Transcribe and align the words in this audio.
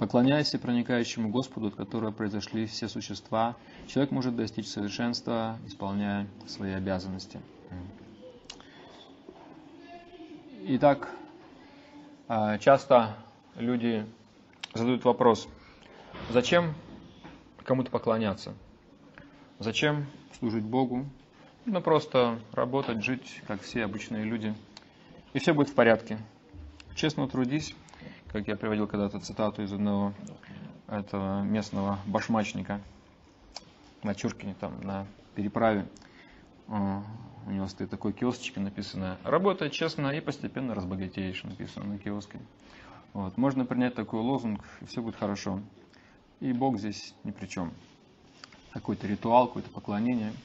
Поклоняясь 0.00 0.48
проникающему 0.52 1.28
Господу, 1.28 1.66
от 1.66 1.74
которого 1.74 2.10
произошли 2.10 2.64
все 2.64 2.88
существа, 2.88 3.54
человек 3.86 4.10
может 4.12 4.34
достичь 4.34 4.66
совершенства, 4.66 5.58
исполняя 5.66 6.26
свои 6.46 6.72
обязанности. 6.72 7.38
Итак, 10.62 11.10
а, 12.28 12.56
часто 12.56 13.14
люди 13.56 14.06
задают 14.72 15.04
вопрос, 15.04 15.46
зачем 16.30 16.72
кому-то 17.62 17.90
поклоняться? 17.90 18.54
Зачем 19.58 20.06
служить 20.38 20.64
Богу? 20.64 21.04
Ну, 21.66 21.82
просто 21.82 22.40
работать, 22.52 23.04
жить, 23.04 23.42
как 23.46 23.60
все 23.60 23.84
обычные 23.84 24.24
люди. 24.24 24.54
И 25.34 25.38
все 25.40 25.52
будет 25.52 25.68
в 25.68 25.74
порядке. 25.74 26.18
Честно 26.94 27.28
трудись, 27.28 27.74
как 28.32 28.48
я 28.48 28.56
приводил 28.56 28.86
когда-то 28.86 29.20
цитату 29.20 29.62
из 29.62 29.72
одного 29.72 30.12
этого 30.88 31.42
местного 31.42 31.98
башмачника 32.06 32.80
на 34.02 34.14
Чуркине, 34.14 34.54
там, 34.58 34.80
на 34.82 35.06
переправе. 35.34 35.86
А, 36.68 37.02
у 37.46 37.50
него 37.50 37.66
стоит 37.66 37.90
такой 37.90 38.12
киосочек, 38.12 38.56
написано 38.56 39.18
«Работай 39.24 39.70
честно 39.70 40.08
и 40.08 40.20
постепенно 40.20 40.74
разбогатеешь», 40.74 41.44
написано 41.44 41.86
на 41.86 41.98
киоске. 41.98 42.38
Вот. 43.12 43.36
Можно 43.36 43.64
принять 43.64 43.94
такой 43.94 44.20
лозунг, 44.20 44.64
и 44.80 44.86
все 44.86 45.02
будет 45.02 45.16
хорошо. 45.16 45.60
И 46.40 46.52
Бог 46.52 46.78
здесь 46.78 47.14
ни 47.24 47.30
при 47.30 47.46
чем. 47.46 47.72
Какой-то 48.72 49.06
ритуал, 49.06 49.48
какое-то 49.48 49.70
поклонение– 49.70 50.32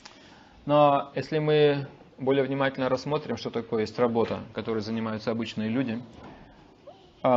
но 0.65 1.11
если 1.13 1.37
мы 1.37 1.87
более 2.17 2.43
внимательно 2.43 2.89
рассмотрим, 2.89 3.37
что 3.37 3.51
такое 3.51 3.81
есть 3.81 3.99
работа, 3.99 4.39
которой 4.53 4.79
занимаются 4.79 5.29
обычные 5.29 5.69
люди, 5.69 6.01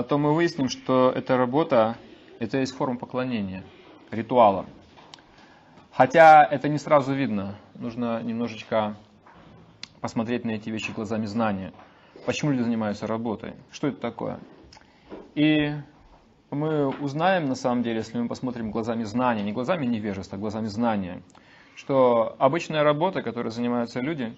то 0.08 0.18
мы 0.18 0.34
выясним, 0.34 0.68
что 0.68 1.12
эта 1.14 1.36
работа– 1.36 1.96
это 2.38 2.58
есть 2.58 2.74
форма 2.74 2.98
поклонения, 2.98 3.64
ритуала. 4.10 4.66
Хотя 5.92 6.44
это 6.44 6.68
не 6.68 6.78
сразу 6.78 7.12
видно. 7.12 7.56
Нужно 7.74 8.22
немножечко 8.22 8.96
посмотреть 10.00 10.44
на 10.44 10.52
эти 10.52 10.70
вещи 10.70 10.90
глазами 10.90 11.26
знания. 11.26 11.72
Почему 12.26 12.50
люди 12.50 12.62
занимаются 12.62 13.06
работой? 13.06 13.54
Что 13.70 13.88
это 13.88 14.00
такое? 14.00 14.38
И 15.34 15.74
мы 16.50 16.88
узнаем, 16.88 17.46
на 17.46 17.54
самом 17.54 17.82
деле, 17.82 17.98
если 17.98 18.18
мы 18.18 18.28
посмотрим 18.28 18.70
глазами 18.70 19.04
знания, 19.04 19.42
не 19.42 19.52
глазами 19.52 19.86
невежества, 19.86 20.36
а 20.36 20.40
глазами 20.40 20.66
знания– 20.66 21.22
что 21.78 22.34
обычная 22.40 22.82
работа, 22.82 23.22
которой 23.22 23.52
занимаются 23.52 24.00
люди, 24.00 24.34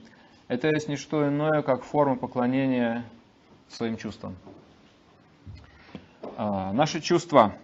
это 0.49 0.69
есть 0.69 0.89
не 0.89 0.97
что 0.97 1.27
иное, 1.27 1.63
как 1.63 1.85
форма 1.85 2.15
поклонения 2.15 3.03
своим 3.71 3.97
чувствам. 3.97 4.37
А, 6.43 6.73
наши 6.73 7.03
чувства 7.03 7.55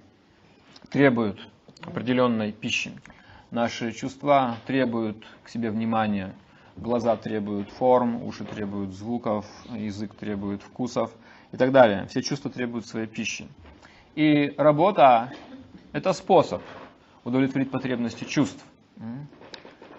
требуют 0.90 1.48
определенной 1.80 2.52
пищи. 2.52 2.92
Наши 3.50 3.90
чувства 3.92 4.58
требуют 4.66 5.24
к 5.44 5.48
себе 5.48 5.70
внимания. 5.70 6.34
Глаза 6.76 7.16
требуют 7.16 7.70
форм, 7.70 8.22
уши 8.22 8.44
требуют 8.44 8.92
звуков, 8.92 9.46
язык 9.70 10.14
требует 10.14 10.60
вкусов 10.60 11.10
и 11.52 11.56
так 11.56 11.72
далее. 11.72 12.06
Все 12.08 12.20
чувства 12.20 12.50
требуют 12.50 12.86
своей 12.86 13.06
пищи. 13.06 13.48
И 14.14 14.52
работа– 14.58 15.32
это 15.92 16.12
способ 16.12 16.60
удовлетворить 17.24 17.70
потребности 17.70 18.24
чувств. 18.24 18.62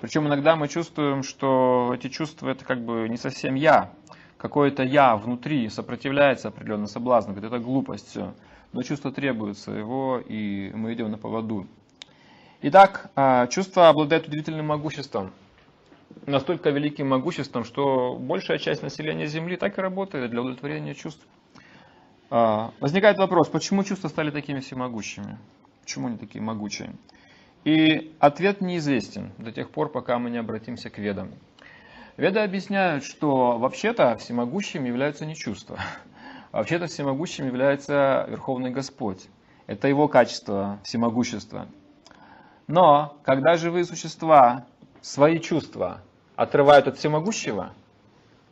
Причем 0.01 0.27
иногда 0.27 0.55
мы 0.55 0.67
чувствуем, 0.67 1.23
что 1.23 1.93
эти 1.95 2.09
чувства 2.09 2.49
это 2.49 2.63
как 2.63 2.85
бы 2.85 3.09
не 3.09 3.17
совсем 3.17 3.55
я. 3.55 3.89
Какое-то 4.37 4.83
я 4.83 5.15
внутри 5.15 5.67
сопротивляется 5.67 6.49
определенно 6.49 6.85
соблазну, 6.85 7.33
говорит, 7.33 7.51
это 7.51 7.57
глупость 7.59 8.09
все. 8.09 8.35
Но 8.73 8.83
чувство 8.83 9.11
требует 9.11 9.57
своего, 9.57 10.19
и 10.19 10.71
мы 10.73 10.93
идем 10.93 11.11
на 11.11 11.17
поводу. 11.17 11.67
Итак, 12.61 13.11
а, 13.15 13.47
чувство 13.47 13.89
обладает 13.89 14.27
удивительным 14.27 14.67
могуществом. 14.67 15.31
Настолько 16.25 16.69
великим 16.69 17.07
могуществом, 17.09 17.63
что 17.63 18.15
большая 18.19 18.57
часть 18.57 18.81
населения 18.81 19.27
Земли 19.27 19.57
так 19.57 19.77
и 19.77 19.81
работает 19.81 20.31
для 20.31 20.41
удовлетворения 20.41 20.95
чувств. 20.95 21.25
А, 22.29 22.73
возникает 22.79 23.17
вопрос, 23.17 23.47
почему 23.47 23.83
чувства 23.83 24.07
стали 24.07 24.31
такими 24.31 24.59
всемогущими? 24.59 25.37
Почему 25.81 26.07
они 26.07 26.17
такие 26.17 26.41
могучие? 26.41 26.93
И 27.63 28.15
ответ 28.19 28.61
неизвестен 28.61 29.31
до 29.37 29.51
тех 29.51 29.69
пор, 29.69 29.89
пока 29.89 30.19
мы 30.19 30.29
не 30.29 30.37
обратимся 30.37 30.89
к 30.89 30.97
ведам. 30.97 31.31
Веды 32.17 32.39
объясняют, 32.39 33.03
что 33.03 33.57
вообще-то 33.59 34.17
всемогущим 34.17 34.85
являются 34.85 35.25
не 35.25 35.35
чувства. 35.35 35.79
Вообще-то 36.51 36.87
всемогущим 36.87 37.45
является 37.47 38.25
Верховный 38.29 38.71
Господь. 38.71 39.27
Это 39.65 39.87
его 39.87 40.07
качество, 40.07 40.79
всемогущество. 40.83 41.67
Но 42.67 43.17
когда 43.23 43.57
живые 43.57 43.85
существа 43.85 44.65
свои 45.01 45.39
чувства 45.39 46.01
отрывают 46.35 46.87
от 46.87 46.97
всемогущего, 46.97 47.73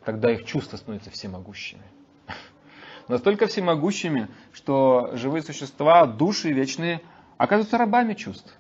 тогда 0.03 0.31
их 0.31 0.45
чувства 0.45 0.77
становятся 0.77 1.09
всемогущими. 1.09 1.83
Настолько 3.07 3.47
всемогущими, 3.47 4.27
что 4.51 5.11
живые 5.13 5.41
существа, 5.41 6.05
души 6.05 6.51
вечные, 6.51 7.01
оказываются 7.37 7.77
рабами 7.77 8.13
чувств. 8.13 8.53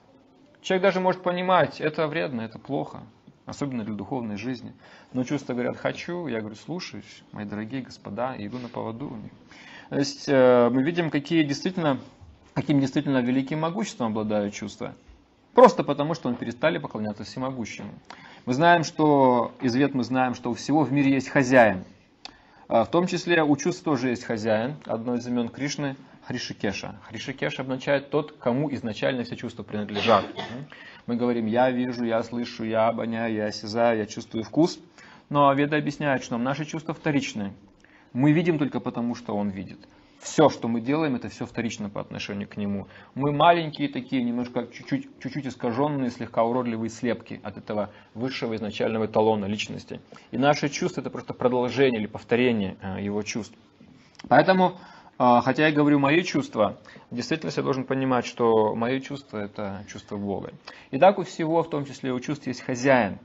Человек 0.61 0.83
даже 0.83 0.99
может 0.99 1.23
понимать, 1.23 1.79
это 1.79 2.07
вредно, 2.07 2.41
это 2.41 2.57
плохо, 2.57 3.01
особенно 3.45 3.83
для 3.83 3.93
духовной 3.93 4.37
жизни. 4.37 4.73
Но 5.13 5.23
чувства 5.23 5.53
говорят, 5.53 5.77
хочу, 5.77 6.27
я 6.27 6.39
говорю, 6.39 6.55
слушаюсь, 6.55 7.23
мои 7.31 7.45
дорогие 7.45 7.81
господа, 7.81 8.35
и 8.35 8.47
иду 8.47 8.59
на 8.59 8.69
поводу 8.69 9.09
у 9.09 9.15
них. 9.15 9.31
То 9.89 9.97
есть 9.97 10.25
э, 10.27 10.69
мы 10.71 10.83
видим, 10.83 11.09
какие 11.09 11.43
действительно, 11.43 11.99
каким 12.53 12.79
действительно 12.79 13.19
великим 13.19 13.59
могуществом 13.59 14.07
обладают 14.07 14.53
чувства. 14.53 14.95
Просто 15.53 15.83
потому, 15.83 16.15
что 16.15 16.29
мы 16.29 16.35
перестали 16.35 16.79
поклоняться 16.79 17.23
всемогущему. 17.23 17.91
Мы 18.45 18.53
знаем, 18.53 18.83
что, 18.83 19.53
из 19.61 19.75
вет 19.75 19.93
мы 19.93 20.03
знаем, 20.03 20.35
что 20.35 20.51
у 20.51 20.53
всего 20.53 20.83
в 20.83 20.91
мире 20.91 21.11
есть 21.11 21.29
хозяин. 21.29 21.83
А 22.67 22.83
в 22.83 22.89
том 22.89 23.07
числе 23.07 23.43
у 23.43 23.55
чувств 23.55 23.83
тоже 23.83 24.09
есть 24.09 24.23
хозяин. 24.23 24.75
Одно 24.85 25.15
из 25.15 25.25
имен 25.27 25.49
Кришны– 25.49 25.95
Хришикеша. 26.27 26.95
Хришикеша 27.07 27.61
обозначает 27.61 28.09
тот, 28.09 28.31
кому 28.31 28.73
изначально 28.73 29.23
все 29.23 29.35
чувства 29.35 29.61
принадлежат. 29.61 30.25
Мы 31.05 31.17
говорим, 31.17 31.45
я 31.45 31.69
вижу, 31.69 32.03
я 32.03 32.23
слышу, 32.23 32.63
я 32.63 32.87
обоняю, 32.87 33.35
я 33.35 33.45
осязаю, 33.45 33.99
я 33.99 34.05
чувствую 34.07 34.43
вкус. 34.43 34.79
Но 35.29 35.53
Веда 35.53 35.77
объясняет, 35.77 36.23
что 36.23 36.37
наши 36.37 36.65
чувства 36.65 36.95
вторичны. 36.95 37.53
Мы 38.13 38.31
видим 38.31 38.57
только 38.57 38.79
потому, 38.79 39.13
что 39.13 39.35
он 39.35 39.49
видит. 39.49 39.77
Все, 40.19 40.49
что 40.49 40.67
мы 40.67 40.81
делаем, 40.81 41.15
это 41.15 41.29
все 41.29 41.45
вторично 41.45 41.89
по 41.89 42.01
отношению 42.01 42.47
к 42.47 42.57
нему. 42.57 42.87
Мы 43.13 43.31
маленькие 43.31 43.89
такие, 43.89 44.23
немножко 44.23 44.67
чуть-чуть, 44.73 45.07
чуть-чуть 45.21 45.45
искаженные, 45.45 46.09
слегка 46.09 46.43
уродливые 46.43 46.89
слепки 46.89 47.39
от 47.43 47.57
этого 47.57 47.91
высшего 48.15 48.55
изначального 48.55 49.05
эталона 49.05 49.45
личности. 49.45 50.01
И 50.31 50.39
наши 50.39 50.69
чувства 50.69 51.01
это 51.01 51.11
просто 51.11 51.35
продолжение 51.35 51.99
или 51.99 52.07
повторение 52.07 52.77
э, 52.81 53.03
его 53.03 53.21
чувств. 53.21 53.55
Поэтому 54.27 54.79
хотя 55.17 55.67
я 55.67 55.71
говорю 55.73 55.99
мои 55.99 56.23
чувства, 56.23 56.77
в 57.11 57.15
действительности 57.15 57.59
я 57.59 57.63
должен 57.63 57.83
понимать, 57.85 58.25
что 58.25 58.75
мои 58.75 58.99
чувства 58.99 59.37
это 59.39 59.83
чувство 59.87 60.17
Бога. 60.17 60.51
И 60.91 60.97
так 60.97 61.19
у 61.19 61.23
всего, 61.23 61.63
в 61.63 61.69
том 61.69 61.85
числе 61.85 62.11
у 62.11 62.19
чувств, 62.19 62.47
есть 62.47 62.61
хозяин. 62.61 63.19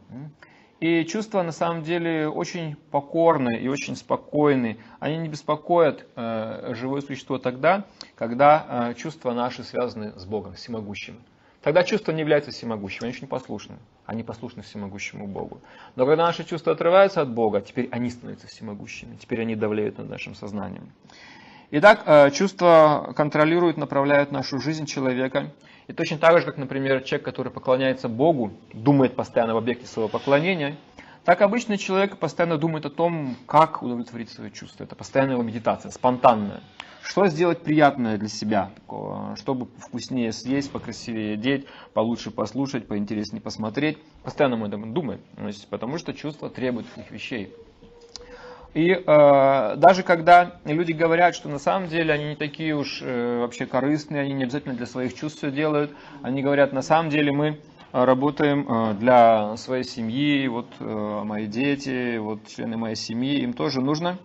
И 0.80 1.04
чувства 1.04 1.42
на 1.42 1.52
самом 1.52 1.82
деле 1.82 2.26
очень 2.26 2.74
покорны 2.90 3.58
и 3.58 3.68
очень 3.68 3.96
спокойны. 3.96 4.78
Они 4.98 5.18
не 5.18 5.28
беспокоят 5.28 6.06
э, 6.16 6.72
живое 6.74 7.02
существо 7.02 7.38
тогда, 7.38 7.84
когда 8.14 8.90
э, 8.90 8.94
чувства 8.94 9.34
наши 9.34 9.62
связаны 9.62 10.18
с 10.18 10.24
Богом, 10.24 10.54
всемогущим. 10.54 11.18
Тогда 11.60 11.84
чувства 11.84 12.12
не 12.12 12.20
являются 12.20 12.50
всемогущими, 12.50 13.08
они 13.08 13.14
очень 13.14 13.26
послушны. 13.26 13.76
Они 14.06 14.22
послушны 14.22 14.62
всемогущему 14.62 15.26
Богу. 15.26 15.60
Но 15.96 16.06
когда 16.06 16.24
наши 16.24 16.44
чувства 16.44 16.72
отрываются 16.72 17.20
от 17.20 17.30
Бога, 17.30 17.60
теперь 17.60 17.88
они 17.92 18.08
становятся 18.08 18.46
всемогущими, 18.46 19.16
теперь 19.16 19.42
они 19.42 19.56
давляют 19.56 19.98
над 19.98 20.08
нашим 20.08 20.34
сознанием. 20.34 20.90
Итак, 21.72 22.02
э, 22.04 22.32
чувства 22.32 23.12
контролируют, 23.14 23.76
направляют 23.76 24.32
нашу 24.32 24.58
жизнь 24.58 24.86
человека. 24.86 25.52
И 25.86 25.92
точно 25.92 26.18
так 26.18 26.36
же, 26.40 26.44
как, 26.44 26.56
например, 26.56 27.00
человек, 27.02 27.24
который 27.24 27.52
поклоняется 27.52 28.08
Богу, 28.08 28.52
думает 28.72 29.14
постоянно 29.14 29.54
в 29.54 29.58
объекте 29.58 29.86
своего 29.86 30.08
поклонения, 30.08 30.76
так 31.24 31.42
обычный 31.42 31.78
человек 31.78 32.16
постоянно 32.16 32.58
думает 32.58 32.86
о 32.86 32.90
том, 32.90 33.36
как 33.46 33.84
удовлетворить 33.84 34.30
свои 34.30 34.50
чувства. 34.50 34.82
Это 34.82 34.96
постоянная 34.96 35.34
его 35.34 35.44
медитация, 35.44 35.92
спонтанная. 35.92 36.60
Что 37.02 37.28
сделать 37.28 37.62
приятное 37.62 38.18
для 38.18 38.28
себя, 38.28 38.72
чтобы 39.36 39.68
вкуснее 39.78 40.32
съесть, 40.32 40.72
покрасивее 40.72 41.34
одеть, 41.34 41.66
получше 41.94 42.32
послушать, 42.32 42.88
поинтереснее 42.88 43.40
посмотреть. 43.40 43.98
Постоянно 44.24 44.56
мы 44.56 44.66
об 44.66 44.74
этом 44.74 44.92
думаем, 44.92 45.20
потому 45.70 45.98
что 45.98 46.12
чувства 46.14 46.50
требуют 46.50 46.92
таких 46.92 47.12
вещей. 47.12 47.54
И 48.72 48.92
э, 48.92 49.76
даже 49.76 50.04
когда 50.04 50.60
люди 50.64 50.92
говорят, 50.92 51.34
что 51.34 51.48
на 51.48 51.58
самом 51.58 51.88
деле 51.88 52.14
они 52.14 52.30
не 52.30 52.36
такие 52.36 52.76
уж 52.76 53.00
э, 53.02 53.38
вообще 53.40 53.66
корыстные, 53.66 54.22
они 54.22 54.32
не 54.32 54.44
обязательно 54.44 54.74
для 54.74 54.86
своих 54.86 55.14
чувств 55.14 55.38
все 55.38 55.50
делают, 55.50 55.90
они 56.22 56.40
говорят, 56.40 56.72
на 56.72 56.82
самом 56.82 57.10
деле 57.10 57.32
мы 57.32 57.60
работаем 57.92 58.66
э, 58.68 58.94
для 58.94 59.56
своей 59.56 59.82
семьи, 59.82 60.46
вот 60.46 60.68
э, 60.78 60.84
мои 61.24 61.46
дети, 61.46 62.18
вот 62.18 62.46
члены 62.46 62.76
моей 62.76 62.94
семьи, 62.94 63.40
им 63.40 63.54
тоже 63.54 63.80
нужно. 63.80 64.18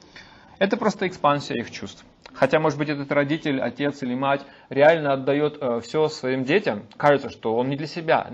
Это 0.59 0.77
просто 0.77 1.07
экспансия 1.07 1.55
их 1.55 1.71
чувств. 1.71 2.05
хотя, 2.33 2.59
может 2.59 2.77
быть, 2.77 2.89
этот 2.89 3.11
родитель, 3.11 3.59
отец 3.59 4.03
или 4.03 4.13
мать 4.13 4.41
реально 4.69 5.13
отдает 5.13 5.57
э, 5.59 5.81
все 5.81 6.07
своим 6.07 6.43
детям, 6.43 6.83
кажется, 6.97 7.31
что 7.31 7.55
он 7.55 7.69
не 7.69 7.77
для 7.77 7.87
себя, 7.87 8.29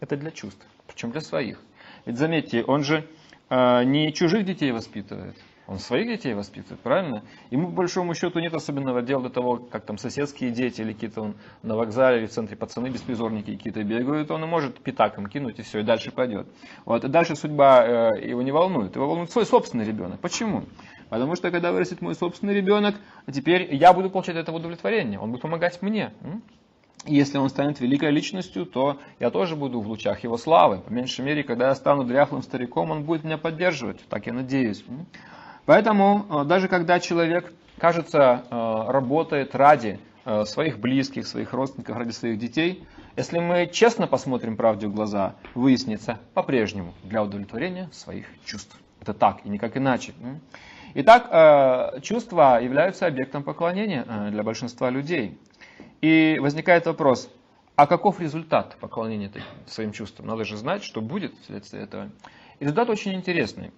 это 0.00 0.16
для 0.16 0.32
чувств, 0.32 0.66
причем 0.88 1.12
для 1.12 1.20
своих. 1.20 1.60
Ведь 2.04 2.18
заметьте, 2.18 2.64
он 2.64 2.82
же 2.82 2.98
э, 2.98 3.04
не 3.50 4.12
чужих 4.12 4.44
детей 4.44 4.72
воспитывает, 4.72 5.36
он 5.66 5.80
своих 5.80 6.06
детей 6.06 6.34
воспитывает, 6.34 6.80
правильно? 6.80 7.24
Ему, 7.50 7.68
по 7.68 7.74
большому 7.74 8.14
счету, 8.14 8.38
нет 8.38 8.54
особенного 8.54 9.02
дела 9.02 9.24
до 9.24 9.30
того, 9.30 9.56
как 9.56 9.84
там 9.84 9.98
соседские 9.98 10.50
дети 10.50 10.80
или 10.80 10.92
какие-то 10.92 11.22
он 11.22 11.34
на 11.62 11.76
вокзале 11.76 12.18
или 12.18 12.26
в 12.26 12.30
центре 12.30 12.56
пацаны 12.56 12.88
беспризорники 12.88 13.56
какие-то 13.56 13.82
бегают, 13.82 14.30
он 14.30 14.44
и 14.44 14.46
может 14.46 14.78
пятаком 14.78 15.26
кинуть 15.26 15.58
и 15.58 15.62
все, 15.62 15.80
и 15.80 15.82
дальше 15.82 16.12
пойдет. 16.12 16.46
Вот, 16.84 17.04
и 17.04 17.08
дальше 17.08 17.34
судьба 17.34 18.12
э, 18.14 18.28
его 18.28 18.42
не 18.42 18.52
волнует, 18.52 18.94
его 18.94 19.08
волнует 19.08 19.32
свой 19.32 19.44
собственный 19.44 19.84
ребенок. 19.84 20.20
Почему? 20.20 20.64
Потому 21.08 21.34
что 21.34 21.50
когда 21.50 21.72
вырастет 21.72 22.00
мой 22.00 22.14
собственный 22.14 22.54
ребенок, 22.54 22.94
теперь 23.32 23.74
я 23.74 23.92
буду 23.92 24.08
получать 24.08 24.36
это 24.36 24.52
удовлетворение, 24.52 25.18
он 25.18 25.32
будет 25.32 25.42
помогать 25.42 25.82
мне. 25.82 26.12
Если 27.04 27.38
он 27.38 27.48
станет 27.50 27.80
великой 27.80 28.10
личностью, 28.10 28.66
то 28.66 28.98
я 29.20 29.30
тоже 29.30 29.54
буду 29.54 29.80
в 29.80 29.86
лучах 29.86 30.24
его 30.24 30.36
славы. 30.36 30.78
По 30.78 30.90
меньшей 30.90 31.24
мере, 31.24 31.44
когда 31.44 31.68
я 31.68 31.74
стану 31.74 32.04
дряхлым 32.04 32.42
стариком, 32.42 32.90
он 32.90 33.04
будет 33.04 33.22
меня 33.22 33.38
поддерживать. 33.38 34.00
Так 34.08 34.26
я 34.26 34.32
надеюсь. 34.32 34.84
Поэтому 35.66 36.26
э, 36.30 36.44
даже 36.44 36.68
когда 36.68 36.98
человек, 37.00 37.52
кажется, 37.78 38.44
э, 38.50 38.90
работает 38.90 39.54
ради 39.54 40.00
э, 40.24 40.44
своих 40.44 40.78
близких, 40.78 41.26
своих 41.26 41.52
родственников, 41.52 41.96
ради 41.96 42.12
своих 42.12 42.38
детей, 42.38 42.84
если 43.16 43.38
мы 43.38 43.68
честно 43.72 44.06
посмотрим 44.06 44.56
правде 44.56 44.86
в 44.86 44.94
глаза, 44.94 45.34
выяснится 45.54 46.18
по-прежнему 46.34 46.94
для 47.02 47.22
удовлетворения 47.22 47.88
своих 47.92 48.26
чувств. 48.44 48.76
Это 49.00 49.14
так 49.14 49.44
и 49.44 49.48
никак 49.48 49.76
иначе. 49.76 50.12
Итак, 50.94 52.02
чувства 52.02 52.60
являются 52.62 53.06
объектом 53.06 53.42
поклонения 53.42 54.04
для 54.30 54.42
большинства 54.42 54.90
людей. 54.90 55.38
И 56.00 56.38
возникает 56.40 56.86
вопрос, 56.86 57.30
а 57.74 57.86
каков 57.86 58.20
результат 58.20 58.76
поклонения 58.80 59.30
своим 59.66 59.92
чувствам? 59.92 60.26
Надо 60.26 60.44
же 60.44 60.56
знать, 60.56 60.82
что 60.82 61.00
будет 61.00 61.34
вследствие 61.42 61.82
этого. 61.82 62.10
результат 62.60 62.88
очень 62.90 63.14
интересный 63.14 63.72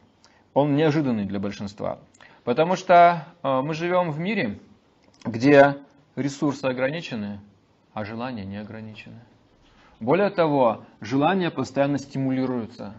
он 0.54 0.74
неожиданный 0.74 1.24
для 1.24 1.38
большинства. 1.38 1.98
Потому 2.44 2.76
что 2.76 3.26
э, 3.42 3.60
мы 3.62 3.74
живем 3.74 4.10
в 4.10 4.18
мире, 4.18 4.58
где 5.24 5.76
ресурсы 6.16 6.64
ограничены, 6.64 7.40
а 7.92 8.04
желания 8.04 8.44
не 8.44 8.56
ограничены. 8.56 9.20
Более 10.00 10.30
того, 10.30 10.84
желания 11.00 11.50
постоянно 11.50 11.98
стимулируются 11.98 12.94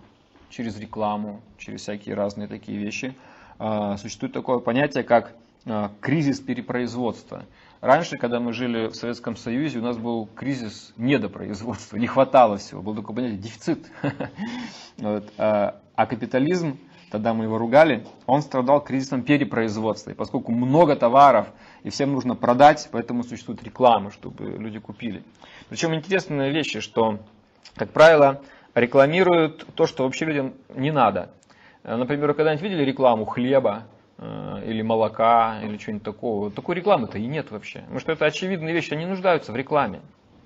через 0.49 0.77
рекламу, 0.79 1.41
через 1.57 1.81
всякие 1.81 2.15
разные 2.15 2.47
такие 2.47 2.77
вещи. 2.77 3.15
Э, 3.59 3.95
существует 3.97 4.33
такое 4.33 4.59
понятие, 4.59 5.03
как 5.03 5.35
э, 5.65 5.89
кризис 5.99 6.39
перепроизводства. 6.39 7.45
Раньше, 7.81 8.17
когда 8.17 8.41
мы 8.41 8.51
жили 8.51 8.87
в 8.87 8.95
Советском 8.95 9.37
Союзе, 9.37 9.79
у 9.79 9.81
нас 9.81 9.97
был 9.97 10.27
кризис 10.35 10.93
недопроизводства, 10.97 11.95
не 11.95 12.07
хватало 12.07 12.57
всего, 12.57 12.81
был 12.81 12.93
такое 12.93 13.15
понятие 13.15 13.39
дефицит. 13.39 13.89
А 16.01 16.05
капитализм 16.05 16.77
тогда 17.11 17.33
мы 17.33 17.45
его 17.45 17.57
ругали, 17.57 18.05
он 18.25 18.41
страдал 18.41 18.81
кризисом 18.81 19.23
перепроизводства. 19.23 20.11
И 20.11 20.13
поскольку 20.13 20.51
много 20.51 20.95
товаров, 20.95 21.47
и 21.83 21.89
всем 21.89 22.13
нужно 22.13 22.35
продать, 22.35 22.87
поэтому 22.91 23.23
существует 23.23 23.63
реклама, 23.63 24.11
чтобы 24.11 24.45
люди 24.45 24.79
купили. 24.79 25.23
Причем 25.69 25.93
интересная 25.93 26.51
вещь, 26.51 26.79
что, 26.79 27.19
как 27.75 27.91
правило, 27.91 28.41
рекламируют 28.75 29.65
то, 29.75 29.87
что 29.87 30.03
вообще 30.03 30.25
людям 30.25 30.53
не 30.73 30.91
надо. 30.91 31.31
Например, 31.83 32.29
вы 32.29 32.33
когда-нибудь 32.33 32.63
видели 32.63 32.83
рекламу 32.83 33.25
хлеба, 33.25 33.83
или 34.21 34.81
молока, 34.81 35.61
или 35.63 35.77
чего-нибудь 35.77 36.03
такого. 36.03 36.51
Такой 36.51 36.75
рекламы-то 36.75 37.17
и 37.17 37.25
нет 37.25 37.51
вообще. 37.51 37.79
Потому 37.79 37.99
что 37.99 38.11
это 38.11 38.25
очевидные 38.25 38.73
вещи, 38.73 38.93
они 38.93 39.05
нуждаются 39.05 39.51
в 39.51 39.55
рекламе. 39.55 40.01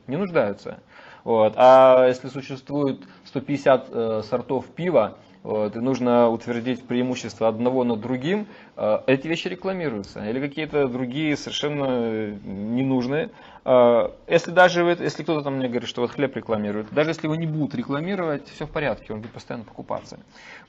Не 0.08 0.18
нуждаются. 0.18 0.80
Вот. 1.24 1.54
А 1.56 2.08
если 2.08 2.28
существует 2.28 3.02
150 3.26 3.88
э, 3.90 4.22
сортов 4.24 4.68
пива, 4.68 5.18
вот, 5.44 5.76
и 5.76 5.80
нужно 5.80 6.30
утвердить 6.30 6.84
преимущество 6.84 7.50
одного 7.50 7.84
над 7.84 8.00
другим, 8.00 8.48
э, 8.78 9.00
эти 9.08 9.28
вещи 9.28 9.50
рекламируются. 9.50 10.26
Или 10.26 10.40
какие-то 10.40 10.88
другие 10.88 11.36
совершенно 11.36 12.32
ненужные. 12.32 13.30
Э, 13.66 14.12
если 14.28 14.52
даже 14.52 14.84
если 14.84 15.24
кто-то 15.24 15.44
там 15.44 15.56
мне 15.58 15.68
говорит, 15.68 15.90
что 15.90 16.02
вот 16.02 16.12
хлеб 16.12 16.36
рекламирует, 16.38 16.94
даже 16.94 17.10
если 17.10 17.28
его 17.28 17.36
не 17.36 17.46
будут 17.46 17.76
рекламировать, 17.76 18.48
все 18.48 18.66
в 18.66 18.72
порядке, 18.72 19.12
он 19.12 19.20
будет 19.20 19.32
постоянно 19.32 19.66
покупаться. 19.66 20.18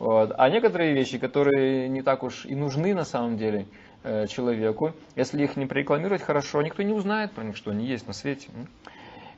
Вот. 0.00 0.35
А 0.37 0.50
некоторые 0.50 0.93
вещи, 0.93 1.19
которые 1.19 1.88
не 1.88 2.03
так 2.03 2.25
уж 2.25 2.44
и 2.44 2.56
нужны 2.56 2.94
на 2.94 3.05
самом 3.05 3.37
деле 3.37 3.67
э, 4.03 4.27
человеку, 4.27 4.93
если 5.15 5.44
их 5.44 5.56
не 5.56 5.67
прорекламировать 5.67 6.23
хорошо, 6.23 6.62
никто 6.62 6.82
не 6.82 6.93
узнает 6.93 7.31
про 7.31 7.44
них, 7.44 7.56
что 7.56 7.70
они 7.70 7.87
есть 7.87 8.09
на 8.09 8.12
свете. 8.12 8.49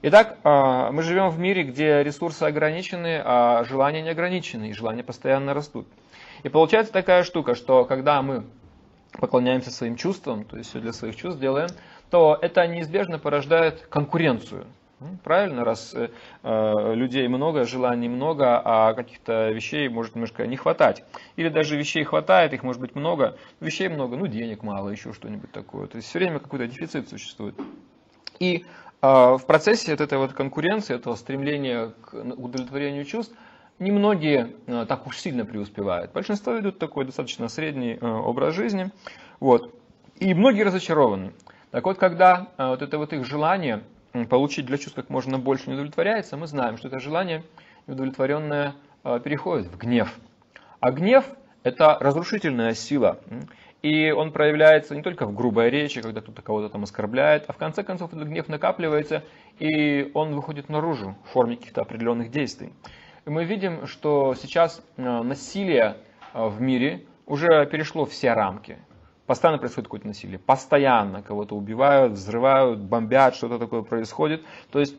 Итак, 0.09 0.39
а, 0.45 0.93
мы 0.93 1.03
живем 1.03 1.31
в 1.31 1.41
мире, 1.41 1.65
где 1.65 2.05
ресурсы 2.05 2.45
ограничены, 2.45 3.21
а 3.25 3.65
желания 3.65 4.03
не 4.03 4.11
ограничены, 4.11 4.71
и 4.71 4.73
желания 4.73 5.03
постоянно 5.03 5.53
растут. 5.53 5.89
И 6.45 6.49
получается 6.49 6.93
такая 6.93 7.25
штука, 7.25 7.57
что 7.57 7.85
когда 7.85 8.23
мы 8.23 8.45
поклоняемся 9.11 9.73
своим 9.73 9.97
чувствам, 9.97 10.45
то 10.45 10.59
есть 10.59 10.71
все 10.71 10.79
для 10.79 10.93
своих 10.93 11.17
чувств 11.17 11.41
делаем, 11.41 11.71
то 12.09 12.39
это 12.41 12.65
неизбежно 12.69 13.19
порождает 13.19 13.89
конкуренцию. 13.89 14.67
Правильно, 15.25 15.65
раз 15.65 15.93
э, 15.93 16.11
э, 16.45 16.95
людей 16.95 17.27
много, 17.27 17.65
желаний 17.65 18.09
много, 18.09 18.63
а 18.65 18.95
каких-то 18.95 19.51
вещей 19.51 19.89
может 19.89 20.15
немножко 20.15 20.47
не 20.47 20.57
хватать. 20.57 21.03
Или 21.35 21.49
даже 21.49 21.77
вещей 21.77 22.05
хватает, 22.05 22.53
их 22.53 22.63
может 22.63 22.81
быть 22.81 22.95
много, 22.95 23.37
вещей 23.59 23.89
много, 23.89 24.17
ну 24.17 24.29
денег 24.29 24.63
мало, 24.63 24.89
еще 24.91 25.13
что-нибудь 25.13 25.51
такое. 25.51 25.89
То 25.89 25.97
есть 25.97 26.09
все 26.09 26.21
время 26.21 26.39
какой-то 26.39 26.69
дефицит 26.69 27.09
существует. 27.09 27.57
И 28.39 28.65
в 29.39 29.47
процессе 29.47 29.93
вот 29.93 30.01
этой 30.01 30.19
вот 30.19 30.33
конкуренции, 30.33 30.95
этого 30.95 31.15
стремления 31.17 31.93
к 32.01 32.15
удовлетворению 32.15 33.05
чувств, 33.05 33.35
немногие 33.79 34.55
а, 34.67 34.87
так 34.87 35.07
уж 35.07 35.19
сильно 35.19 35.45
преуспевают. 35.45 36.13
Большинство 36.13 36.53
ведут 36.53 36.79
такой 36.79 37.05
достаточно 37.05 37.49
средний 37.49 37.99
а, 38.01 38.21
образ 38.21 38.55
жизни. 38.55 38.91
Вот. 39.41 39.75
И 40.19 40.33
многие 40.35 40.63
разочарованы. 40.63 41.33
Так 41.71 41.85
вот, 41.85 41.99
когда 41.99 42.49
вот 42.57 42.81
это 42.81 42.97
вот 42.97 43.13
их 43.13 43.27
желание 43.27 43.83
получить 44.31 44.65
для 44.65 44.79
чувств 44.79 44.95
как 44.95 45.11
можно 45.11 45.39
больше 45.39 45.69
не 45.69 45.75
удовлетворяется, 45.75 46.39
мы 46.39 46.47
знаем, 46.47 46.79
что 46.79 46.89
это 46.89 47.01
желание 47.01 47.43
неудовлетворенное 47.87 48.75
переходит 49.03 49.67
в 49.67 49.77
гнев. 49.77 50.11
А 50.81 50.91
гнев– 50.91 51.27
это 51.65 51.99
разрушительная 52.01 52.73
сила. 52.73 53.19
И 53.87 54.11
он 54.11 54.33
проявляется 54.33 54.97
не 54.97 55.03
только 55.03 55.27
в 55.27 55.33
грубой 55.33 55.71
речи, 55.71 56.03
когда 56.03 56.21
кто-то 56.21 56.43
кого-то 56.43 56.71
там 56.71 56.83
оскорбляет, 56.83 57.45
а 57.47 57.53
в 57.53 57.57
конце 57.57 57.85
концов 57.85 58.13
этот 58.13 58.27
гнев 58.27 58.49
накапливается, 58.49 59.23
и 59.61 60.11
он 60.13 60.35
выходит 60.35 60.69
наружу 60.69 61.15
в 61.25 61.29
форме 61.29 61.55
каких-то 61.55 61.83
определенных 61.83 62.33
действий. 62.33 62.73
И 63.27 63.31
мы 63.31 63.45
видим, 63.45 63.87
что 63.87 64.35
сейчас 64.35 64.83
э, 64.97 65.03
насилие 65.23 65.99
э, 66.35 66.49
в 66.49 66.61
мире 66.61 67.05
уже 67.27 67.65
перешло 67.67 68.07
все 68.07 68.33
рамки. 68.33 68.77
Постоянно 69.27 69.59
происходит 69.59 69.87
какое-то 69.87 70.09
насилие. 70.09 70.41
Постоянно 70.41 71.23
кого-то 71.23 71.55
убивают, 71.55 72.15
взрывают, 72.15 72.81
бомбят, 72.81 73.37
что-то 73.37 73.61
такое 73.61 73.83
происходит. 73.83 74.43
То 74.73 74.81
есть 74.81 74.97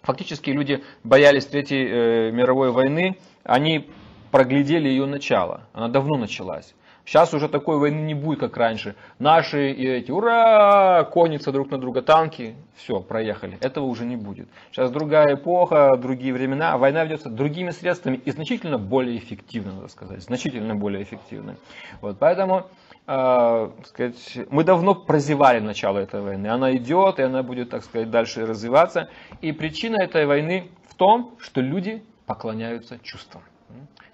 фактически 0.00 0.48
люди 0.48 0.82
боялись 1.04 1.44
Третьей 1.44 1.86
э, 1.86 2.30
мировой 2.30 2.70
войны, 2.70 3.18
они 3.44 3.90
проглядели 4.30 4.88
ее 4.88 5.04
начало. 5.04 5.68
Она 5.74 5.88
давно 5.88 6.16
началась. 6.16 6.74
Сейчас 7.04 7.34
уже 7.34 7.48
такой 7.48 7.78
войны 7.78 8.00
не 8.00 8.14
будет, 8.14 8.40
как 8.40 8.56
раньше. 8.56 8.94
Наши 9.18 9.72
и 9.72 9.86
эти, 9.86 10.10
ура, 10.10 11.04
конятся 11.04 11.50
друг 11.50 11.70
на 11.70 11.78
друга 11.78 12.00
танки, 12.00 12.54
все, 12.76 13.00
проехали. 13.00 13.58
Этого 13.60 13.86
уже 13.86 14.04
не 14.04 14.16
будет. 14.16 14.48
Сейчас 14.70 14.90
другая 14.90 15.34
эпоха, 15.34 15.96
другие 15.96 16.32
времена, 16.32 16.78
война 16.78 17.04
ведется 17.04 17.28
другими 17.28 17.70
средствами 17.70 18.16
и 18.24 18.30
значительно 18.30 18.78
более 18.78 19.18
эффективно, 19.18 19.74
надо 19.74 19.88
сказать, 19.88 20.22
значительно 20.22 20.76
более 20.76 21.02
эффективно. 21.02 21.56
Вот, 22.00 22.18
поэтому 22.20 22.66
э, 23.06 23.70
сказать, 23.86 24.38
мы 24.50 24.62
давно 24.62 24.94
прозевали 24.94 25.58
начало 25.58 25.98
этой 25.98 26.20
войны. 26.20 26.46
Она 26.46 26.74
идет, 26.76 27.18
и 27.18 27.22
она 27.22 27.42
будет, 27.42 27.70
так 27.70 27.82
сказать, 27.84 28.10
дальше 28.10 28.46
развиваться. 28.46 29.08
И 29.40 29.50
причина 29.52 29.96
этой 30.02 30.26
войны 30.26 30.70
в 30.88 30.94
том, 30.94 31.34
что 31.40 31.60
люди 31.60 32.02
поклоняются 32.26 32.98
чувствам. 33.02 33.42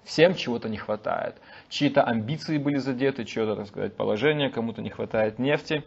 Всем 0.09 0.33
чего-то 0.33 0.69
не 0.69 0.77
хватает 0.77 1.35
чьи-то 1.69 2.03
амбиции 2.03 2.57
были 2.57 2.77
задеты, 2.77 3.23
чье-то, 3.23 3.55
так 3.55 3.67
сказать, 3.67 3.95
положение, 3.95 4.49
кому-то 4.49 4.81
не 4.81 4.89
хватает 4.89 5.39
нефти, 5.39 5.83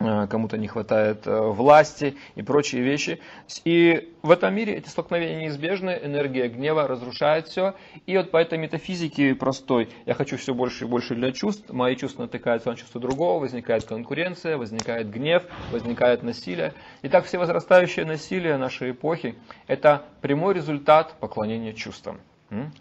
э, 0.00 0.26
кому-то 0.28 0.56
не 0.56 0.66
хватает 0.66 1.26
э, 1.26 1.40
власти 1.40 2.16
и 2.34 2.42
прочие 2.42 2.82
вещи. 2.82 3.20
И 3.64 4.14
в 4.22 4.30
этом 4.30 4.54
мире 4.54 4.74
эти 4.74 4.88
столкновения 4.88 5.42
неизбежны, 5.42 5.98
энергия 6.02 6.48
гнева 6.48 6.88
разрушает 6.88 7.48
все. 7.48 7.74
И 8.06 8.16
вот 8.16 8.30
по 8.30 8.38
этой 8.38 8.58
метафизике 8.58 9.34
простой, 9.34 9.90
я 10.06 10.14
хочу 10.14 10.38
все 10.38 10.54
больше 10.54 10.84
и 10.84 10.88
больше 10.88 11.14
для 11.14 11.32
чувств, 11.32 11.70
мои 11.70 11.96
чувства 11.96 12.22
натыкаются 12.22 12.70
на 12.70 12.76
чувства 12.76 13.00
другого, 13.00 13.40
возникает 13.40 13.84
конкуренция, 13.84 14.56
возникает 14.56 15.10
гнев, 15.10 15.44
возникает 15.70 16.22
насилие. 16.22 16.72
И 17.02 17.08
так 17.08 17.26
все 17.26 17.38
возрастающее 17.38 18.06
насилие 18.06 18.56
нашей 18.56 18.92
эпохи– 18.92 19.34
это 19.66 20.06
прямой 20.22 20.54
результат 20.54 21.14
поклонения 21.20 21.74
чувствам. 21.74 22.20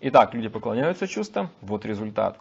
Итак, 0.02 0.34
люди 0.34 0.50
поклоняются 0.50 1.08
чувствам, 1.08 1.50
вот 1.62 1.86
результат. 1.86 2.38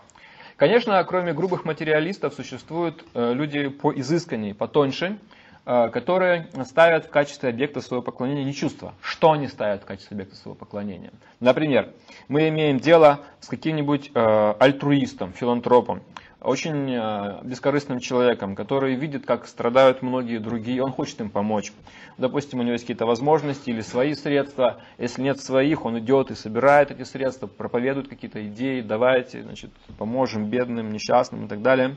Конечно, 0.56 1.02
кроме 1.04 1.32
грубых 1.32 1.64
материалистов, 1.64 2.35
существуют 2.35 3.04
э, 3.14 3.32
люди 3.32 3.68
по 3.68 3.92
изысканней, 3.92 4.54
потоньше, 4.54 5.18
э, 5.64 5.88
которые 5.90 6.49
ставят 6.64 7.06
в 7.06 7.11
качестве 7.11 7.50
объекта 7.50 7.80
своего 7.80 8.02
поклонения 8.02 8.42
не 8.42 8.52
чувства. 8.52 8.94
Что 9.00 9.32
они 9.32 9.47
ставят 9.47 9.82
в 9.82 9.85
качестве 9.85 10.16
объекта 10.16 10.35
своего 10.35 10.56
поклонения? 10.56 11.12
Например, 11.38 11.92
мы 12.26 12.49
имеем 12.49 12.80
дело 12.80 13.20
с 13.40 13.47
каким-нибудь 13.47 14.11
э, 14.12 14.54
альтруистом, 14.58 15.32
филантропом, 15.32 16.02
очень 16.40 16.92
э, 16.92 17.40
бескорыстным 17.42 17.99
человеком, 17.99 18.54
который 18.54 18.95
видит, 18.95 19.26
как 19.26 19.47
страдают 19.47 20.02
многие 20.02 20.38
другие, 20.38 20.83
он 20.83 20.92
хочет 20.92 21.21
им 21.21 21.30
помочь. 21.30 21.73
Допустим, 22.16 22.61
у 22.61 22.62
него 22.62 22.73
есть 22.73 22.85
какие-то 22.85 23.07
возможности 23.07 23.71
или 23.71 23.80
свои 23.80 24.14
средства. 24.14 24.80
Если 24.99 25.23
нет 25.23 25.40
своих, 25.40 25.85
он 25.85 25.99
идет 25.99 26.30
и 26.30 26.35
собирает 26.35 26.90
эти 26.90 27.02
средства, 27.02 27.49
проповедует 27.49 28.09
какие-то 28.09 28.47
идеи, 28.47 28.83
давайте, 28.83 29.42
значит, 29.42 29.71
поможем 29.99 30.49
бедным, 30.49 30.92
несчастным 30.92 31.47
и 31.47 31.49
так 31.49 31.61
далее. 31.62 31.97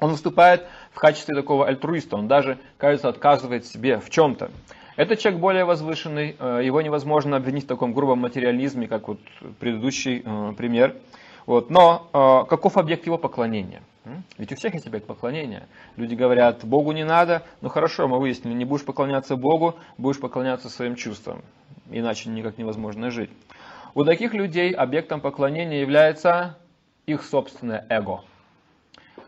Он 0.00 0.10
выступает 0.10 0.66
в 0.92 0.98
качестве 0.98 1.34
такого 1.34 1.66
альтруиста, 1.66 2.16
он 2.16 2.28
даже, 2.28 2.58
кажется, 2.78 3.08
отказывает 3.08 3.64
себе 3.64 3.98
в 3.98 4.10
чем-то. 4.10 4.50
Этот 4.96 5.20
человек 5.20 5.40
более 5.40 5.64
возвышенный, 5.64 6.34
э, 6.36 6.60
его 6.64 6.80
невозможно 6.80 7.36
обвинить 7.36 7.64
в 7.64 7.68
таком 7.68 7.92
грубом 7.92 8.18
материализме, 8.18 8.88
как 8.88 9.06
вот 9.06 9.20
предыдущий 9.60 10.22
э, 10.24 10.54
пример. 10.56 10.96
Вот. 11.48 11.70
Но 11.70 12.10
э, 12.12 12.46
каков 12.46 12.76
объект 12.76 13.06
его 13.06 13.16
поклонения? 13.16 13.80
Ведь 14.36 14.52
у 14.52 14.56
всех 14.56 14.74
есть 14.74 14.86
объект 14.86 15.06
поклонения. 15.06 15.66
Люди 15.96 16.14
говорят, 16.14 16.62
Богу 16.62 16.92
не 16.92 17.04
надо, 17.04 17.42
ну 17.62 17.70
хорошо, 17.70 18.06
мы 18.06 18.18
выяснили, 18.18 18.52
не 18.52 18.66
будешь 18.66 18.84
поклоняться 18.84 19.34
Богу, 19.34 19.76
будешь 19.96 20.20
поклоняться 20.20 20.68
своим 20.68 20.94
чувствам. 20.94 21.42
Иначе 21.90 22.28
никак 22.28 22.58
невозможно 22.58 23.10
жить. 23.10 23.30
У 23.94 24.04
таких 24.04 24.34
людей 24.34 24.72
объектом 24.72 25.22
поклонения 25.22 25.80
является 25.80 26.58
их 27.06 27.22
собственное 27.22 27.86
эго. 27.88 28.20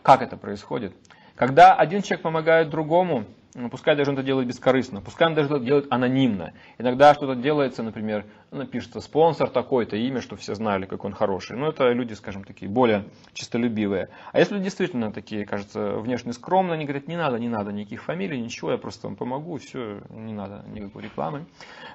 Как 0.02 0.20
это 0.20 0.36
происходит? 0.36 0.92
Когда 1.36 1.74
один 1.74 2.02
человек 2.02 2.22
помогает 2.22 2.68
другому, 2.68 3.24
пускай 3.70 3.96
даже 3.96 4.10
он 4.10 4.16
это 4.16 4.24
делает 4.24 4.48
бескорыстно, 4.48 5.00
пускай 5.00 5.28
он 5.28 5.34
даже 5.34 5.48
это 5.48 5.58
делает 5.60 5.86
анонимно. 5.90 6.52
Иногда 6.78 7.14
что-то 7.14 7.34
делается, 7.34 7.82
например, 7.82 8.24
напишется 8.50 9.00
спонсор 9.00 9.50
такой-то, 9.50 9.96
имя, 9.96 10.20
что 10.20 10.36
все 10.36 10.54
знали, 10.54 10.86
как 10.86 11.04
он 11.04 11.12
хороший. 11.12 11.56
Но 11.56 11.68
это 11.68 11.90
люди, 11.92 12.14
скажем, 12.14 12.44
такие 12.44 12.70
более 12.70 13.04
чистолюбивые. 13.32 14.08
А 14.32 14.38
если 14.38 14.58
действительно 14.58 15.12
такие, 15.12 15.44
кажется, 15.44 15.96
внешне 15.96 16.32
скромные, 16.32 16.74
они 16.74 16.84
говорят, 16.84 17.08
не 17.08 17.16
надо, 17.16 17.38
не 17.38 17.48
надо 17.48 17.72
никаких 17.72 18.02
фамилий, 18.02 18.40
ничего, 18.40 18.72
я 18.72 18.78
просто 18.78 19.08
вам 19.08 19.16
помогу, 19.16 19.58
все, 19.58 20.00
не 20.10 20.32
надо 20.32 20.64
никакой 20.68 21.02
рекламы. 21.02 21.46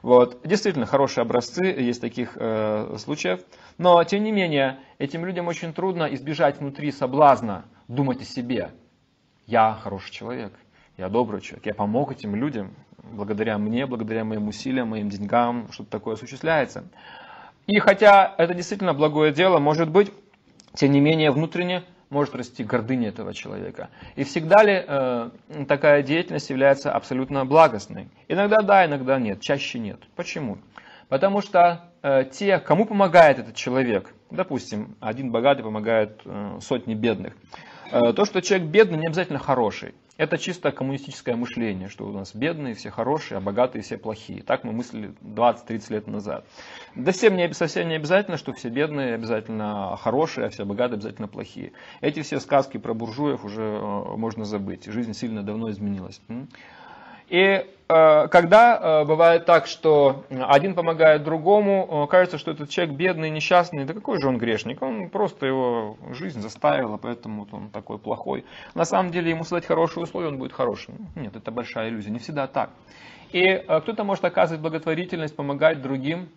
Вот. 0.01 0.41
Действительно, 0.43 0.85
хорошие 0.85 1.21
образцы, 1.21 1.63
есть 1.63 2.01
таких 2.01 2.33
э, 2.35 2.95
случаев. 2.97 3.41
Но, 3.77 4.03
тем 4.03 4.23
не 4.23 4.31
менее, 4.31 4.79
этим 4.97 5.25
людям 5.25 5.47
очень 5.47 5.73
трудно 5.73 6.03
избежать 6.13 6.59
внутри 6.59 6.91
соблазна 6.91 7.65
думать 7.87 8.21
о 8.21 8.25
себе. 8.25 8.71
Я 9.45 9.77
хороший 9.81 10.11
человек, 10.11 10.53
я 10.97 11.09
добрый 11.09 11.41
человек, 11.41 11.65
я 11.65 11.73
помог 11.73 12.11
этим 12.11 12.35
людям, 12.35 12.73
благодаря 13.03 13.57
мне, 13.57 13.85
благодаря 13.85 14.23
моим 14.23 14.47
усилиям, 14.47 14.89
моим 14.89 15.09
деньгам, 15.09 15.67
что-то 15.71 15.89
такое 15.89 16.15
осуществляется. 16.15 16.85
И 17.67 17.79
хотя 17.79 18.33
это 18.37 18.53
действительно 18.53 18.93
благое 18.93 19.33
дело, 19.33 19.59
может 19.59 19.89
быть, 19.89 20.11
тем 20.73 20.91
не 20.91 20.99
менее 20.99 21.31
внутренне 21.31 21.83
может 22.09 22.35
расти 22.35 22.63
гордыня 22.63 23.09
этого 23.09 23.33
человека. 23.33 23.89
И 24.15 24.23
всегда 24.23 24.63
ли 24.63 24.83
э, 24.87 25.29
такая 25.67 26.03
деятельность 26.03 26.49
является 26.49 26.91
абсолютно 26.91 27.45
благостной? 27.45 28.09
Иногда 28.27 28.61
да, 28.61 28.85
иногда 28.85 29.19
нет, 29.19 29.41
чаще 29.41 29.79
нет. 29.79 29.99
Почему? 30.15 30.59
Потому 31.09 31.41
что 31.41 31.89
э, 32.03 32.25
те, 32.31 32.59
кому 32.59 32.85
помогает 32.85 33.39
этот 33.39 33.55
человек, 33.55 34.13
допустим, 34.29 34.95
один 34.99 35.31
богатый 35.31 35.63
помогает 35.63 36.21
э, 36.25 36.59
сотне 36.61 36.93
бедных, 36.95 37.33
э, 37.91 38.13
то, 38.13 38.25
что 38.25 38.41
человек 38.41 38.67
бедный, 38.67 38.99
не 38.99 39.07
обязательно 39.07 39.39
хороший. 39.39 39.95
Это 40.17 40.37
чисто 40.37 40.71
коммунистическое 40.71 41.35
мышление, 41.35 41.89
что 41.89 42.07
у 42.07 42.11
нас 42.13 42.33
бедные 42.33 42.73
все 42.73 42.89
хорошие, 42.89 43.37
а 43.37 43.41
богатые 43.41 43.81
все 43.81 43.97
плохие. 43.97 44.43
Так 44.43 44.63
мы 44.63 44.71
мыслили 44.71 45.13
20-30 45.21 45.91
лет 45.91 46.07
назад. 46.07 46.45
Да 46.95 47.11
всем 47.11 47.35
не, 47.35 47.53
совсем 47.53 47.89
не 47.89 47.95
обязательно, 47.95 48.37
что 48.37 48.53
все 48.53 48.69
бедные 48.69 49.15
обязательно 49.15 49.97
хорошие, 49.97 50.47
а 50.47 50.49
все 50.49 50.63
богатые 50.65 50.95
обязательно 50.95 51.27
плохие. 51.27 51.73
Эти 51.99 52.21
все 52.21 52.39
сказки 52.39 52.77
про 52.77 52.93
буржуев 52.93 53.43
уже 53.43 53.61
э, 53.61 54.15
можно 54.15 54.45
забыть. 54.45 54.85
Жизнь 54.85 55.13
сильно 55.13 55.43
давно 55.43 55.69
изменилась. 55.69 56.21
И 57.29 57.65
э, 57.87 58.27
когда 58.27 58.79
э, 59.01 59.05
бывает 59.05 59.45
так, 59.45 59.67
что 59.67 60.23
один 60.29 60.75
помогает 60.75 61.23
другому, 61.23 62.05
э, 62.05 62.11
кажется, 62.11 62.37
что 62.37 62.51
этот 62.51 62.69
человек 62.69 62.95
бедный, 62.95 63.29
несчастный, 63.29 63.85
да 63.85 63.93
какой 63.93 64.21
же 64.21 64.27
он 64.27 64.37
грешник, 64.37 64.81
он 64.81 65.09
просто 65.09 65.45
его 65.45 65.97
жизнь 66.11 66.41
заставила, 66.41 66.97
поэтому 66.97 67.47
он 67.51 67.69
такой 67.69 67.97
плохой. 67.97 68.45
На 68.73 68.85
самом 68.85 69.11
деле 69.11 69.31
ему 69.31 69.43
создать 69.43 69.65
хорошие 69.65 70.03
условия, 70.03 70.27
он 70.27 70.37
будет 70.37 70.53
хорошим. 70.53 70.95
Нет, 71.15 71.35
это 71.35 71.51
большая 71.51 71.89
иллюзия, 71.89 72.11
не 72.11 72.19
всегда 72.19 72.47
так. 72.47 72.69
И 73.31 73.63
кто-то 73.67 74.03
может 74.03 74.23
оказывать 74.23 74.61
благотворительность, 74.61 75.35
помогать 75.35 75.81
другим, 75.81 76.29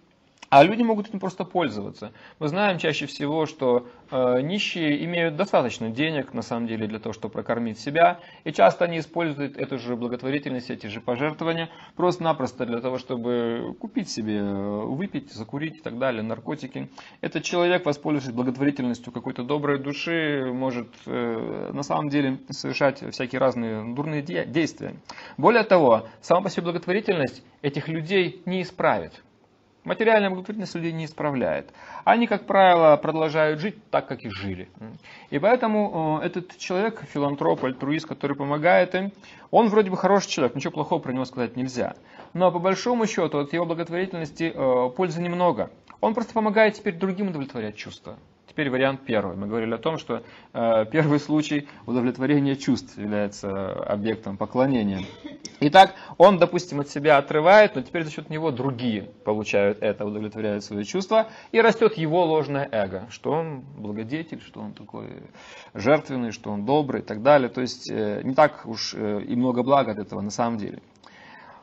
а 0.50 0.64
люди 0.64 0.82
могут 0.82 1.08
этим 1.08 1.20
просто 1.20 1.44
пользоваться. 1.44 2.12
Мы 2.38 2.48
знаем 2.48 2.78
чаще 2.78 3.06
всего, 3.06 3.44
что 3.44 3.86
э, 4.10 4.40
нищие 4.40 5.04
имеют 5.04 5.36
достаточно 5.36 5.90
денег, 5.90 6.32
на 6.32 6.42
самом 6.42 6.66
деле, 6.66 6.86
для 6.86 6.98
того, 6.98 7.12
чтобы 7.12 7.32
прокормить 7.32 7.78
себя. 7.78 8.20
И 8.44 8.52
часто 8.52 8.86
они 8.86 8.98
используют 8.98 9.58
эту 9.58 9.78
же 9.78 9.94
благотворительность, 9.94 10.70
эти 10.70 10.86
же 10.86 11.00
пожертвования, 11.00 11.68
просто-напросто 11.96 12.64
для 12.64 12.80
того, 12.80 12.96
чтобы 12.98 13.76
купить 13.78 14.08
себе, 14.08 14.38
э, 14.38 14.84
выпить, 14.86 15.32
закурить 15.32 15.76
и 15.76 15.80
так 15.80 15.98
далее, 15.98 16.22
наркотики. 16.22 16.88
Этот 17.20 17.42
человек, 17.42 17.84
воспользовавшись 17.84 18.32
благотворительностью 18.32 19.12
какой-то 19.12 19.42
доброй 19.42 19.78
души, 19.78 20.50
может 20.50 20.88
э, 21.04 21.70
на 21.74 21.82
самом 21.82 22.08
деле 22.08 22.38
совершать 22.50 23.04
всякие 23.12 23.38
разные 23.38 23.94
дурные 23.94 24.22
де 24.22 24.46
действия. 24.46 24.94
Более 25.36 25.64
того, 25.64 26.08
сама 26.22 26.40
по 26.40 26.50
себе 26.50 26.62
благотворительность 26.62 27.42
этих 27.60 27.88
людей 27.88 28.42
не 28.46 28.62
исправит. 28.62 29.22
Материальная 29.88 30.28
благотворительность 30.28 30.74
людей 30.74 30.92
не 30.92 31.06
исправляет. 31.06 31.72
Они, 32.04 32.26
как 32.26 32.44
правило, 32.44 32.94
продолжают 32.98 33.58
жить 33.58 33.76
так, 33.90 34.06
как 34.06 34.22
и 34.22 34.28
жили. 34.28 34.68
И 35.30 35.38
поэтому 35.38 36.20
э, 36.20 36.26
этот 36.26 36.58
человек, 36.58 37.02
филантроп, 37.10 37.64
альтруист, 37.64 38.06
который 38.06 38.36
помогает 38.36 38.94
им, 38.94 39.12
он 39.50 39.68
вроде 39.68 39.88
бы 39.88 39.96
хороший 39.96 40.28
человек, 40.28 40.54
ничего 40.54 40.72
плохого 40.72 41.00
про 41.00 41.12
него 41.14 41.24
сказать 41.24 41.56
нельзя. 41.56 41.94
Но 42.34 42.52
по 42.52 42.58
большому 42.58 43.06
счету 43.06 43.38
от 43.38 43.54
его 43.54 43.64
благотворительности 43.64 44.52
э, 44.54 44.90
пользы 44.94 45.22
немного. 45.22 45.70
Он 46.02 46.12
просто 46.12 46.34
помогает 46.34 46.74
теперь 46.74 46.94
другим 46.94 47.28
удовлетворять 47.28 47.76
чувства 47.76 48.18
теперь 48.58 48.70
вариант 48.70 49.02
первый. 49.06 49.36
Мы 49.36 49.46
говорили 49.46 49.72
о 49.72 49.78
том, 49.78 49.98
что 49.98 50.24
э, 50.52 50.84
первый 50.90 51.20
случай 51.20 51.68
удовлетворения 51.86 52.56
чувств 52.56 52.98
является 52.98 53.70
объектом 53.84 54.36
поклонения. 54.36 55.02
Итак, 55.60 55.94
он, 56.16 56.38
допустим, 56.38 56.80
от 56.80 56.88
себя 56.88 57.18
отрывает, 57.18 57.76
но 57.76 57.82
теперь 57.82 58.02
за 58.02 58.10
счет 58.10 58.30
него 58.30 58.50
другие 58.50 59.10
получают 59.24 59.78
это, 59.80 60.04
удовлетворяют 60.04 60.64
свои 60.64 60.82
чувства, 60.82 61.28
и 61.52 61.60
растет 61.60 61.96
его 61.96 62.24
ложное 62.24 62.68
эго, 62.72 63.06
что 63.10 63.30
он 63.30 63.60
благодетель, 63.76 64.40
что 64.40 64.58
он 64.58 64.72
такой 64.72 65.06
жертвенный, 65.74 66.32
что 66.32 66.50
он 66.50 66.64
добрый 66.64 67.02
и 67.02 67.04
так 67.04 67.22
далее. 67.22 67.50
То 67.50 67.60
есть 67.60 67.88
э, 67.88 68.22
не 68.24 68.34
так 68.34 68.66
уж 68.66 68.92
э, 68.92 69.22
и 69.22 69.36
много 69.36 69.62
блага 69.62 69.92
от 69.92 69.98
этого 69.98 70.20
на 70.20 70.30
самом 70.30 70.58
деле. 70.58 70.80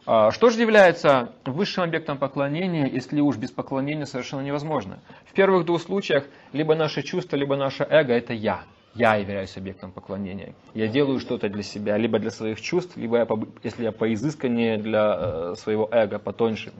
А, 0.08 0.32
что 0.32 0.50
же 0.50 0.62
является 0.62 1.32
высшим 1.46 1.84
объектом 1.84 2.18
поклонения, 2.18 2.86
если 2.88 3.20
уж 3.22 3.38
без 3.38 3.52
поклонения 3.52 4.06
совершенно 4.06 4.42
невозможно? 4.42 5.00
В 5.26 5.34
первых 5.34 5.66
двух 5.66 5.82
случаях 5.82 6.26
либо 6.54 6.76
наше 6.76 7.02
чувство, 7.02 7.36
либо 7.36 7.56
наше 7.56 7.84
эго– 7.90 8.14
это 8.16 8.34
«я». 8.34 8.64
Я 8.94 9.16
являюсь 9.16 9.58
объектом 9.58 9.92
поклонения. 9.92 10.56
Я 10.74 10.88
делаю 10.88 11.20
что-то 11.20 11.50
для 11.50 11.64
себя, 11.64 11.98
либо 11.98 12.18
для 12.18 12.32
своих 12.32 12.62
чувств, 12.62 12.96
либо, 12.96 13.18
я, 13.18 13.28
если 13.62 13.84
я 13.84 13.92
поизысканнее, 13.92 14.78
для 14.78 15.18
э, 15.20 15.56
своего 15.58 15.90
эго, 15.92 16.18
потоньше. 16.18 16.72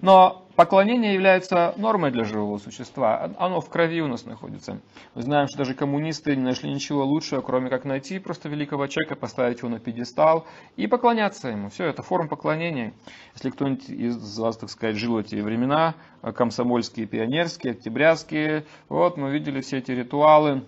Но 0.00 0.46
поклонение 0.54 1.14
является 1.14 1.72
нормой 1.76 2.10
для 2.10 2.24
живого 2.24 2.58
существа. 2.58 3.30
Оно 3.38 3.60
в 3.60 3.68
крови 3.70 4.00
у 4.00 4.08
нас 4.08 4.24
находится. 4.24 4.80
Мы 5.14 5.22
знаем, 5.22 5.48
что 5.48 5.58
даже 5.58 5.74
коммунисты 5.74 6.34
не 6.34 6.42
нашли 6.42 6.68
ничего 6.68 7.04
лучшего, 7.04 7.40
кроме 7.40 7.70
как 7.70 7.84
найти 7.84 8.18
просто 8.18 8.48
великого 8.48 8.86
человека, 8.86 9.14
поставить 9.14 9.58
его 9.58 9.68
на 9.68 9.78
пьедестал 9.78 10.46
и 10.76 10.86
поклоняться 10.86 11.48
ему. 11.48 11.70
Все, 11.70 11.84
это 11.84 12.02
форма 12.02 12.28
поклонения. 12.28 12.92
Если 13.34 13.50
кто-нибудь 13.50 13.88
из 13.88 14.38
вас, 14.38 14.56
так 14.56 14.70
сказать, 14.70 14.96
жил 14.96 15.18
эти 15.18 15.36
времена, 15.36 15.94
комсомольские, 16.34 17.06
пионерские, 17.06 17.74
октябрятские, 17.74 18.66
вот 18.88 19.16
мы 19.16 19.30
видели 19.30 19.60
все 19.60 19.78
эти 19.78 19.92
ритуалы, 19.92 20.64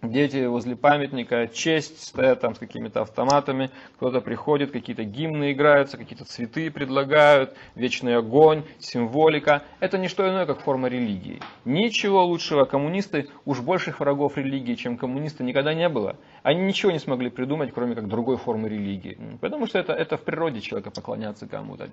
Дети 0.00 0.46
возле 0.46 0.76
памятника, 0.76 1.48
честь, 1.48 2.06
стоят 2.06 2.40
там 2.40 2.54
с 2.54 2.58
какими-то 2.58 3.02
автоматами, 3.02 3.70
кто-то 3.96 4.20
приходит, 4.20 4.70
какие-то 4.70 5.02
гимны 5.02 5.50
играются, 5.50 5.98
какие-то 5.98 6.24
цветы 6.24 6.70
предлагают, 6.70 7.56
вечный 7.74 8.16
огонь, 8.16 8.62
символика. 8.78 9.64
Это 9.80 9.98
не 9.98 10.06
что 10.06 10.28
иное, 10.28 10.46
как 10.46 10.60
форма 10.60 10.86
религии. 10.86 11.40
Ничего 11.64 12.24
лучшего 12.24 12.64
коммунисты, 12.64 13.28
уж 13.44 13.58
больших 13.60 13.98
врагов 13.98 14.36
религии, 14.36 14.76
чем 14.76 14.96
коммунисты, 14.96 15.42
никогда 15.42 15.74
не 15.74 15.88
было. 15.88 16.14
Они 16.44 16.62
ничего 16.62 16.92
не 16.92 17.00
смогли 17.00 17.28
придумать, 17.28 17.72
кроме 17.74 17.96
как 17.96 18.06
другой 18.06 18.36
формы 18.36 18.68
религии. 18.68 19.18
Потому 19.40 19.66
что 19.66 19.80
это, 19.80 19.94
это 19.94 20.16
в 20.16 20.22
природе 20.22 20.60
человека 20.60 20.92
поклоняться 20.92 21.48
кому-то. 21.48 21.88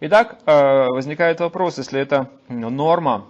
Итак, 0.00 0.40
э, 0.44 0.88
возникает 0.88 1.40
вопрос, 1.40 1.78
если 1.78 1.98
это 1.98 2.30
норма, 2.48 3.28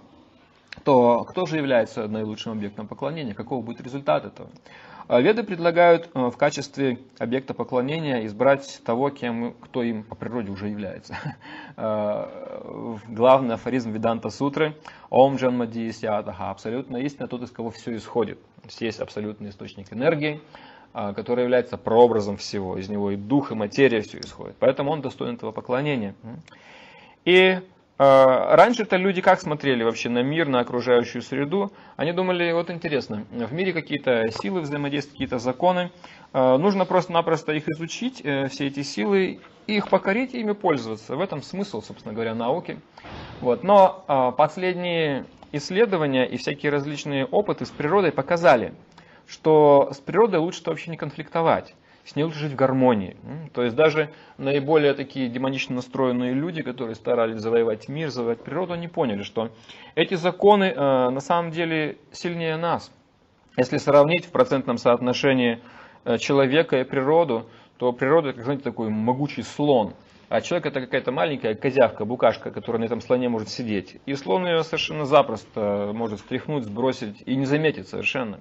то 0.83 1.23
кто 1.23 1.45
же 1.45 1.57
является 1.57 2.07
наилучшим 2.07 2.53
объектом 2.53 2.87
поклонения? 2.87 3.33
Каков 3.33 3.63
будет 3.63 3.81
результат 3.81 4.25
этого? 4.25 4.49
А 5.07 5.21
веды 5.21 5.43
предлагают 5.43 6.09
э, 6.13 6.19
в 6.29 6.35
качестве 6.35 6.99
объекта 7.17 7.53
поклонения 7.53 8.25
избрать 8.25 8.81
того, 8.83 9.09
кем, 9.09 9.53
кто 9.53 9.81
им 9.81 10.03
по 10.03 10.15
природе 10.15 10.51
уже 10.51 10.67
является. 10.67 11.17
Э, 11.79 12.97
главный 13.07 13.53
афоризм 13.53 13.91
Веданта 13.91 14.31
Сутры 14.31 14.75
Ом 15.11 15.35
Джанмади 15.35 15.91
Сиатаха. 15.91 16.49
Абсолютно 16.49 16.97
истина 16.97 17.27
тот, 17.27 17.43
из 17.43 17.51
кого 17.51 17.69
все 17.69 17.95
исходит. 17.95 18.39
Есть 18.79 18.99
абсолютный 18.99 19.51
источник 19.51 19.93
энергии, 19.93 20.41
э, 20.95 21.13
который 21.13 21.43
является 21.43 21.77
прообразом 21.77 22.37
всего. 22.37 22.77
Из 22.77 22.89
него 22.89 23.11
и 23.11 23.15
дух, 23.15 23.51
и 23.51 23.55
материя 23.55 24.01
все 24.01 24.19
исходит. 24.19 24.55
Поэтому 24.59 24.89
он 24.89 25.01
достоин 25.01 25.35
этого 25.35 25.51
поклонения. 25.51 26.15
И 27.25 27.59
раньше-то 27.97 28.95
люди 28.95 29.21
как 29.21 29.41
смотрели 29.41 29.83
вообще 29.83 30.09
на 30.09 30.21
мир, 30.21 30.47
на 30.47 30.59
окружающую 30.59 31.21
среду? 31.21 31.71
Они 31.95 32.11
думали, 32.11 32.51
вот 32.51 32.69
интересно, 32.69 33.25
в 33.31 33.53
мире 33.53 33.73
какие-то 33.73 34.25
силы 34.31 34.61
взаимодействуют, 34.61 35.13
какие-то 35.13 35.39
законы. 35.39 35.91
А, 36.33 36.57
нужно 36.57 36.85
просто-напросто 36.85 37.53
их 37.53 37.67
изучить, 37.69 38.21
э, 38.23 38.47
все 38.49 38.67
эти 38.67 38.83
силы, 38.83 39.39
их 39.65 39.89
покорить 39.89 40.33
и 40.33 40.41
ими 40.41 40.51
пользоваться. 40.51 41.15
В 41.15 41.21
этом 41.21 41.41
смысл, 41.41 41.81
собственно 41.81 42.13
говоря, 42.13 42.35
науки. 42.35 42.79
Вот. 43.41 43.63
Но 43.63 44.03
а, 44.07 44.31
последние 44.31 45.25
исследования 45.51 46.25
и 46.25 46.37
всякие 46.37 46.71
различные 46.71 47.25
опыты 47.25 47.65
с 47.65 47.69
природой 47.69 48.11
показали, 48.11 48.73
что 49.25 49.89
с 49.93 49.97
природой 49.97 50.39
лучше 50.39 50.61
вообще 50.65 50.91
не 50.91 50.97
конфликтовать 50.97 51.73
с 52.07 52.15
ней 52.15 52.23
лучше 52.23 52.39
жить 52.39 52.53
в 52.53 52.55
гармонии. 52.55 53.17
То 53.53 53.63
есть 53.63 53.75
даже 53.75 54.09
наиболее 54.37 54.93
такие 54.93 55.27
демонично 55.27 55.75
настроенные 55.75 56.33
люди, 56.33 56.61
которые 56.61 56.95
старались 56.95 57.41
завоевать 57.41 57.89
мир, 57.89 58.09
завоевать 58.09 58.43
природу, 58.43 58.73
они 58.73 58.87
поняли, 58.87 59.23
что 59.23 59.51
эти 59.93 60.13
законы 60.13 60.73
э, 60.73 61.09
на 61.09 61.19
самом 61.19 61.51
деле 61.51 61.97
сильнее 62.13 62.55
нас. 62.55 62.91
Если 63.57 63.77
сравнить 63.77 64.25
в 64.25 64.31
процентном 64.31 64.77
соотношении 64.77 65.59
э, 66.05 66.17
человека 66.17 66.79
и 66.79 66.85
природу, 66.85 67.49
то 67.75 67.91
природа, 67.91 68.31
как 68.31 68.43
знаете, 68.43 68.63
такой 68.63 68.89
могучий 68.89 69.43
слон. 69.43 69.93
А 70.29 70.39
человек 70.39 70.67
это 70.67 70.81
какая-то 70.81 71.11
маленькая 71.11 71.55
козявка, 71.55 72.05
букашка, 72.05 72.51
которая 72.51 72.81
на 72.81 72.85
этом 72.85 73.01
слоне 73.01 73.27
может 73.27 73.49
сидеть. 73.49 73.97
И 74.05 74.13
слон 74.15 74.45
ее 74.45 74.63
совершенно 74.63 75.05
запросто 75.05 75.91
может 75.93 76.19
стряхнуть, 76.19 76.63
сбросить 76.63 77.21
и 77.25 77.35
не 77.35 77.45
заметить 77.45 77.89
совершенно. 77.89 78.39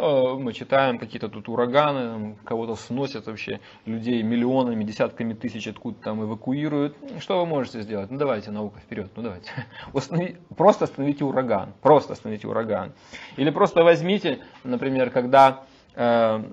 Э, 0.00 0.34
мы 0.38 0.54
читаем 0.54 0.98
какие-то 0.98 1.28
тут 1.28 1.48
ураганы, 1.48 2.36
кого-то 2.44 2.74
сносят 2.74 3.26
вообще, 3.26 3.60
людей 3.84 4.22
миллионами, 4.22 4.82
десятками 4.82 5.34
тысяч 5.34 5.66
откуда 5.68 6.00
там 6.00 6.22
эвакуируют. 6.24 6.96
Что 7.18 7.40
вы 7.40 7.46
можете 7.46 7.82
сделать? 7.82 8.10
Ну 8.10 8.16
давайте, 8.16 8.50
наука 8.50 8.80
вперед, 8.80 9.10
ну 9.16 9.22
давайте. 9.22 9.50
Установи, 9.92 10.36
просто 10.56 10.84
остановите 10.84 11.24
ураган, 11.24 11.74
просто 11.82 12.14
остановите 12.14 12.48
ураган. 12.48 12.92
Или 13.36 13.50
просто 13.50 13.82
возьмите, 13.82 14.38
например, 14.64 15.10
когда 15.10 15.64
э, 15.94 16.44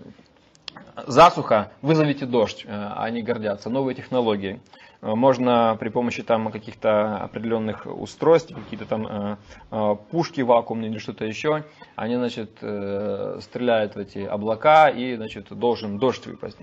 засуха, 1.06 1.72
вызовите 1.82 2.26
дождь, 2.26 2.66
э, 2.68 2.92
они 2.98 3.22
гордятся, 3.22 3.70
новые 3.70 3.96
технологии. 3.96 4.60
Э, 5.02 5.14
можно 5.16 5.78
при 5.80 5.90
помощи 5.90 6.24
там 6.24 6.52
каких-то 6.52 7.18
определенных 7.18 7.86
устройств, 7.86 8.54
какие-то 8.54 8.86
там 8.86 9.08
э, 9.08 9.38
э, 9.72 9.96
пушки 10.12 10.42
вакуумные 10.42 10.92
или 10.92 10.98
что-то 10.98 11.26
еще, 11.26 11.64
они, 11.96 12.16
значит, 12.16 12.52
стреляют 12.58 13.96
в 13.96 14.00
эти 14.00 14.20
облака 14.20 14.90
и, 14.90 15.16
значит, 15.16 15.48
должен 15.50 15.98
дождь 15.98 16.26
выпасть. 16.28 16.58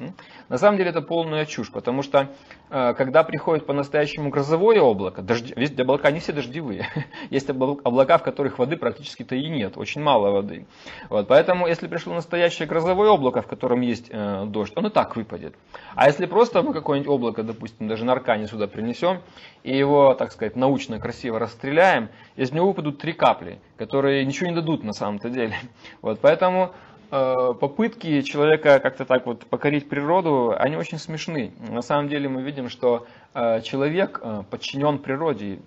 На 0.49 0.59
самом 0.59 0.79
деле 0.79 0.91
это 0.91 1.03
полная 1.03 1.45
чушь, 1.45 1.71
потому 1.71 2.03
что 2.03 2.29
когда 2.69 3.23
приходит 3.25 3.67
по-настоящему 3.67 4.31
грозовое 4.31 4.81
облако, 4.81 5.23
дожди, 5.23 5.53
ведь 5.57 5.79
облака 5.79 6.11
не 6.11 6.21
все 6.21 6.33
дождевые, 6.33 6.87
есть 7.31 7.51
облака, 7.51 8.19
в 8.19 8.23
которых 8.23 8.59
воды 8.59 8.77
практически-то 8.77 9.35
и 9.35 9.49
нет, 9.49 9.77
очень 9.77 10.03
мало 10.03 10.31
воды. 10.31 10.67
Вот, 11.09 11.27
поэтому, 11.29 11.67
если 11.67 11.89
пришло 11.89 12.15
настоящее 12.15 12.69
грозовое 12.69 13.11
облако, 13.11 13.43
в 13.43 13.47
котором 13.47 13.81
есть 13.81 14.11
дождь, 14.47 14.73
он 14.77 14.87
и 14.87 14.91
так 14.91 15.17
выпадет. 15.17 15.55
А 15.95 16.07
если 16.07 16.27
просто 16.27 16.63
мы 16.63 16.73
какое-нибудь 16.73 17.11
облако, 17.11 17.43
допустим, 17.43 17.89
даже 17.89 18.05
наркотик, 18.05 18.24
ткани 18.25 18.47
сюда 18.47 18.67
принесем 18.67 19.21
и 19.63 19.77
его, 19.77 20.15
так 20.15 20.33
сказать, 20.33 20.57
научно 20.57 20.99
красиво 20.99 21.39
расстреляем, 21.39 22.09
из 22.37 22.53
него 22.53 22.69
выпадут 22.69 22.99
три 22.99 23.13
капли, 23.13 23.59
которые 23.77 24.25
ничего 24.25 24.49
не 24.49 24.55
дадут 24.55 24.83
на 24.83 24.93
самом-то 24.93 25.29
деле. 25.29 25.55
Вот, 26.03 26.21
поэтому 26.21 26.73
э, 27.11 27.55
попытки 27.61 28.23
человека 28.23 28.81
как-то 28.81 29.05
так 29.05 29.27
вот 29.27 29.47
покорить 29.47 29.89
природу, 29.89 30.55
они 30.59 30.77
очень 30.77 30.99
смешны. 30.99 31.53
На 31.69 31.83
самом 31.83 32.09
деле 32.09 32.29
мы 32.29 32.43
видим, 32.43 32.69
что 32.69 33.07
э, 33.35 33.61
человек 33.63 34.21
э, 34.23 34.43
подчинен 34.51 34.99
природе. 34.99 35.61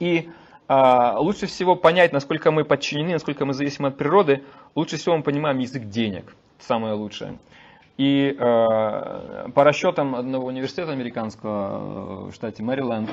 И 0.00 0.28
лучше 0.66 1.46
всего 1.46 1.76
понять, 1.76 2.14
насколько 2.14 2.50
мы 2.50 2.64
подчинены, 2.64 3.12
насколько 3.12 3.44
мы 3.44 3.52
зависимы 3.52 3.88
от 3.88 3.98
природы, 3.98 4.42
лучше 4.74 4.96
всего 4.96 5.14
мы 5.14 5.22
понимаем 5.22 5.58
язык 5.58 5.84
денег. 5.84 6.34
Самое 6.58 6.94
лучшее. 6.94 7.36
И 7.96 8.36
э, 8.36 9.48
по 9.54 9.62
расчетам 9.62 10.16
одного 10.16 10.48
университета 10.48 10.90
американского 10.90 12.26
э, 12.26 12.30
в 12.30 12.34
штате 12.34 12.60
Мэриленд, 12.64 13.08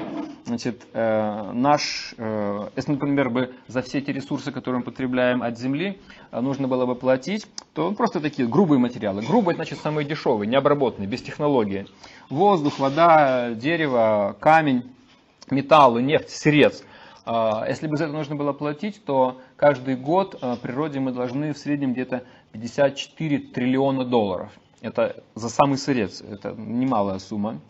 значит, 0.46 0.88
э, 0.94 1.52
наш, 1.54 2.16
э, 2.18 2.68
если, 2.76 2.94
например, 2.94 3.30
бы 3.30 3.54
за 3.68 3.84
все 3.84 4.00
эти 4.00 4.10
ресурсы, 4.10 4.52
которые 4.52 4.80
мы 4.80 4.86
потребляем 4.86 5.44
от 5.44 5.60
Земли, 5.60 6.00
э, 6.32 6.42
нужно 6.42 6.68
было 6.68 6.88
бы 6.88 6.96
платить, 6.96 7.46
то 7.76 7.92
просто 7.92 8.20
такие 8.22 8.48
грубые 8.48 8.80
материалы. 8.80 9.22
Грубые, 9.22 9.56
значит, 9.56 9.78
самые 9.78 10.04
дешевые, 10.04 10.50
необработанные, 10.50 11.08
без 11.08 11.22
технологии. 11.22 11.86
Воздух, 12.32 12.80
вода, 12.80 13.52
дерево, 13.52 14.36
камень, 14.40 14.90
металлы, 15.52 16.02
нефть, 16.02 16.32
сырец. 16.32 16.84
Э, 17.28 17.66
если 17.70 17.86
бы 17.86 17.98
за 17.98 18.06
это 18.06 18.14
нужно 18.14 18.36
было 18.36 18.52
платить, 18.52 19.06
то 19.06 19.42
каждый 19.58 19.96
год 19.96 20.42
природе 20.64 21.00
мы 21.00 21.12
должны 21.12 21.54
в 21.54 21.60
среднем 21.60 21.94
где-то 21.94 22.24
54 22.54 23.38
триллиона 23.38 24.06
долларов. 24.06 24.52
Это 24.82 25.24
за 25.36 25.50
самый 25.50 25.78
сырец, 25.78 26.22
это 26.22 26.54
немалая 26.58 27.20
сумма. 27.20 27.62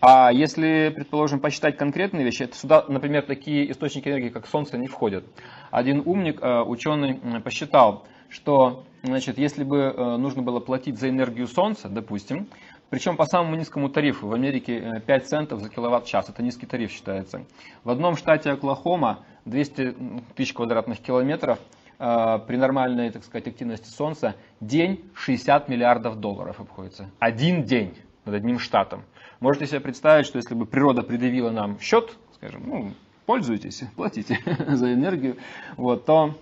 А 0.00 0.30
если, 0.30 0.92
предположим, 0.94 1.40
посчитать 1.40 1.76
конкретные 1.78 2.24
вещи, 2.24 2.42
это 2.42 2.56
сюда, 2.56 2.84
например, 2.88 3.22
такие 3.22 3.70
источники 3.72 4.08
энергии, 4.08 4.28
как 4.28 4.46
Солнце, 4.46 4.76
не 4.76 4.86
входят. 4.86 5.24
Один 5.70 6.02
умник, 6.04 6.40
э, 6.40 6.60
ученый, 6.60 7.40
посчитал, 7.40 8.04
что 8.28 8.84
значит, 9.02 9.38
если 9.38 9.64
бы 9.64 9.78
э, 9.78 10.16
нужно 10.18 10.42
было 10.42 10.60
платить 10.60 10.98
за 11.00 11.08
энергию 11.08 11.48
Солнца, 11.48 11.88
допустим, 11.88 12.48
причем 12.90 13.16
по 13.16 13.24
самому 13.24 13.56
низкому 13.56 13.88
тарифу, 13.88 14.28
в 14.28 14.34
Америке 14.34 15.02
5 15.06 15.22
э, 15.22 15.26
центов 15.26 15.60
за 15.60 15.70
киловатт-час, 15.70 16.28
это 16.28 16.42
низкий 16.42 16.66
тариф 16.66 16.92
считается. 16.92 17.44
В 17.82 17.90
одном 17.90 18.16
штате 18.16 18.50
Оклахома 18.50 19.24
200 19.46 19.96
тысяч 20.36 20.52
квадратных 20.52 21.00
километров– 21.00 21.58
при 21.98 22.56
нормальной, 22.56 23.10
так 23.10 23.24
сказать, 23.24 23.48
активности 23.48 23.88
Солнца 23.88 24.36
день 24.60 25.04
60 25.14 25.68
миллиардов 25.68 26.20
долларов 26.20 26.60
обходится. 26.60 27.10
Один 27.18 27.64
день 27.64 27.94
над 28.24 28.36
одним 28.36 28.58
штатом. 28.58 29.02
Можете 29.40 29.66
себе 29.66 29.80
представить, 29.80 30.26
что 30.26 30.38
если 30.38 30.54
бы 30.54 30.66
природа 30.66 31.02
придавила 31.02 31.50
нам 31.50 31.78
счет, 31.80 32.16
скажем, 32.34 32.62
ну, 32.66 32.92
пользуйтесь, 33.26 33.82
платите 33.96 34.38
за 34.68 34.92
энергию, 34.92 35.36
вот, 35.76 36.06
то 36.06 36.34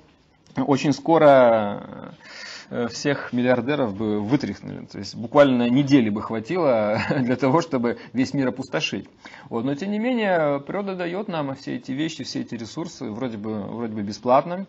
очень 0.57 0.93
скоро 0.93 2.15
э, 2.71 2.89
всех 2.89 3.33
миллиардеров 3.33 3.95
бы 3.95 4.21
вытряхнули. 4.21 4.87
То 4.87 4.99
есть 4.99 5.15
буквально 5.15 5.69
недели 5.69 6.09
бы 6.09 6.23
хватило 6.23 6.99
для 7.21 7.37
того, 7.37 7.61
чтобы 7.61 7.99
весь 8.13 8.33
мир 8.33 8.49
опустошить. 8.49 9.09
Вот. 9.51 9.65
Но 9.65 9.75
тем 9.75 9.91
не 9.91 9.99
менее, 9.99 10.61
природа 10.61 10.95
дает 10.97 11.29
нам 11.29 11.55
все 11.55 11.77
эти 11.77 11.93
вещи, 11.93 12.25
все 12.25 12.41
эти 12.41 12.55
ресурсы 12.55 13.11
вроде 13.11 13.37
бы, 13.37 13.61
вроде 13.63 13.95
бы 13.95 14.03
бесплатно 14.03 14.67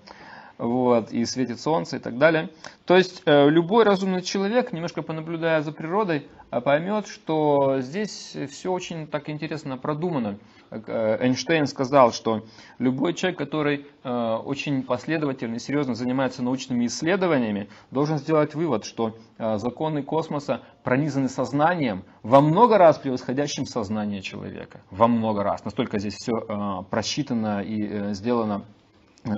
вот, 0.57 1.11
и 1.11 1.25
светит 1.25 1.59
солнце 1.59 1.97
и 1.97 1.99
так 1.99 2.17
далее. 2.17 2.49
То 2.85 2.95
есть 2.95 3.21
э, 3.25 3.49
любой 3.49 3.83
разумный 3.83 4.21
человек, 4.21 4.73
немножко 4.73 5.01
понаблюдая 5.01 5.61
за 5.61 5.71
природой, 5.71 6.27
э, 6.51 6.61
поймет, 6.61 7.07
что 7.07 7.79
здесь 7.79 8.35
все 8.49 8.71
очень 8.71 9.07
так 9.07 9.29
интересно 9.29 9.77
продумано. 9.77 10.39
Э, 10.71 11.17
Эйнштейн 11.21 11.67
сказал, 11.67 12.11
что 12.11 12.45
любой 12.79 13.13
человек, 13.13 13.37
который 13.37 13.87
очень 14.03 14.83
последовательно 14.83 15.55
и 15.55 15.59
серьезно 15.59 15.93
занимается 15.95 16.41
научными 16.41 16.85
исследованиями, 16.85 17.69
должен 17.91 18.17
сделать 18.17 18.55
вывод, 18.55 18.85
что 18.85 19.17
законы 19.37 20.01
космоса 20.01 20.61
пронизаны 20.83 21.27
сознанием, 21.27 22.03
во 22.23 22.39
много 22.39 22.77
раз 22.77 22.97
превосходящим 22.97 23.65
сознание 23.65 24.21
человека. 24.21 24.81
Во 24.91 25.07
много 25.07 25.43
раз. 25.43 25.65
Настолько 25.65 25.99
здесь 25.99 26.15
все 26.15 26.85
просчитано 26.89 27.61
и 27.61 28.13
сделано 28.13 28.63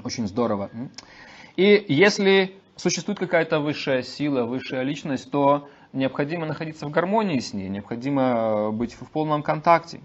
очень 0.04 0.28
здорово. 0.28 0.70
И 1.56 1.86
если 1.88 2.56
существует 2.76 3.20
какая-то 3.20 3.60
высшая 3.60 4.04
сила, 4.04 4.44
высшая 4.46 4.84
личность, 4.84 5.30
то 5.32 5.68
необходимо 5.92 6.46
находиться 6.46 6.86
в 6.86 6.92
гармонии 6.92 7.40
с 7.40 7.54
ней, 7.54 7.68
необходимо 7.68 8.72
быть 8.72 8.94
в 8.94 9.10
полном 9.10 9.42
контакте. 9.44 10.00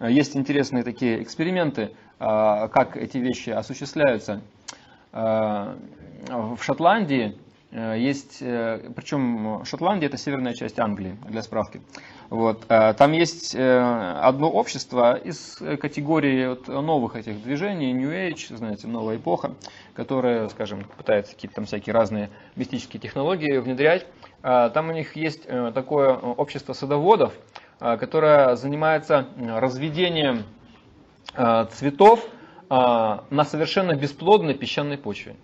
Есть 0.00 0.36
интересные 0.36 0.84
такие 0.84 1.22
эксперименты, 1.22 1.90
как 2.18 2.96
эти 2.96 3.18
вещи 3.18 3.50
осуществляются. 3.50 4.40
В 5.12 6.58
Шотландии 6.60 7.36
есть, 7.70 8.38
причем 8.38 9.62
Шотландия 9.64 10.08
это 10.08 10.16
северная 10.16 10.54
часть 10.54 10.78
Англии, 10.78 11.16
для 11.28 11.42
справки. 11.42 11.82
Вот. 12.30 12.66
Там 12.66 13.12
есть 13.12 13.54
одно 13.54 14.50
общество 14.50 15.14
из 15.16 15.56
категории 15.80 16.56
новых 16.70 17.16
этих 17.16 17.42
движений, 17.42 17.92
New 17.92 18.10
Age, 18.10 18.56
знаете, 18.56 18.86
новая 18.86 19.16
эпоха, 19.16 19.54
которая, 19.94 20.48
скажем, 20.48 20.84
пытается 20.96 21.34
какие-то 21.34 21.56
там 21.56 21.66
всякие 21.66 21.92
разные 21.92 22.30
мистические 22.56 23.00
технологии 23.00 23.58
внедрять. 23.58 24.06
Там 24.40 24.88
у 24.88 24.92
них 24.92 25.14
есть 25.16 25.46
такое 25.74 26.14
общество 26.14 26.72
садоводов, 26.72 27.34
которое 27.78 28.56
занимается 28.56 29.26
разведением 29.36 30.44
цветов 31.72 32.26
на 32.70 33.44
совершенно 33.44 33.94
бесплодной 33.94 34.54
песчаной 34.54 34.96
почве. 34.96 35.36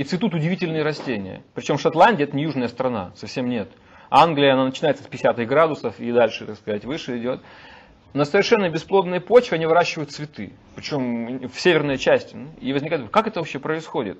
И 0.00 0.04
цветут 0.04 0.32
удивительные 0.32 0.82
растения. 0.82 1.42
Причем 1.54 1.76
Шотландия 1.76 2.24
это 2.24 2.34
не 2.34 2.44
южная 2.44 2.68
страна, 2.68 3.12
совсем 3.16 3.50
нет. 3.50 3.68
Англия, 4.08 4.54
она 4.54 4.64
начинается 4.64 5.04
с 5.04 5.06
50 5.06 5.46
градусов 5.46 6.00
и 6.00 6.10
дальше, 6.10 6.46
так 6.46 6.56
сказать, 6.56 6.86
выше 6.86 7.18
идет. 7.18 7.42
На 8.14 8.24
совершенно 8.24 8.70
бесплодной 8.70 9.20
почве 9.20 9.56
они 9.56 9.66
выращивают 9.66 10.10
цветы, 10.10 10.54
причем 10.74 11.46
в 11.46 11.60
северной 11.60 11.98
части. 11.98 12.34
И 12.62 12.72
возникает, 12.72 13.10
как 13.10 13.26
это 13.26 13.40
вообще 13.40 13.58
происходит? 13.58 14.18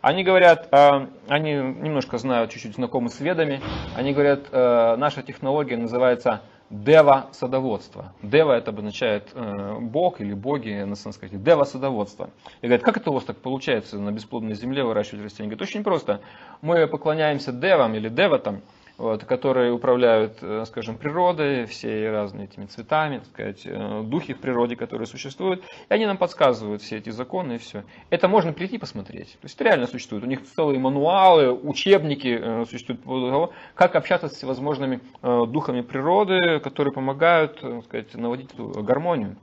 Они 0.00 0.24
говорят, 0.24 0.68
а, 0.72 1.10
они 1.28 1.52
немножко 1.52 2.16
знают, 2.16 2.50
чуть-чуть 2.50 2.76
знакомы 2.76 3.10
с 3.10 3.20
ведами, 3.20 3.60
они 3.94 4.14
говорят, 4.14 4.46
э, 4.50 4.96
наша 4.96 5.22
технология 5.22 5.76
называется 5.76 6.40
Дева 6.70 7.28
садоводство. 7.32 8.12
Дева 8.22 8.52
это 8.52 8.70
обозначает 8.70 9.30
э, 9.34 9.78
бог 9.80 10.20
или 10.20 10.34
боги 10.34 10.84
на 10.84 10.94
санскрите. 10.94 11.36
Дева 11.36 11.64
садоводство. 11.64 12.30
И 12.62 12.66
говорят, 12.66 12.84
как 12.84 12.96
это 12.96 13.10
у 13.10 13.14
вас 13.14 13.24
так 13.24 13.38
получается 13.38 13.98
на 13.98 14.12
бесплодной 14.12 14.54
земле 14.54 14.84
выращивать 14.84 15.24
растения? 15.24 15.48
Говорят, 15.48 15.62
очень 15.62 15.82
просто. 15.82 16.20
Мы 16.62 16.86
поклоняемся 16.86 17.50
девам 17.50 17.96
или 17.96 18.08
деватам, 18.08 18.62
вот, 19.00 19.24
которые 19.24 19.72
управляют, 19.72 20.38
э, 20.42 20.64
скажем, 20.66 20.98
природой, 20.98 21.64
все 21.64 22.10
разные 22.10 22.44
этими 22.44 22.66
цветами, 22.66 23.18
так 23.18 23.26
сказать, 23.28 23.62
э, 23.64 24.02
духи 24.04 24.34
в 24.34 24.40
природе, 24.40 24.76
которые 24.76 25.06
существуют, 25.06 25.64
и 25.88 25.94
они 25.94 26.04
нам 26.04 26.18
подсказывают 26.18 26.82
все 26.82 26.98
эти 26.98 27.08
законы 27.08 27.54
и 27.54 27.58
все. 27.58 27.84
Это 28.10 28.28
можно 28.28 28.52
прийти 28.52 28.76
посмотреть. 28.76 29.32
То 29.40 29.44
есть 29.44 29.54
это 29.54 29.64
реально 29.64 29.86
существует. 29.86 30.22
У 30.22 30.26
них 30.26 30.42
целые 30.44 30.78
мануалы, 30.78 31.50
учебники 31.52 32.38
э, 32.40 32.64
существуют 32.66 33.02
по 33.02 33.30
того, 33.30 33.52
как 33.74 33.96
общаться 33.96 34.28
с 34.28 34.32
всевозможными 34.32 35.00
духами 35.22 35.80
природы, 35.80 36.60
которые 36.60 36.92
помогают, 36.92 37.60
так 37.60 37.84
сказать, 37.84 38.14
наводить 38.14 38.52
эту 38.52 38.82
гармонию. 38.82 39.36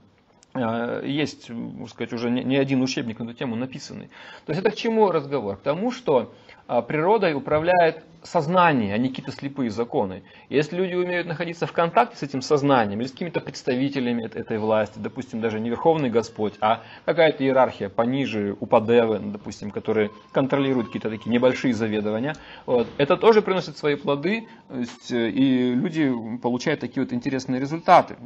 Есть, 1.04 1.48
так 1.48 1.88
сказать, 1.88 2.12
уже 2.12 2.30
не 2.30 2.56
один 2.56 2.82
учебник 2.82 3.18
на 3.18 3.24
эту 3.24 3.34
тему 3.34 3.56
написанный. 3.56 4.08
То 4.46 4.52
есть 4.52 4.60
это 4.60 4.70
к 4.70 4.76
чему 4.76 5.10
разговор? 5.10 5.56
К 5.56 5.60
тому, 5.60 5.90
что 5.90 6.32
а, 6.68 6.82
природой 6.82 7.32
управляет 7.32 8.04
сознание, 8.22 8.92
а 8.92 8.98
не 8.98 9.08
какие-то 9.08 9.32
слепые 9.32 9.70
законы. 9.70 10.22
Если 10.50 10.76
люди 10.76 10.92
умеют 10.94 11.26
находиться 11.26 11.66
в 11.66 11.72
контакте 11.72 12.18
с 12.18 12.22
этим 12.22 12.42
сознанием 12.42 13.00
или 13.00 13.08
с 13.08 13.12
какими-то 13.12 13.40
представителями 13.40 14.26
этой 14.26 14.58
власти, 14.58 14.98
допустим, 14.98 15.40
даже 15.40 15.60
не 15.60 15.70
Верховный 15.70 16.10
Господь, 16.10 16.52
а 16.60 16.82
какая-то 17.06 17.42
иерархия 17.42 17.88
пониже, 17.88 18.54
упадевы, 18.60 19.18
допустим, 19.18 19.70
которые 19.70 20.10
контролируют 20.32 20.88
какие-то 20.88 21.08
такие 21.08 21.30
небольшие 21.30 21.72
заведования, 21.72 22.36
вот, 22.66 22.86
это 22.98 23.16
тоже 23.16 23.40
приносит 23.40 23.78
свои 23.78 23.94
плоды, 23.94 24.46
есть, 24.74 25.10
и 25.10 25.72
люди 25.74 26.12
получают 26.42 26.80
такие 26.80 27.02
вот 27.02 27.14
интересные 27.14 27.60
результаты. 27.60 28.16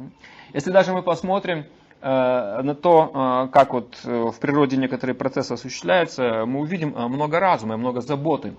Если 0.53 0.71
даже 0.71 0.91
мы 0.91 1.01
посмотрим, 1.01 1.63
Э, 1.63 1.82
на 2.03 2.75
то, 2.75 3.47
э, 3.47 3.53
как 3.53 3.73
вот 3.73 3.97
э, 4.03 4.31
в 4.31 4.37
природе 4.39 4.75
некоторые 4.75 5.15
процессы 5.15 5.53
осуществляются, 5.53 6.45
мы 6.45 6.59
увидим 6.59 6.89
много 6.89 7.39
разума, 7.39 7.77
много 7.77 8.01
заботы. 8.01 8.53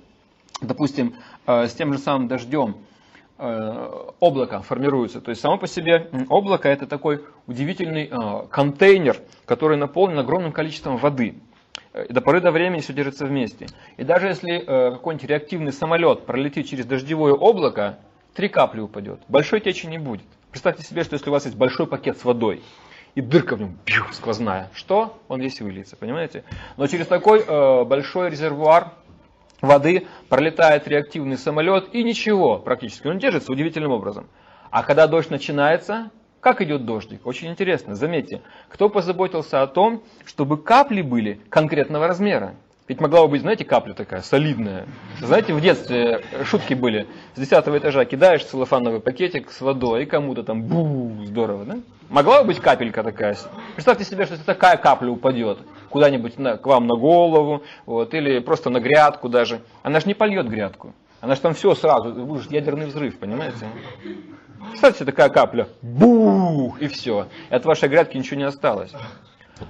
Допустим, 0.62 1.14
с 1.46 1.72
тем 1.74 1.92
же 1.92 1.98
самым 1.98 2.28
дождем 2.28 2.76
облако 3.36 4.62
формируется. 4.62 5.20
То 5.20 5.30
есть 5.30 5.42
само 5.42 5.58
по 5.58 5.66
себе 5.66 6.08
облако 6.28 6.68
это 6.68 6.86
такой 6.86 7.24
удивительный 7.48 8.08
контейнер, 8.48 9.20
который 9.46 9.76
наполнен 9.76 10.20
огромным 10.20 10.52
количеством 10.52 10.96
воды. 10.96 11.34
До 12.08 12.20
поры 12.20 12.40
до 12.40 12.52
времени 12.52 12.80
все 12.80 12.92
держится 12.92 13.26
вместе. 13.26 13.66
И 13.96 14.04
даже 14.04 14.28
если 14.28 14.60
какой-нибудь 14.60 15.28
реактивный 15.28 15.72
самолет 15.72 16.24
пролетит 16.24 16.68
через 16.68 16.86
дождевое 16.86 17.34
облако, 17.34 17.98
три 18.34 18.48
капли 18.48 18.80
упадет. 18.80 19.20
Большой 19.26 19.60
течи 19.60 19.86
не 19.86 19.98
будет. 19.98 20.26
Представьте 20.52 20.84
себе, 20.84 21.02
что 21.02 21.14
если 21.14 21.28
у 21.28 21.32
вас 21.32 21.46
есть 21.46 21.56
большой 21.56 21.88
пакет 21.88 22.16
с 22.18 22.24
водой, 22.24 22.62
и 23.14 23.20
дырка 23.20 23.56
в 23.56 23.60
нем 23.60 23.78
бью, 23.86 24.04
сквозная. 24.12 24.70
Что? 24.74 25.18
Он 25.28 25.40
весь 25.40 25.60
выльется, 25.60 25.96
понимаете? 25.96 26.44
Но 26.76 26.86
через 26.86 27.06
такой 27.06 27.44
э, 27.46 27.84
большой 27.84 28.30
резервуар 28.30 28.92
воды 29.60 30.06
пролетает 30.28 30.88
реактивный 30.88 31.38
самолет 31.38 31.94
и 31.94 32.02
ничего 32.02 32.58
практически. 32.58 33.06
Он 33.06 33.18
держится 33.18 33.52
удивительным 33.52 33.92
образом. 33.92 34.26
А 34.70 34.82
когда 34.82 35.06
дождь 35.06 35.30
начинается, 35.30 36.10
как 36.40 36.60
идет 36.60 36.84
дождик? 36.84 37.26
Очень 37.26 37.48
интересно. 37.50 37.94
Заметьте, 37.94 38.42
кто 38.68 38.88
позаботился 38.88 39.62
о 39.62 39.66
том, 39.66 40.02
чтобы 40.26 40.60
капли 40.60 41.00
были 41.00 41.40
конкретного 41.48 42.08
размера? 42.08 42.56
Ведь 42.86 43.00
могла 43.00 43.22
бы 43.22 43.28
быть, 43.28 43.40
знаете, 43.40 43.64
капля 43.64 43.94
такая, 43.94 44.20
солидная. 44.20 44.86
Знаете, 45.22 45.54
в 45.54 45.60
детстве 45.62 46.22
шутки 46.44 46.74
были. 46.74 47.06
С 47.34 47.40
десятого 47.40 47.78
этажа 47.78 48.04
кидаешь 48.04 48.44
целлофановый 48.44 49.00
пакетик 49.00 49.50
с 49.50 49.62
водой, 49.62 50.02
и 50.02 50.06
кому-то 50.06 50.42
там 50.42 50.64
бу, 50.64 51.24
здорово, 51.24 51.64
да? 51.64 51.78
Могла 52.08 52.40
бы 52.40 52.48
быть 52.48 52.60
капелька 52.60 53.02
такая. 53.02 53.36
Представьте 53.74 54.04
себе, 54.04 54.26
что 54.26 54.42
такая 54.44 54.76
капля 54.76 55.10
упадет 55.10 55.58
куда-нибудь 55.94 56.34
к 56.34 56.66
вам 56.66 56.88
на 56.88 56.96
голову, 56.96 57.62
вот, 57.86 58.14
или 58.14 58.40
просто 58.40 58.68
на 58.68 58.80
грядку 58.80 59.28
даже. 59.28 59.60
Она 59.84 60.00
же 60.00 60.06
не 60.06 60.14
польет 60.14 60.48
грядку. 60.48 60.92
Она 61.20 61.36
же 61.36 61.40
там 61.40 61.54
все 61.54 61.74
сразу, 61.76 62.12
будет 62.12 62.50
ядерный 62.50 62.86
взрыв, 62.86 63.16
понимаете? 63.18 63.68
Представьте, 64.70 65.04
такая 65.04 65.28
капля, 65.28 65.68
бух, 65.82 66.82
и 66.82 66.88
все. 66.88 67.28
И 67.48 67.54
от 67.54 67.64
вашей 67.64 67.88
грядки 67.88 68.16
ничего 68.16 68.38
не 68.38 68.44
осталось. 68.44 68.92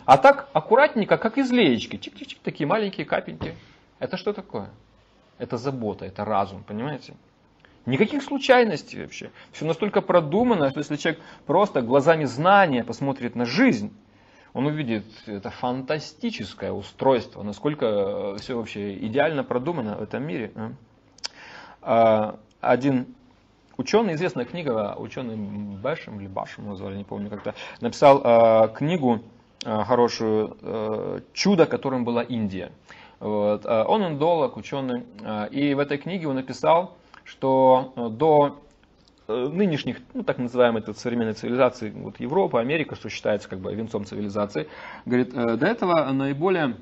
А 0.06 0.16
так 0.16 0.48
аккуратненько, 0.54 1.18
как 1.18 1.36
из 1.36 1.50
леечки. 1.52 1.96
Чик-чик-чик, 1.96 2.38
такие 2.42 2.66
маленькие 2.66 3.04
капельки. 3.04 3.54
Это 3.98 4.16
что 4.16 4.32
такое? 4.32 4.70
Это 5.38 5.58
забота, 5.58 6.06
это 6.06 6.24
разум, 6.24 6.64
понимаете? 6.66 7.14
Никаких 7.86 8.22
случайностей 8.22 9.02
вообще. 9.02 9.30
Все 9.52 9.66
настолько 9.66 10.00
продумано, 10.00 10.70
что 10.70 10.78
если 10.78 10.96
человек 10.96 11.20
просто 11.46 11.82
глазами 11.82 12.24
знания 12.24 12.82
посмотрит 12.82 13.34
на 13.36 13.44
жизнь, 13.44 13.92
он 14.54 14.66
увидит 14.66 15.04
это 15.26 15.50
фантастическое 15.50 16.72
устройство, 16.72 17.42
насколько 17.42 17.86
э, 17.86 18.36
все 18.40 18.56
вообще 18.56 18.96
идеально 18.98 19.44
продумано 19.44 19.96
в 19.96 20.02
этом 20.02 20.22
мире. 20.22 20.52
А, 21.82 22.38
один 22.60 23.14
ученый, 23.76 24.14
известная 24.14 24.46
книга, 24.46 24.94
ученый 24.96 25.36
Бэшем 25.36 26.20
или 26.20 26.28
Башем 26.28 26.68
назвали, 26.68 26.96
не 26.96 27.04
помню 27.04 27.28
как-то, 27.28 27.54
написал 27.80 28.22
а, 28.24 28.68
книгу 28.68 29.20
хорошую 29.62 30.56
э, 30.60 31.20
чудо, 31.32 31.66
которым 31.66 32.04
была 32.04 32.22
Индия. 32.22 32.70
Вот. 33.18 33.64
Он 33.64 34.06
индолог, 34.06 34.58
ученый, 34.58 35.04
и 35.50 35.72
в 35.72 35.78
этой 35.78 35.96
книге 35.96 36.28
он 36.28 36.34
написал, 36.34 36.98
что 37.34 37.92
до 38.12 38.60
нынешних, 39.26 40.00
ну, 40.12 40.22
так 40.22 40.38
называемой 40.38 40.82
тут 40.82 40.98
современной 40.98 41.32
цивилизации, 41.32 41.90
вот 41.90 42.20
Европа, 42.20 42.60
Америка, 42.60 42.94
что 42.94 43.08
считается 43.08 43.48
как 43.48 43.60
бы 43.60 43.74
венцом 43.74 44.04
цивилизации, 44.04 44.68
говорит, 45.06 45.32
до 45.32 45.66
этого 45.66 46.12
наиболее 46.12 46.76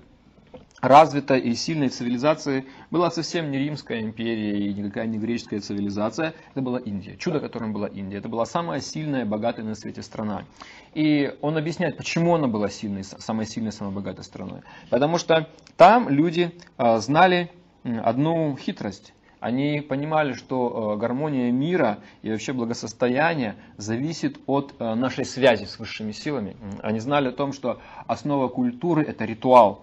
развитой 0.80 1.38
и 1.38 1.54
сильной 1.54 1.88
цивилизации 1.90 2.66
была 2.90 3.12
совсем 3.12 3.52
не 3.52 3.58
Римская 3.58 4.00
империя 4.00 4.58
и 4.58 4.74
никакая 4.74 5.06
не 5.06 5.18
греческая 5.18 5.60
цивилизация, 5.60 6.34
это 6.50 6.60
была 6.60 6.80
Индия. 6.80 7.16
Чудо, 7.16 7.38
которым 7.38 7.72
была 7.72 7.86
Индия. 7.86 8.16
Это 8.16 8.28
была 8.28 8.44
самая 8.44 8.80
сильная, 8.80 9.24
богатая 9.24 9.62
на 9.62 9.76
свете 9.76 10.02
страна. 10.02 10.42
И 10.94 11.32
он 11.40 11.56
объясняет, 11.56 11.96
почему 11.96 12.34
она 12.34 12.48
была 12.48 12.68
сильной, 12.68 13.04
самой 13.04 13.46
сильной, 13.46 13.70
самой 13.70 13.94
богатой 13.94 14.24
страной. 14.24 14.62
Потому 14.90 15.18
что 15.18 15.48
там 15.76 16.08
люди 16.08 16.50
знали 16.76 17.52
одну 17.84 18.56
хитрость. 18.56 19.14
Они 19.42 19.80
понимали, 19.80 20.34
что 20.34 20.94
э, 20.94 21.00
гармония 21.00 21.50
мира 21.50 21.98
и 22.22 22.30
вообще 22.30 22.52
благосостояние 22.52 23.56
зависит 23.76 24.38
от 24.46 24.72
э, 24.78 24.94
нашей 24.94 25.24
связи 25.24 25.64
с 25.64 25.80
высшими 25.80 26.12
силами. 26.12 26.56
Они 26.80 27.00
знали 27.00 27.30
о 27.30 27.32
том, 27.32 27.52
что 27.52 27.80
основа 28.06 28.46
культуры– 28.46 29.02
это 29.08 29.24
ритуал. 29.24 29.82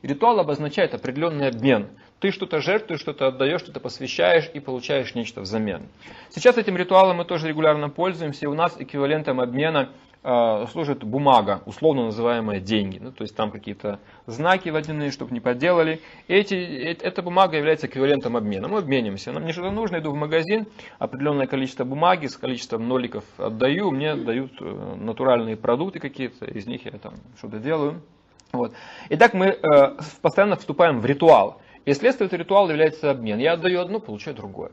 Ритуал 0.00 0.40
обозначает 0.40 0.94
определенный 0.94 1.48
обмен. 1.48 1.88
Ты 2.18 2.30
что-то 2.30 2.60
жертвуешь, 2.60 3.00
что-то 3.00 3.26
отдаешь, 3.26 3.60
что-то 3.60 3.78
посвящаешь 3.78 4.50
и 4.54 4.58
получаешь 4.58 5.14
нечто 5.14 5.42
взамен. 5.42 5.82
Сейчас 6.30 6.56
этим 6.56 6.78
ритуалом 6.78 7.18
мы 7.18 7.26
тоже 7.26 7.46
регулярно 7.46 7.90
пользуемся, 7.90 8.48
у 8.48 8.54
нас 8.54 8.74
эквивалентом 8.78 9.38
обмена– 9.38 9.90
служит 10.70 11.04
бумага, 11.04 11.60
условно 11.66 12.04
называемая 12.04 12.58
деньги. 12.58 12.98
Ну, 12.98 13.12
то 13.12 13.22
есть 13.22 13.36
там 13.36 13.50
какие-то 13.50 13.98
знаки 14.26 14.70
водяные, 14.70 15.10
чтобы 15.10 15.32
не 15.32 15.40
подделали. 15.40 16.00
Эти, 16.28 16.54
э, 16.54 16.96
эта 17.00 17.22
бумага 17.22 17.58
является 17.58 17.86
эквивалентом 17.86 18.36
обмена. 18.36 18.68
Мы 18.68 18.78
обменимся. 18.78 19.32
Нам 19.32 19.42
мне 19.42 19.52
что-то 19.52 19.70
нужно, 19.70 19.98
иду 19.98 20.12
в 20.12 20.16
магазин, 20.16 20.66
определенное 20.98 21.46
количество 21.46 21.84
бумаги 21.84 22.26
с 22.26 22.36
количеством 22.38 22.88
ноликов 22.88 23.24
отдаю, 23.36 23.90
мне 23.90 24.14
дают 24.14 24.52
э, 24.60 24.96
натуральные 24.96 25.56
продукты 25.56 26.00
какие-то, 26.00 26.46
из 26.46 26.66
них 26.66 26.86
я 26.86 26.92
там 26.92 27.14
что-то 27.36 27.58
делаю. 27.58 28.00
Вот. 28.52 28.72
Итак, 29.10 29.34
мы 29.34 29.58
постоянно 30.22 30.56
вступаем 30.56 31.00
в 31.00 31.06
ритуал. 31.06 31.60
И 31.84 31.92
следствие 31.92 32.26
этого 32.26 32.40
ритуала 32.40 32.70
является 32.70 33.10
обмен. 33.10 33.38
Я 33.38 33.52
отдаю 33.52 33.80
одно, 33.80 34.00
получаю 34.00 34.36
другое. 34.36 34.72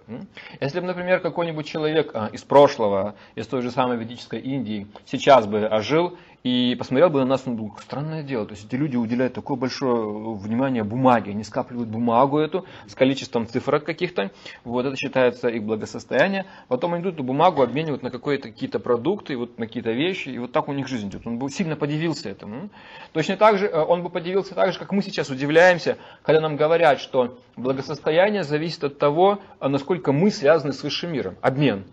Если 0.60 0.80
бы, 0.80 0.86
например, 0.88 1.20
какой-нибудь 1.20 1.66
человек 1.66 2.12
а, 2.14 2.28
из 2.32 2.44
прошлого, 2.44 3.16
из 3.36 3.48
той 3.48 3.62
же 3.62 3.72
самой 3.72 3.98
ведической 3.98 4.40
Индии, 4.40 4.88
сейчас 5.06 5.46
бы 5.46 5.66
ожил 5.66 6.18
и 6.44 6.76
посмотрел 6.78 7.10
бы 7.10 7.20
на 7.20 7.26
нас, 7.26 7.44
он 7.46 7.56
думал, 7.56 7.78
странное 7.82 8.24
дело, 8.24 8.46
то 8.46 8.54
есть 8.54 8.66
эти 8.66 8.76
люди 8.76 8.96
уделяют 8.96 9.34
такое 9.34 9.58
большое 9.58 10.36
внимание 10.36 10.84
бумаге, 10.84 11.32
они 11.32 11.44
скапливают 11.44 11.90
бумагу 11.90 12.40
эту 12.40 12.66
с 12.88 12.96
количеством 12.96 13.48
цифрок 13.48 13.84
каких-то, 13.84 14.32
вот 14.64 14.86
это 14.86 14.96
считается 14.96 15.50
их 15.50 15.64
благосостояние, 15.64 16.46
потом 16.68 16.94
они 16.94 17.04
идут 17.04 17.16
эту 17.16 17.24
бумагу 17.24 17.62
обменивают 17.62 18.04
на 18.04 18.10
какие-то 18.10 18.80
продукты, 18.80 19.38
вот 19.38 19.60
на 19.60 19.68
какие-то 19.68 19.92
вещи, 19.92 20.30
и 20.30 20.40
вот 20.40 20.52
так 20.52 20.68
у 20.68 20.74
них 20.74 20.88
жизнь 20.88 21.10
идет. 21.10 21.28
Он 21.28 21.38
бы 21.38 21.50
сильно 21.50 21.76
подивился 21.76 22.30
этому. 22.30 22.70
Точно 23.14 23.38
так 23.38 23.58
же, 23.58 23.68
э, 23.68 23.80
он 23.80 24.04
бы 24.04 24.10
подивился 24.10 24.56
так 24.56 24.74
же, 24.74 24.80
как 24.80 24.92
мы 24.92 25.02
сейчас 25.02 25.30
удивляемся, 25.30 25.98
когда 26.24 26.42
нам 26.42 26.56
говорят, 26.56 27.00
что 27.00 27.38
благосостояние 27.56 28.44
зависит 28.44 28.84
от 28.84 28.98
того, 28.98 29.40
а 29.60 29.70
насколько 29.70 30.12
мы 30.12 30.32
связаны 30.32 30.74
с 30.74 30.84
высшим 30.84 31.14
миром. 31.14 31.36
Обмен. 31.42 31.86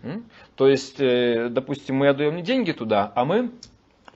То 0.55 0.67
есть, 0.67 0.99
э, 0.99 1.49
допустим, 1.49 1.97
мы 1.97 2.09
отдаем 2.09 2.35
не 2.35 2.41
деньги 2.41 2.71
туда, 2.71 3.11
а 3.15 3.25
мы 3.25 3.51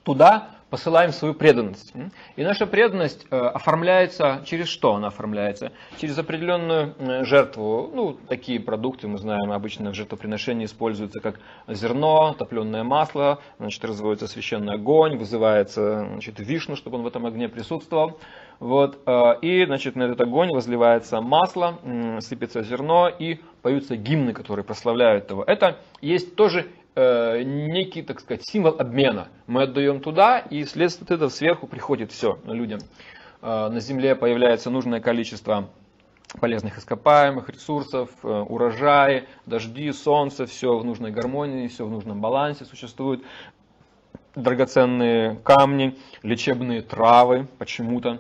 туда 0.04 0.50
посылаем 0.74 1.12
свою 1.12 1.36
преданность. 1.36 1.94
И 2.36 2.44
наша 2.44 2.66
преданность 2.66 3.28
э, 3.30 3.38
оформляется 3.38 4.42
через 4.44 4.70
что 4.70 4.96
она 4.96 5.10
оформляется? 5.10 5.72
Через 6.00 6.18
определенную 6.18 6.96
жертву. 7.26 7.92
Ну, 7.94 8.18
такие 8.28 8.60
продукты 8.60 9.08
мы 9.08 9.20
знаем, 9.20 9.52
обычно 9.52 9.92
в 9.92 9.94
жертвоприношении 9.94 10.66
используются 10.66 11.20
как 11.20 11.40
зерно, 11.68 12.34
топленое 12.34 12.82
масло, 12.82 13.40
значит, 13.60 13.86
разводится 13.86 14.26
священный 14.26 14.74
огонь, 14.74 15.16
вызывается 15.16 16.08
значит, 16.08 16.40
вишну, 16.40 16.76
чтобы 16.76 16.98
он 16.98 17.04
в 17.04 17.08
этом 17.08 17.28
огне 17.28 17.50
присутствовал. 17.50 18.20
Вот, 18.60 18.98
э, 19.06 19.40
и 19.44 19.66
значит, 19.68 19.96
на 19.96 20.06
этот 20.06 20.22
огонь 20.22 20.50
возливается 20.50 21.22
масло, 21.22 21.78
сыпется 22.20 22.64
зерно 22.64 23.10
и 23.10 23.38
поются 23.62 23.96
гимны, 23.96 24.34
которые 24.34 24.66
прославляют 24.66 25.30
его. 25.30 25.44
Это 25.44 25.78
есть 26.02 26.36
тоже 26.36 26.66
Э, 26.96 27.42
некий, 27.42 28.04
так 28.04 28.20
сказать, 28.20 28.46
символ 28.46 28.76
обмена. 28.78 29.28
Мы 29.48 29.64
отдаем 29.64 30.00
туда, 30.00 30.38
и 30.38 30.64
вследствие 30.64 31.16
этого 31.16 31.30
сверху 31.30 31.66
приходит 31.66 32.12
все 32.12 32.38
людям. 32.46 32.82
Э, 33.42 33.70
на 33.70 33.80
Земле 33.80 34.16
появляется 34.16 34.70
нужное 34.70 35.00
количество 35.00 35.70
полезных 36.40 36.78
ископаемых, 36.78 37.50
ресурсов, 37.50 38.12
э, 38.22 38.28
урожаи, 38.28 39.24
дожди, 39.48 39.92
солнце, 39.92 40.46
все 40.46 40.78
в 40.78 40.86
нужной 40.86 41.12
гармонии, 41.12 41.68
все 41.68 41.84
в 41.84 41.90
нужном 41.90 42.22
балансе 42.22 42.66
существует 42.66 43.24
драгоценные 44.36 45.36
камни, 45.44 45.96
лечебные 46.24 46.82
травы 46.82 47.48
почему-то. 47.58 48.20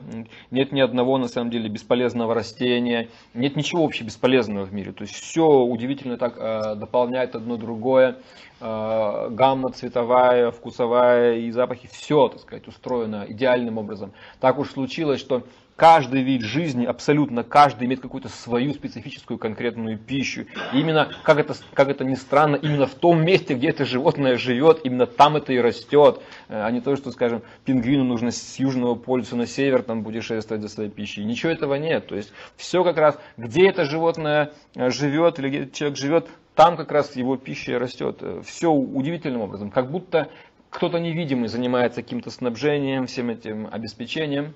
Нет 0.51 0.71
ни 0.71 0.79
одного, 0.79 1.17
на 1.17 1.27
самом 1.27 1.49
деле, 1.49 1.69
бесполезного 1.69 2.33
растения. 2.33 3.09
Нет 3.33 3.55
ничего 3.55 3.83
вообще 3.83 4.03
бесполезного 4.03 4.65
в 4.65 4.73
мире. 4.73 4.91
То 4.91 5.03
есть 5.03 5.15
все 5.15 5.45
удивительно 5.45 6.17
так 6.17 6.35
э, 6.37 6.75
дополняет 6.75 7.35
одно 7.35 7.57
другое. 7.57 8.17
Э, 8.59 9.29
гамма 9.31 9.71
цветовая, 9.71 10.51
вкусовая 10.51 11.37
и 11.37 11.51
запахи. 11.51 11.89
Все, 11.91 12.27
так 12.27 12.41
сказать, 12.41 12.67
устроено 12.67 13.25
идеальным 13.27 13.77
образом. 13.77 14.13
Так 14.39 14.59
уж 14.59 14.69
случилось, 14.71 15.19
что 15.19 15.43
Каждый 15.75 16.21
вид 16.21 16.41
жизни, 16.41 16.85
абсолютно 16.85 17.43
каждый 17.43 17.85
имеет 17.85 17.99
какую-то 17.99 18.29
свою 18.29 18.73
специфическую 18.73 19.39
конкретную 19.39 19.97
пищу. 19.97 20.45
И 20.71 20.79
именно, 20.79 21.09
как 21.23 21.39
это, 21.39 21.55
как 21.73 21.89
это 21.89 22.05
ни 22.05 22.13
странно, 22.13 22.55
именно 22.57 22.85
в 22.85 22.93
том 22.93 23.25
месте, 23.25 23.55
где 23.55 23.69
это 23.69 23.83
животное 23.83 24.37
живет, 24.37 24.81
именно 24.83 25.07
там 25.07 25.35
это 25.35 25.51
и 25.51 25.59
растет. 25.59 26.21
Э, 26.47 26.63
а 26.63 26.71
не 26.71 26.79
то, 26.79 26.95
что, 26.95 27.11
скажем, 27.11 27.41
пингвину 27.65 28.03
нужно 28.03 28.29
с 28.29 28.59
южного 28.59 28.93
полюса 28.93 29.35
на 29.35 29.47
север 29.47 29.81
там 29.81 30.03
путешествовать 30.03 30.61
за 30.61 30.69
своей 30.69 30.91
пищей. 30.91 31.23
Ничего 31.23 31.51
этого 31.51 31.73
нет. 31.73 32.05
То 32.05 32.15
есть 32.15 32.31
все 32.55 32.83
как 32.83 32.97
раз, 32.97 33.17
где 33.37 33.67
это 33.67 33.85
животное 33.85 34.51
э, 34.75 34.91
живет 34.91 35.39
или 35.39 35.49
где 35.49 35.69
человек 35.71 35.97
живет, 35.97 36.27
там 36.53 36.77
как 36.77 36.91
раз 36.91 37.15
его 37.15 37.35
пища 37.35 37.79
растет. 37.79 38.17
Э, 38.21 38.41
все 38.45 38.71
удивительным 38.71 39.41
образом. 39.41 39.71
Как 39.71 39.89
будто 39.89 40.29
кто-то 40.69 40.99
невидимый 40.99 41.49
занимается 41.49 42.03
каким-то 42.03 42.29
снабжением, 42.29 43.07
всем 43.07 43.31
этим 43.31 43.67
обеспечением. 43.71 44.53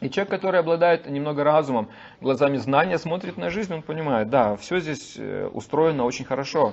И 0.00 0.08
человек, 0.08 0.30
который 0.30 0.60
обладает 0.60 1.08
немного 1.08 1.44
разумом, 1.44 1.88
глазами 2.20 2.56
знания, 2.56 2.98
смотрит 2.98 3.36
на 3.36 3.50
жизнь, 3.50 3.72
он 3.74 3.82
понимает, 3.82 4.30
да, 4.30 4.56
все 4.56 4.80
здесь 4.80 5.14
э, 5.18 5.48
устроено 5.52 6.04
очень 6.04 6.24
хорошо. 6.24 6.72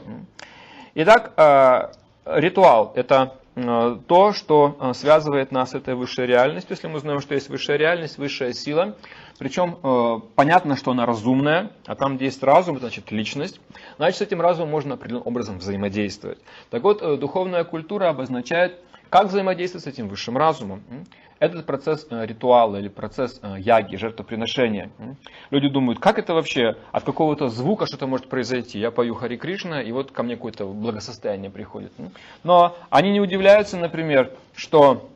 Итак, 0.96 1.34
э, 1.36 1.92
ритуал– 2.26 2.94
это 2.96 3.36
э, 3.56 3.98
то, 4.08 4.32
что 4.32 4.94
связывает 4.94 5.52
нас 5.52 5.72
с 5.72 5.76
этой 5.76 5.96
высшей 5.96 6.26
реальностью. 6.26 6.72
Если 6.74 6.88
мы 6.88 7.00
знаем, 7.00 7.20
что 7.20 7.34
есть 7.34 7.50
высшая 7.50 7.78
реальность, 7.78 8.18
высшая 8.18 8.54
сила, 8.54 8.96
причем 9.40 10.24
понятно, 10.36 10.78
что 10.78 10.92
она 10.92 11.06
разумная, 11.06 11.72
а 11.86 11.96
там, 11.96 12.16
где 12.16 12.26
есть 12.26 12.42
разум, 12.42 12.80
значит 12.80 13.12
личность, 13.12 13.60
значит 13.98 14.18
с 14.18 14.22
этим 14.22 14.42
разумом 14.42 14.72
можно 14.72 14.96
определенным 14.96 15.28
образом 15.28 15.60
взаимодействовать. 15.60 16.40
Так 16.70 16.82
вот, 16.82 17.20
духовная 17.20 17.64
культура 17.66 18.10
обозначает, 18.10 18.80
как 19.10 19.28
взаимодействовать 19.28 19.84
с 19.84 19.88
этим 19.88 20.08
высшим 20.08 20.38
разумом. 20.38 20.84
Этот 21.40 21.66
процесс 21.66 22.08
э, 22.10 22.26
ритуала 22.26 22.78
или 22.78 22.88
процесс 22.88 23.40
э, 23.44 23.56
яги, 23.60 23.96
жертвоприношения. 23.96 24.90
Люди 25.52 25.70
думают, 25.70 26.00
как 26.00 26.18
это 26.18 26.34
вообще, 26.34 26.76
от 26.92 27.04
какого-то 27.04 27.50
звука 27.50 27.86
что-то 27.86 28.08
может 28.08 28.28
произойти. 28.28 28.80
Я 28.80 28.90
пою 28.90 29.14
Хари 29.14 29.38
Кришна, 29.38 29.82
и 29.82 29.92
вот 29.92 30.12
ко 30.12 30.24
мне 30.24 30.36
какое-то 30.36 30.66
благосостояние 30.66 31.52
приходит. 31.52 31.92
Но 32.44 32.76
они 32.90 33.12
не 33.12 33.22
удивляются, 33.22 33.78
например, 33.78 34.32
что 34.56 35.10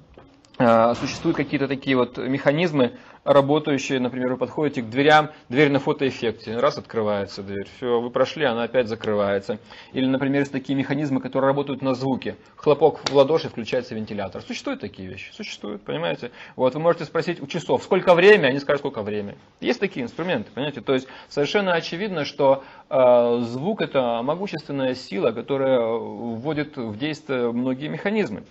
э, 0.59 0.93
существуют 0.95 1.37
какие-то 1.37 1.67
такие 1.67 1.97
вот 1.97 2.17
механизмы, 2.17 2.93
работающие, 3.23 3.99
например, 3.99 4.31
вы 4.31 4.37
подходите 4.37 4.81
к 4.81 4.89
дверям, 4.89 5.29
дверь 5.49 5.69
на 5.69 5.79
фотоэффекте, 5.79 6.57
раз 6.57 6.77
открывается 6.77 7.43
дверь, 7.43 7.67
все, 7.77 7.99
вы 8.01 8.09
прошли, 8.09 8.45
она 8.45 8.63
опять 8.63 8.87
закрывается. 8.87 9.59
Или, 9.93 10.05
например, 10.05 10.41
есть 10.41 10.51
такие 10.51 10.77
механизмы, 10.77 11.21
которые 11.21 11.49
работают 11.49 11.81
на 11.81 11.93
звуке. 11.93 12.35
Хлопок 12.55 12.99
в 13.09 13.13
ладоши, 13.13 13.49
включается 13.49 13.95
вентилятор. 13.95 14.41
Существуют 14.41 14.81
такие 14.81 15.07
вещи? 15.07 15.31
Существуют, 15.33 15.83
понимаете? 15.83 16.31
Вот 16.55 16.73
вы 16.73 16.79
можете 16.79 17.05
спросить 17.05 17.41
у 17.41 17.47
часов, 17.47 17.83
сколько 17.83 18.15
время, 18.15 18.47
они 18.47 18.59
скажут, 18.59 18.81
сколько 18.81 19.03
время. 19.03 19.35
Есть 19.59 19.79
такие 19.79 20.03
инструменты, 20.03 20.49
понимаете? 20.53 20.81
То 20.81 20.93
есть 20.93 21.07
совершенно 21.29 21.73
очевидно, 21.73 22.25
что 22.25 22.63
э, 22.89 23.39
звук 23.43 23.81
это 23.81 24.21
могущественная 24.23 24.95
сила, 24.95 25.31
которая 25.31 25.79
вводит 25.81 26.77
в 26.77 26.97
действие 26.97 27.51
многие 27.51 27.87
механизмы. 27.87 28.43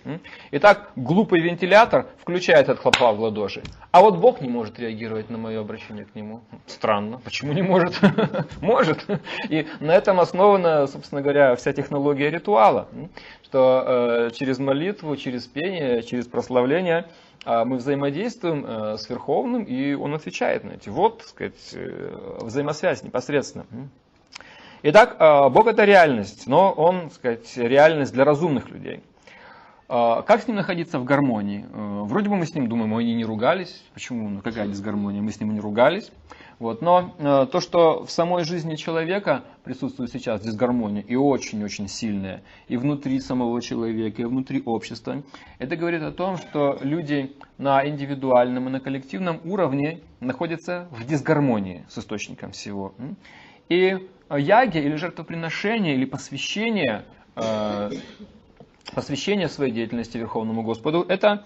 Итак, 0.51 0.91
глупый 0.95 1.41
вентилятор 1.41 2.07
включает 2.21 2.69
этот 2.69 2.79
хлопок 2.79 3.17
в 3.17 3.21
ладоши, 3.21 3.63
а 3.91 4.01
вот 4.01 4.17
Бог 4.17 4.41
не 4.41 4.49
может 4.49 4.60
может 4.61 4.79
реагировать 4.79 5.31
на 5.31 5.39
мое 5.39 5.59
обращение 5.59 6.05
к 6.05 6.13
нему? 6.13 6.41
Странно. 6.67 7.19
Почему 7.23 7.51
не 7.51 7.63
может? 7.63 7.99
может. 8.61 9.07
И 9.49 9.65
на 9.79 9.91
этом 9.95 10.19
основана, 10.19 10.85
собственно 10.85 11.23
говоря, 11.23 11.55
вся 11.55 11.73
технология 11.73 12.29
ритуала. 12.29 12.87
Что 13.43 13.83
э, 13.87 14.31
через 14.35 14.59
молитву, 14.59 15.17
через 15.17 15.47
пение, 15.47 16.03
через 16.03 16.27
прославление 16.27 17.07
э, 17.43 17.63
мы 17.63 17.77
взаимодействуем 17.77 18.63
э, 18.63 18.97
с 18.97 19.09
Верховным, 19.09 19.63
и 19.63 19.95
он 19.95 20.13
отвечает 20.13 20.63
на 20.63 20.73
эти. 20.73 20.89
Вот, 20.89 21.17
так 21.17 21.27
сказать, 21.27 21.73
э, 21.73 22.37
взаимосвязь 22.41 23.01
непосредственно. 23.01 23.65
Итак, 24.83 25.17
Бог 25.51 25.67
это 25.67 25.85
реальность, 25.85 26.45
но 26.47 26.71
он, 26.71 27.09
так 27.09 27.13
сказать, 27.13 27.57
реальность 27.57 28.13
для 28.13 28.25
разумных 28.25 28.69
людей. 28.69 29.01
А, 29.93 30.21
как 30.21 30.41
с 30.41 30.47
ним 30.47 30.55
находиться 30.55 30.99
в 30.99 31.03
гармонии? 31.03 31.65
Э, 31.69 32.03
вроде 32.05 32.29
бы 32.29 32.37
мы 32.37 32.45
с 32.45 32.55
ним 32.55 32.69
думаем, 32.69 32.91
мы 32.91 33.03
не 33.03 33.25
ругались. 33.25 33.83
Почему? 33.93 34.29
Ну 34.29 34.41
какая 34.41 34.65
дисгармония? 34.65 35.21
Мы 35.21 35.33
с 35.33 35.41
ним 35.41 35.53
не 35.53 35.59
ругались. 35.59 36.13
Вот. 36.59 36.81
Но 36.81 37.13
э, 37.19 37.45
то, 37.51 37.59
что 37.59 38.05
в 38.05 38.09
самой 38.09 38.45
жизни 38.45 38.75
человека 38.75 39.43
присутствует 39.65 40.09
сейчас 40.09 40.39
дисгармония, 40.39 41.01
и 41.01 41.17
очень-очень 41.17 41.89
сильная, 41.89 42.41
и 42.69 42.77
внутри 42.77 43.19
самого 43.19 43.61
человека, 43.61 44.21
и 44.21 44.25
внутри 44.25 44.63
общества, 44.65 45.23
это 45.59 45.75
говорит 45.75 46.03
о 46.03 46.13
том, 46.13 46.37
что 46.37 46.77
люди 46.81 47.35
на 47.57 47.85
индивидуальном 47.85 48.69
и 48.69 48.71
на 48.71 48.79
коллективном 48.79 49.41
уровне 49.43 49.99
находятся 50.21 50.87
в 50.91 51.05
дисгармонии 51.05 51.83
с 51.89 51.97
источником 51.97 52.53
всего. 52.53 52.93
И 53.67 54.07
яги 54.29 54.77
или 54.77 54.95
жертвоприношение, 54.95 55.95
или 55.95 56.05
посвящение 56.05 57.03
э, 57.35 57.89
посвящение 58.93 59.47
своей 59.49 59.71
деятельности 59.71 60.17
Верховному 60.17 60.63
Господу, 60.63 61.05
это 61.07 61.45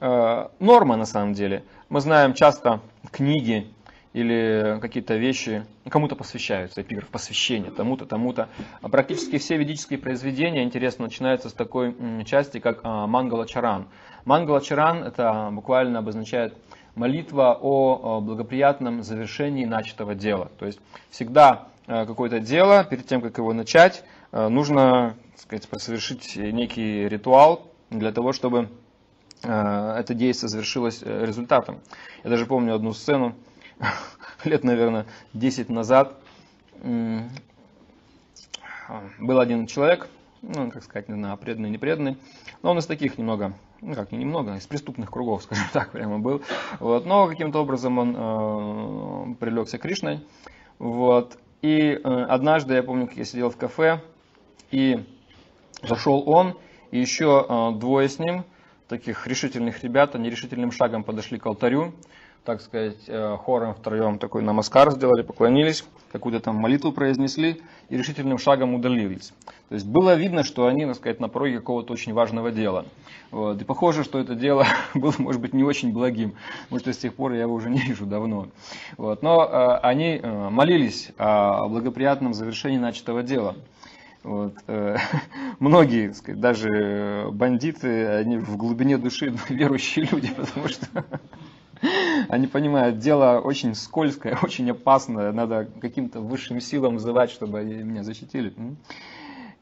э, 0.00 0.48
норма 0.58 0.96
на 0.96 1.06
самом 1.06 1.34
деле. 1.34 1.64
Мы 1.88 2.00
знаем 2.00 2.34
часто 2.34 2.80
книги 3.10 3.72
или 4.12 4.78
какие-то 4.80 5.16
вещи 5.16 5.66
кому-то 5.88 6.14
посвящаются, 6.14 6.82
эпиграф 6.82 7.08
посвящение, 7.08 7.70
тому-то, 7.70 8.06
тому-то. 8.06 8.48
А 8.80 8.88
практически 8.88 9.38
все 9.38 9.56
ведические 9.56 9.98
произведения, 9.98 10.62
интересно, 10.62 11.06
начинаются 11.06 11.48
с 11.48 11.52
такой 11.52 11.94
части, 12.24 12.58
как 12.60 12.84
э, 12.84 12.88
Мангала 13.06 13.46
Чаран. 13.46 13.88
Мангала 14.24 14.60
Чаран 14.60 15.02
это 15.02 15.50
буквально 15.52 15.98
обозначает 15.98 16.56
молитва 16.94 17.58
о 17.60 18.20
благоприятном 18.20 19.02
завершении 19.02 19.64
начатого 19.64 20.14
дела. 20.14 20.50
То 20.58 20.66
есть 20.66 20.78
всегда 21.10 21.68
э, 21.86 22.06
какое-то 22.06 22.40
дело, 22.40 22.84
перед 22.84 23.06
тем, 23.06 23.20
как 23.20 23.36
его 23.38 23.52
начать, 23.52 24.04
э, 24.32 24.48
нужно 24.48 25.16
сказать, 25.36 25.68
совершить 25.78 26.36
некий 26.36 27.08
ритуал 27.08 27.70
для 27.90 28.12
того, 28.12 28.32
чтобы 28.32 28.68
э, 29.42 29.96
это 29.98 30.14
действие 30.14 30.48
завершилось 30.48 31.02
э, 31.02 31.24
результатом. 31.24 31.80
Я 32.22 32.30
даже 32.30 32.46
помню 32.46 32.74
одну 32.74 32.92
сцену, 32.92 33.34
лет, 34.44 34.64
наверное, 34.64 35.06
10 35.32 35.68
назад 35.68 36.18
был 39.18 39.40
один 39.40 39.66
человек, 39.66 40.08
ну, 40.42 40.70
как 40.70 40.82
сказать, 40.82 41.08
не 41.08 41.14
знаю, 41.14 41.36
преданный, 41.38 41.70
не 41.70 41.78
преданный, 41.78 42.18
но 42.62 42.72
он 42.72 42.78
из 42.78 42.86
таких 42.86 43.16
немного, 43.18 43.54
ну 43.80 43.94
как, 43.94 44.12
не 44.12 44.18
немного, 44.18 44.56
из 44.56 44.66
преступных 44.66 45.10
кругов, 45.10 45.42
скажем 45.44 45.66
так, 45.72 45.92
прямо 45.92 46.18
был. 46.18 46.42
Вот, 46.80 47.06
но 47.06 47.26
каким-то 47.26 47.60
образом 47.60 47.98
он 47.98 48.14
э, 48.16 49.34
прилегся 49.36 49.78
Кришной. 49.78 50.26
Вот, 50.78 51.38
и 51.62 51.98
э, 52.02 52.24
однажды, 52.28 52.74
я 52.74 52.82
помню, 52.82 53.06
как 53.06 53.16
я 53.16 53.24
сидел 53.24 53.50
в 53.50 53.56
кафе, 53.56 54.02
и 54.70 55.04
зашел 55.82 56.22
он, 56.26 56.56
и 56.90 56.98
еще 56.98 57.44
э, 57.48 57.78
двое 57.78 58.08
с 58.08 58.18
ним, 58.18 58.44
таких 58.88 59.26
решительных 59.26 59.82
ребят, 59.82 60.14
они 60.14 60.30
решительным 60.30 60.70
шагом 60.70 61.04
подошли 61.04 61.38
к 61.38 61.46
алтарю, 61.46 61.92
так 62.44 62.60
сказать, 62.60 62.98
э, 63.06 63.36
хором 63.38 63.74
втроем 63.74 64.18
такой 64.18 64.42
намаскар 64.42 64.92
сделали, 64.92 65.22
поклонились, 65.22 65.84
какую-то 66.12 66.40
там 66.40 66.56
молитву 66.56 66.92
произнесли 66.92 67.62
и 67.88 67.96
решительным 67.96 68.38
шагом 68.38 68.74
удалились. 68.74 69.32
То 69.70 69.74
есть 69.74 69.86
было 69.86 70.14
видно, 70.14 70.44
что 70.44 70.66
они, 70.66 70.84
так 70.84 70.96
сказать, 70.96 71.20
на 71.20 71.28
пороге 71.28 71.58
какого-то 71.58 71.94
очень 71.94 72.12
важного 72.12 72.50
дела. 72.50 72.84
Вот. 73.30 73.60
И 73.60 73.64
похоже, 73.64 74.04
что 74.04 74.18
это 74.18 74.34
дело 74.34 74.66
было, 74.94 75.14
может 75.18 75.40
быть, 75.40 75.54
не 75.54 75.64
очень 75.64 75.92
благим, 75.92 76.34
потому 76.64 76.80
что 76.80 76.92
с 76.92 76.98
тех 76.98 77.14
пор 77.14 77.32
я 77.32 77.42
его 77.42 77.54
уже 77.54 77.70
не 77.70 77.80
вижу 77.80 78.04
давно. 78.04 78.48
Вот. 78.98 79.22
Но 79.22 79.42
э, 79.42 79.78
они 79.82 80.20
молились 80.22 81.12
о 81.16 81.66
благоприятном 81.68 82.34
завершении 82.34 82.78
начатого 82.78 83.22
дела. 83.22 83.56
Вот. 84.24 84.54
Э, 84.68 84.96
многие, 85.60 86.12
сказать, 86.14 86.40
даже 86.40 87.28
бандиты, 87.30 88.06
они 88.06 88.38
в 88.38 88.56
глубине 88.56 88.96
души 88.96 89.32
верующие 89.50 90.06
люди, 90.10 90.32
потому 90.34 90.68
что 90.68 91.04
они 92.30 92.46
понимают, 92.46 92.98
дело 92.98 93.40
очень 93.40 93.74
скользкое, 93.74 94.38
очень 94.42 94.70
опасное, 94.70 95.30
надо 95.30 95.68
каким-то 95.80 96.20
высшим 96.20 96.60
силам 96.60 96.94
вызывать, 96.94 97.30
чтобы 97.30 97.60
они 97.60 97.74
меня 97.74 98.02
защитили. 98.02 98.54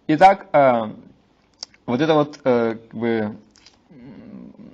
Итак, 0.07 0.47
э, 0.53 0.93
вот 1.85 2.01
это 2.01 2.15
вот 2.15 2.41
э, 2.45 2.77
как 2.89 2.99
бы, 2.99 3.37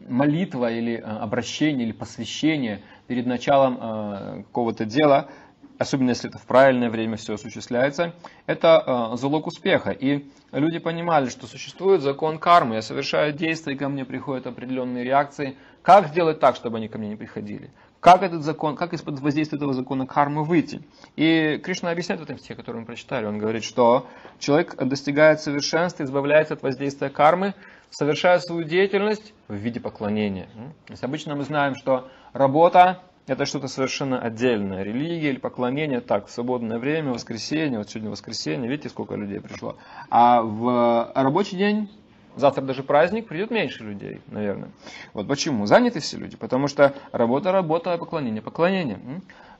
молитва 0.06 0.70
или 0.70 0.96
обращение 0.96 1.86
или 1.86 1.92
посвящение 1.92 2.82
перед 3.08 3.26
началом 3.26 4.44
какого-то 4.44 4.84
дела– 4.84 5.28
особенно 5.78 6.10
если 6.10 6.28
это 6.28 6.38
в 6.38 6.46
правильное 6.46 6.90
время 6.90 7.16
все 7.16 7.34
осуществляется, 7.34 8.14
это 8.46 9.12
э, 9.12 9.16
залог 9.16 9.46
успеха. 9.46 9.90
И 9.90 10.28
люди 10.52 10.78
понимали, 10.78 11.28
что 11.28 11.46
существует 11.46 12.02
закон 12.02 12.38
кармы, 12.38 12.76
я 12.76 12.82
совершаю 12.82 13.32
действия, 13.32 13.74
и 13.74 13.76
ко 13.76 13.88
мне 13.88 14.04
приходят 14.04 14.46
определенные 14.46 15.04
реакции. 15.04 15.56
Как 15.82 16.08
сделать 16.08 16.40
так, 16.40 16.56
чтобы 16.56 16.78
они 16.78 16.88
ко 16.88 16.98
мне 16.98 17.08
не 17.08 17.16
приходили? 17.16 17.70
Как 18.00 18.22
этот 18.22 18.42
закон, 18.42 18.76
как 18.76 18.92
из-под 18.92 19.20
воздействия 19.20 19.56
этого 19.56 19.72
закона 19.72 20.06
кармы 20.06 20.44
выйти? 20.44 20.82
И 21.16 21.60
Кришна 21.64 21.90
объясняет 21.90 22.20
в 22.20 22.24
этом 22.24 22.38
стихе, 22.38 22.54
который 22.54 22.80
мы 22.80 22.86
прочитали. 22.86 23.26
Он 23.26 23.38
говорит, 23.38 23.64
что 23.64 24.06
человек 24.38 24.76
достигает 24.76 25.40
совершенства, 25.40 26.04
избавляется 26.04 26.54
от 26.54 26.62
воздействия 26.62 27.08
кармы, 27.08 27.54
совершая 27.90 28.38
свою 28.38 28.64
деятельность 28.64 29.34
в 29.48 29.54
виде 29.54 29.80
поклонения. 29.80 30.48
То 30.86 30.92
есть 30.92 31.02
обычно 31.02 31.34
мы 31.34 31.42
знаем, 31.42 31.74
что 31.74 32.08
работа 32.32 33.02
это 33.28 33.44
что-то 33.44 33.68
совершенно 33.68 34.20
отдельное. 34.20 34.82
Религия 34.82 35.30
или 35.30 35.38
поклонение, 35.38 36.00
так, 36.00 36.26
в 36.26 36.30
свободное 36.30 36.78
время, 36.78 37.12
воскресенье, 37.12 37.78
вот 37.78 37.90
сегодня 37.90 38.10
воскресенье, 38.10 38.68
видите, 38.68 38.88
сколько 38.88 39.14
людей 39.14 39.40
пришло. 39.40 39.76
А 40.10 40.42
в 40.42 41.12
рабочий 41.14 41.56
день, 41.56 41.90
завтра 42.36 42.62
даже 42.62 42.82
праздник, 42.82 43.28
придет 43.28 43.50
меньше 43.50 43.84
людей, 43.84 44.20
наверное. 44.28 44.70
Вот 45.12 45.28
почему? 45.28 45.66
Заняты 45.66 46.00
все 46.00 46.16
люди, 46.16 46.36
потому 46.36 46.68
что 46.68 46.94
работа, 47.12 47.52
работа, 47.52 47.96
поклонение, 47.98 48.42
поклонение. 48.42 48.98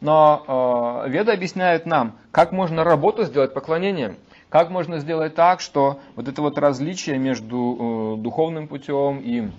Но 0.01 1.05
э, 1.07 1.11
Веда 1.11 1.33
объясняет 1.33 1.85
нам, 1.85 2.17
как 2.31 2.53
можно 2.53 2.85
работу 2.85 3.25
сделать 3.25 3.53
поклонением. 3.53 4.17
Как 4.49 4.71
можно 4.71 4.99
сделать 4.99 5.35
так, 5.35 5.61
что 5.61 6.01
вот 6.17 6.27
это 6.27 6.41
вот 6.41 6.57
различие 6.57 7.19
между 7.19 8.17
э, 8.17 8.23
духовным 8.23 8.67
путем 8.67 9.19
и 9.19 9.51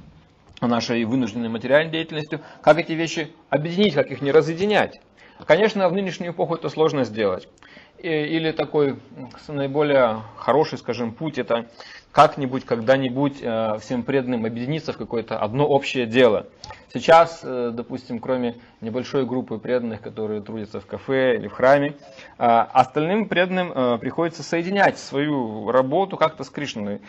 нашей 0.67 1.03
вынужденной 1.05 1.49
материальной 1.49 1.91
деятельностью, 1.91 2.41
как 2.61 2.77
эти 2.77 2.93
вещи 2.93 3.31
объединить, 3.49 3.93
как 3.93 4.11
их 4.11 4.21
не 4.21 4.31
разъединять. 4.31 5.01
Конечно, 5.45 5.87
в 5.87 5.93
нынешнюю 5.93 6.33
эпоху 6.33 6.55
это 6.55 6.69
сложно 6.69 7.05
сделать. 7.05 7.47
Или 8.01 8.51
такой 8.51 8.97
наиболее 9.47 10.21
хороший, 10.37 10.77
скажем, 10.77 11.11
путь, 11.11 11.37
это 11.37 11.65
как-нибудь, 12.11 12.65
когда-нибудь 12.65 13.37
э, 13.41 13.77
всем 13.81 14.03
преданным 14.03 14.45
объединиться 14.45 14.93
в 14.93 14.97
какое-то 14.97 15.37
одно 15.37 15.67
общее 15.67 16.05
дело. 16.05 16.47
Сейчас, 16.93 17.41
э, 17.43 17.71
допустим, 17.73 18.19
кроме 18.19 18.55
небольшой 18.81 19.25
группы 19.25 19.57
преданных, 19.57 20.01
которые 20.01 20.41
трудятся 20.41 20.79
в 20.79 20.85
кафе 20.85 21.35
или 21.35 21.47
в 21.47 21.53
храме, 21.53 21.95
э, 22.37 22.43
остальным 22.45 23.27
преданным 23.27 23.99
приходится 23.99 24.43
соединять 24.43 24.97
свою 24.97 25.69
работу 25.71 26.17
как-то 26.17 26.43
с 26.43 26.49
Кришной. 26.49 27.01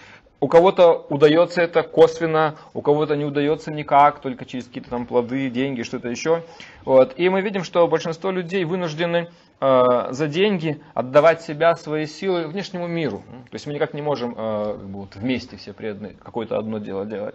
У 0.43 0.49
кого-то 0.49 1.07
удается 1.11 1.61
это 1.61 1.83
косвенно, 1.83 2.57
у 2.73 2.81
кого-то 2.81 3.15
не 3.15 3.25
удается 3.25 3.71
никак, 3.71 4.21
только 4.21 4.47
через 4.47 4.65
какие-то 4.67 4.89
там 4.89 5.07
плоды, 5.07 5.51
деньги, 5.51 5.83
что-то 5.83 6.09
еще. 6.09 6.45
Вот. 6.85 7.13
И 7.19 7.29
мы 7.29 7.43
видим, 7.43 7.63
что 7.63 7.87
большинство 7.87 8.31
людей 8.31 8.65
вынуждены 8.65 9.29
за 9.61 10.27
деньги 10.27 10.81
отдавать 10.95 11.43
себя, 11.43 11.77
свои 11.77 12.07
силы 12.07 12.47
внешнему 12.47 12.87
миру. 12.87 13.23
То 13.51 13.55
есть 13.55 13.67
мы 13.67 13.75
никак 13.75 13.93
не 13.93 14.01
можем 14.01 14.35
э, 14.37 14.79
вот, 14.85 15.17
вместе 15.17 15.59
все 15.59 15.75
преданные 15.75 16.15
какое-то 16.15 16.57
одно 16.57 16.79
дело 16.79 17.05
делать. 17.05 17.35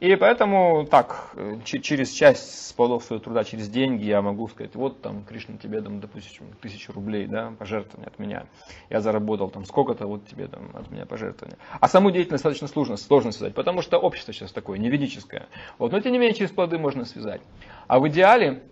И 0.00 0.14
поэтому 0.14 0.86
так, 0.88 1.34
через 1.64 2.12
часть 2.12 2.76
плодов 2.76 3.02
своего 3.02 3.22
труда, 3.22 3.42
через 3.42 3.68
деньги 3.68 4.04
я 4.04 4.22
могу 4.22 4.46
сказать, 4.46 4.76
вот 4.76 5.02
там 5.02 5.24
Кришна 5.24 5.56
тебе 5.56 5.80
дам, 5.80 5.98
допустим, 5.98 6.46
тысячу 6.62 6.92
рублей, 6.92 7.26
да, 7.26 7.52
пожертвования 7.58 8.06
от 8.06 8.16
меня. 8.20 8.46
Я 8.90 9.00
заработал 9.00 9.50
там 9.50 9.64
сколько-то, 9.64 10.06
вот 10.06 10.24
тебе 10.28 10.46
там 10.46 10.70
от 10.74 10.88
меня 10.92 11.04
пожертвования. 11.04 11.58
А 11.80 11.88
саму 11.88 12.12
деятельность 12.12 12.44
достаточно 12.44 12.68
сложно, 12.68 12.96
сложно 12.96 13.32
связать, 13.32 13.54
потому 13.54 13.82
что 13.82 13.98
общество 13.98 14.32
сейчас 14.32 14.52
такое, 14.52 14.78
не 14.78 14.88
ведическое. 14.88 15.48
Вот, 15.78 15.90
но 15.90 16.00
тем 16.00 16.12
не 16.12 16.18
менее 16.18 16.36
через 16.36 16.52
плоды 16.52 16.78
можно 16.78 17.04
связать. 17.04 17.40
А 17.88 17.98
в 17.98 18.08
идеале 18.08 18.62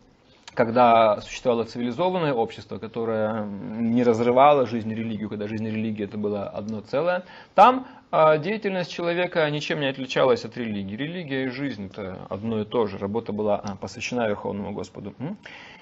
когда 0.57 1.21
существовало 1.21 1.65
цивилизованное 1.65 2.33
общество, 2.33 2.79
которое 2.79 3.45
не 3.45 4.03
разрывало 4.03 4.67
жизнь 4.67 4.91
и 4.91 4.95
религию, 4.95 5.29
когда 5.29 5.47
жизнь 5.47 5.67
и 5.67 5.71
религия 5.71 6.05
это 6.05 6.17
было 6.17 6.49
одно 6.49 6.81
целое, 6.81 7.25
там 7.55 7.87
э, 8.11 8.39
деятельность 8.39 8.91
человека 8.91 9.49
ничем 9.51 9.81
не 9.81 9.87
отличалась 9.87 10.45
от 10.47 10.57
религии. 10.57 10.97
Религия 10.97 11.45
и 11.45 11.49
жизнь 11.49 11.87
это 11.87 12.27
одно 12.31 12.63
и 12.63 12.65
то 12.65 12.87
же. 12.87 12.97
Работа 12.97 13.33
была 13.33 13.57
а, 13.57 13.77
посвящена 13.77 14.29
Верховному 14.29 14.73
Господу. 14.73 15.15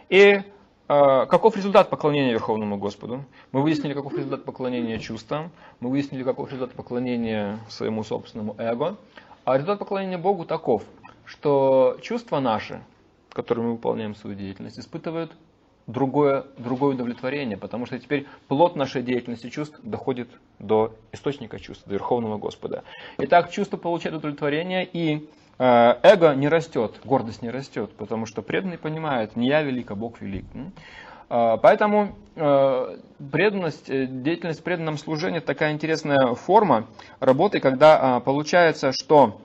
И 0.09 0.43
э, 0.43 0.43
каков 0.89 1.57
результат 1.57 1.89
поклонения 1.89 2.33
Верховному 2.33 2.77
Господу? 2.77 3.25
Мы 3.53 3.63
выяснили, 3.63 3.95
каков 3.95 4.15
результат 4.17 4.45
поклонения 4.45 4.99
чувствам, 4.99 5.53
мы 5.79 5.89
выяснили, 5.89 6.25
каков 6.25 6.51
результат 6.51 6.75
поклонения 6.75 7.61
своему 7.69 8.03
собственному 8.03 8.57
эго. 8.59 8.97
А 9.45 9.55
результат 9.55 9.79
поклонения 9.79 10.19
Богу 10.19 10.45
таков, 10.45 10.83
что 11.27 11.97
чувства 12.03 12.41
наши, 12.41 12.81
которым 13.35 13.67
мы 13.67 13.73
выполняем 13.73 14.15
свою 14.15 14.37
деятельность, 14.37 14.79
испытывают 14.79 15.33
другое, 15.87 16.47
другое 16.57 16.95
удовлетворение, 16.95 17.57
потому 17.57 17.87
что 17.87 17.99
теперь 17.99 18.27
плод 18.49 18.77
нашей 18.77 19.03
деятельности 19.03 19.51
чувств 19.51 19.79
доходит 19.83 20.29
до 20.59 20.95
источника 21.13 21.59
чувств, 21.59 21.87
до 21.87 21.95
Верховного 21.95 22.39
Господа. 22.39 22.85
Итак, 23.19 23.51
чувство 23.51 23.77
получает 23.77 24.17
удовлетворение, 24.17 24.89
и 24.91 25.29
э, 25.59 25.95
эго 26.03 26.35
не 26.35 26.49
растет, 26.49 27.01
гордость 27.05 27.43
не 27.43 27.51
растет, 27.51 27.91
потому 27.97 28.25
что 28.25 28.41
преданный 28.41 28.79
понимает, 28.79 29.37
не 29.37 29.49
я 29.49 29.63
велик, 29.63 29.91
а 29.91 29.95
Бог 29.95 30.21
велик. 30.21 30.47
Э, 31.29 31.59
поэтому 31.61 32.17
э, 32.37 32.99
преданность, 33.33 33.87
деятельность 33.87 34.61
в 34.61 34.63
преданном 34.63 34.97
служении– 34.97 35.39
такая 35.41 35.73
интересная 35.73 36.35
форма 36.35 36.87
работы, 37.21 37.61
когда 37.61 38.21
получается, 38.21 38.93
что 38.93 39.41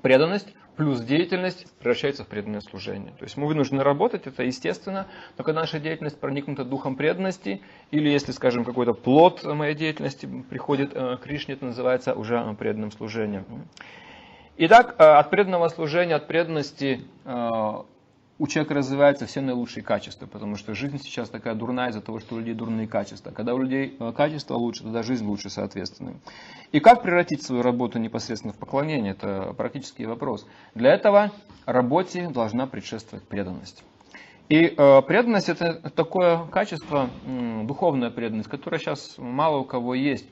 преданность 0.00 0.54
плюс 0.80 1.00
деятельность 1.00 1.66
превращается 1.78 2.24
в 2.24 2.28
преданное 2.28 2.62
служение. 2.62 3.12
То 3.18 3.24
есть 3.24 3.36
мы 3.36 3.46
вынуждены 3.46 3.82
работать, 3.82 4.26
это 4.26 4.44
естественно, 4.44 5.08
но 5.36 5.44
когда 5.44 5.60
наша 5.60 5.78
деятельность 5.78 6.18
проникнута 6.18 6.64
духом 6.64 6.96
преданности, 6.96 7.60
или 7.90 8.08
если, 8.08 8.32
скажем, 8.32 8.64
какой-то 8.64 8.94
плод 8.94 9.44
моей 9.44 9.74
деятельности 9.74 10.26
приходит 10.48 10.92
э, 10.94 11.18
к 11.18 11.20
Кришне, 11.20 11.52
это 11.52 11.66
называется 11.66 12.14
уже 12.14 12.36
э, 12.36 12.54
преданным 12.54 12.92
служением. 12.92 13.44
Итак, 14.56 14.94
э, 14.96 15.02
от 15.02 15.28
преданного 15.28 15.68
служения, 15.68 16.14
от 16.14 16.26
преданности 16.26 17.02
у 18.40 18.46
человека 18.46 18.72
развиваются 18.72 19.26
все 19.26 19.42
наилучшие 19.42 19.84
качества, 19.84 20.24
потому 20.24 20.56
что 20.56 20.74
жизнь 20.74 20.98
сейчас 20.98 21.28
такая 21.28 21.54
дурная 21.54 21.90
из-за 21.90 22.00
того, 22.00 22.20
что 22.20 22.36
у 22.36 22.38
людей 22.38 22.54
дурные 22.54 22.88
качества. 22.88 23.32
Когда 23.32 23.54
у 23.54 23.58
людей 23.58 23.94
э, 24.00 24.12
качество 24.16 24.54
лучше, 24.54 24.82
тогда 24.82 25.02
жизнь 25.02 25.26
лучше, 25.26 25.50
соответственно. 25.50 26.14
И 26.72 26.80
как 26.80 27.02
превратить 27.02 27.42
свою 27.42 27.60
работу 27.60 27.98
непосредственно 27.98 28.54
в 28.54 28.56
поклонение, 28.56 29.12
это 29.12 29.52
практический 29.58 30.06
вопрос. 30.06 30.46
Для 30.74 30.94
этого 30.94 31.32
работе 31.66 32.30
должна 32.30 32.66
предшествовать 32.66 33.28
преданность. 33.28 33.84
И 34.48 34.74
э, 34.74 35.02
преданность 35.02 35.50
это 35.50 35.74
такое 35.90 36.46
качество, 36.46 37.10
э, 37.26 37.62
духовная 37.64 38.08
преданность, 38.08 38.48
которая 38.48 38.80
сейчас 38.80 39.18
мало 39.18 39.58
у 39.58 39.64
кого 39.64 39.94
есть. 39.94 40.24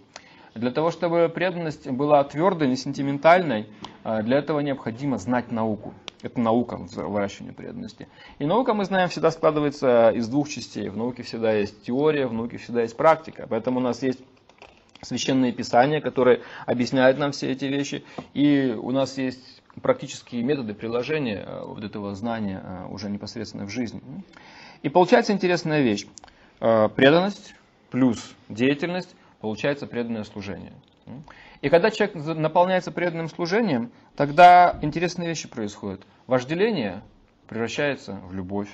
Для 0.58 0.72
того, 0.72 0.90
чтобы 0.90 1.30
преданность 1.32 1.88
была 1.88 2.24
твердой, 2.24 2.66
не 2.68 2.76
сентиментальной, 2.76 3.68
а, 4.02 4.22
для 4.22 4.38
этого 4.38 4.58
необходимо 4.60 5.18
знать 5.18 5.52
науку. 5.52 5.94
Это 6.20 6.40
наука 6.40 6.76
выращивания 6.76 7.52
преданности. 7.52 8.08
И 8.40 8.44
наука, 8.44 8.74
мы 8.74 8.84
знаем, 8.84 9.08
всегда 9.08 9.30
складывается 9.30 10.10
из 10.10 10.26
двух 10.28 10.48
частей. 10.48 10.88
В 10.88 10.96
науке 10.96 11.22
всегда 11.22 11.52
есть 11.52 11.84
теория, 11.84 12.26
в 12.26 12.32
науке 12.32 12.56
всегда 12.56 12.82
есть 12.82 12.96
практика. 12.96 13.46
Поэтому 13.48 13.78
у 13.78 13.82
нас 13.82 14.02
есть 14.02 14.18
священные 15.00 15.52
писания, 15.52 16.00
которые 16.00 16.40
объясняют 16.66 17.18
нам 17.18 17.30
все 17.30 17.52
эти 17.52 17.66
вещи. 17.66 18.02
И 18.34 18.76
у 18.76 18.90
нас 18.90 19.16
есть 19.16 19.62
практические 19.80 20.42
методы 20.42 20.74
приложения 20.74 21.44
а, 21.46 21.66
вот 21.66 21.84
этого 21.84 22.16
знания 22.16 22.60
а, 22.64 22.88
уже 22.88 23.08
непосредственно 23.08 23.64
в 23.64 23.70
жизни. 23.70 24.00
И 24.82 24.88
получается 24.88 25.32
интересная 25.32 25.82
вещь. 25.82 26.06
Преданность 26.58 27.54
плюс 27.90 28.34
деятельность 28.48 29.14
получается 29.40 29.86
преданное 29.86 30.24
служение. 30.24 30.72
И 31.62 31.68
когда 31.68 31.90
человек 31.90 32.14
наполняется 32.14 32.92
преданным 32.92 33.28
служением, 33.28 33.90
тогда 34.14 34.78
интересные 34.82 35.28
вещи 35.28 35.48
происходят. 35.48 36.06
Вожделение 36.26 37.02
превращается 37.46 38.20
в 38.28 38.34
любовь, 38.34 38.68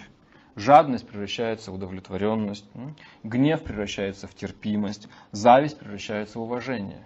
жадность 0.57 1.07
превращается 1.07 1.71
в 1.71 1.75
удовлетворенность, 1.75 2.67
гнев 3.23 3.63
превращается 3.63 4.27
в 4.27 4.35
терпимость, 4.35 5.09
зависть 5.31 5.79
превращается 5.79 6.39
в 6.39 6.43
уважение. 6.43 7.03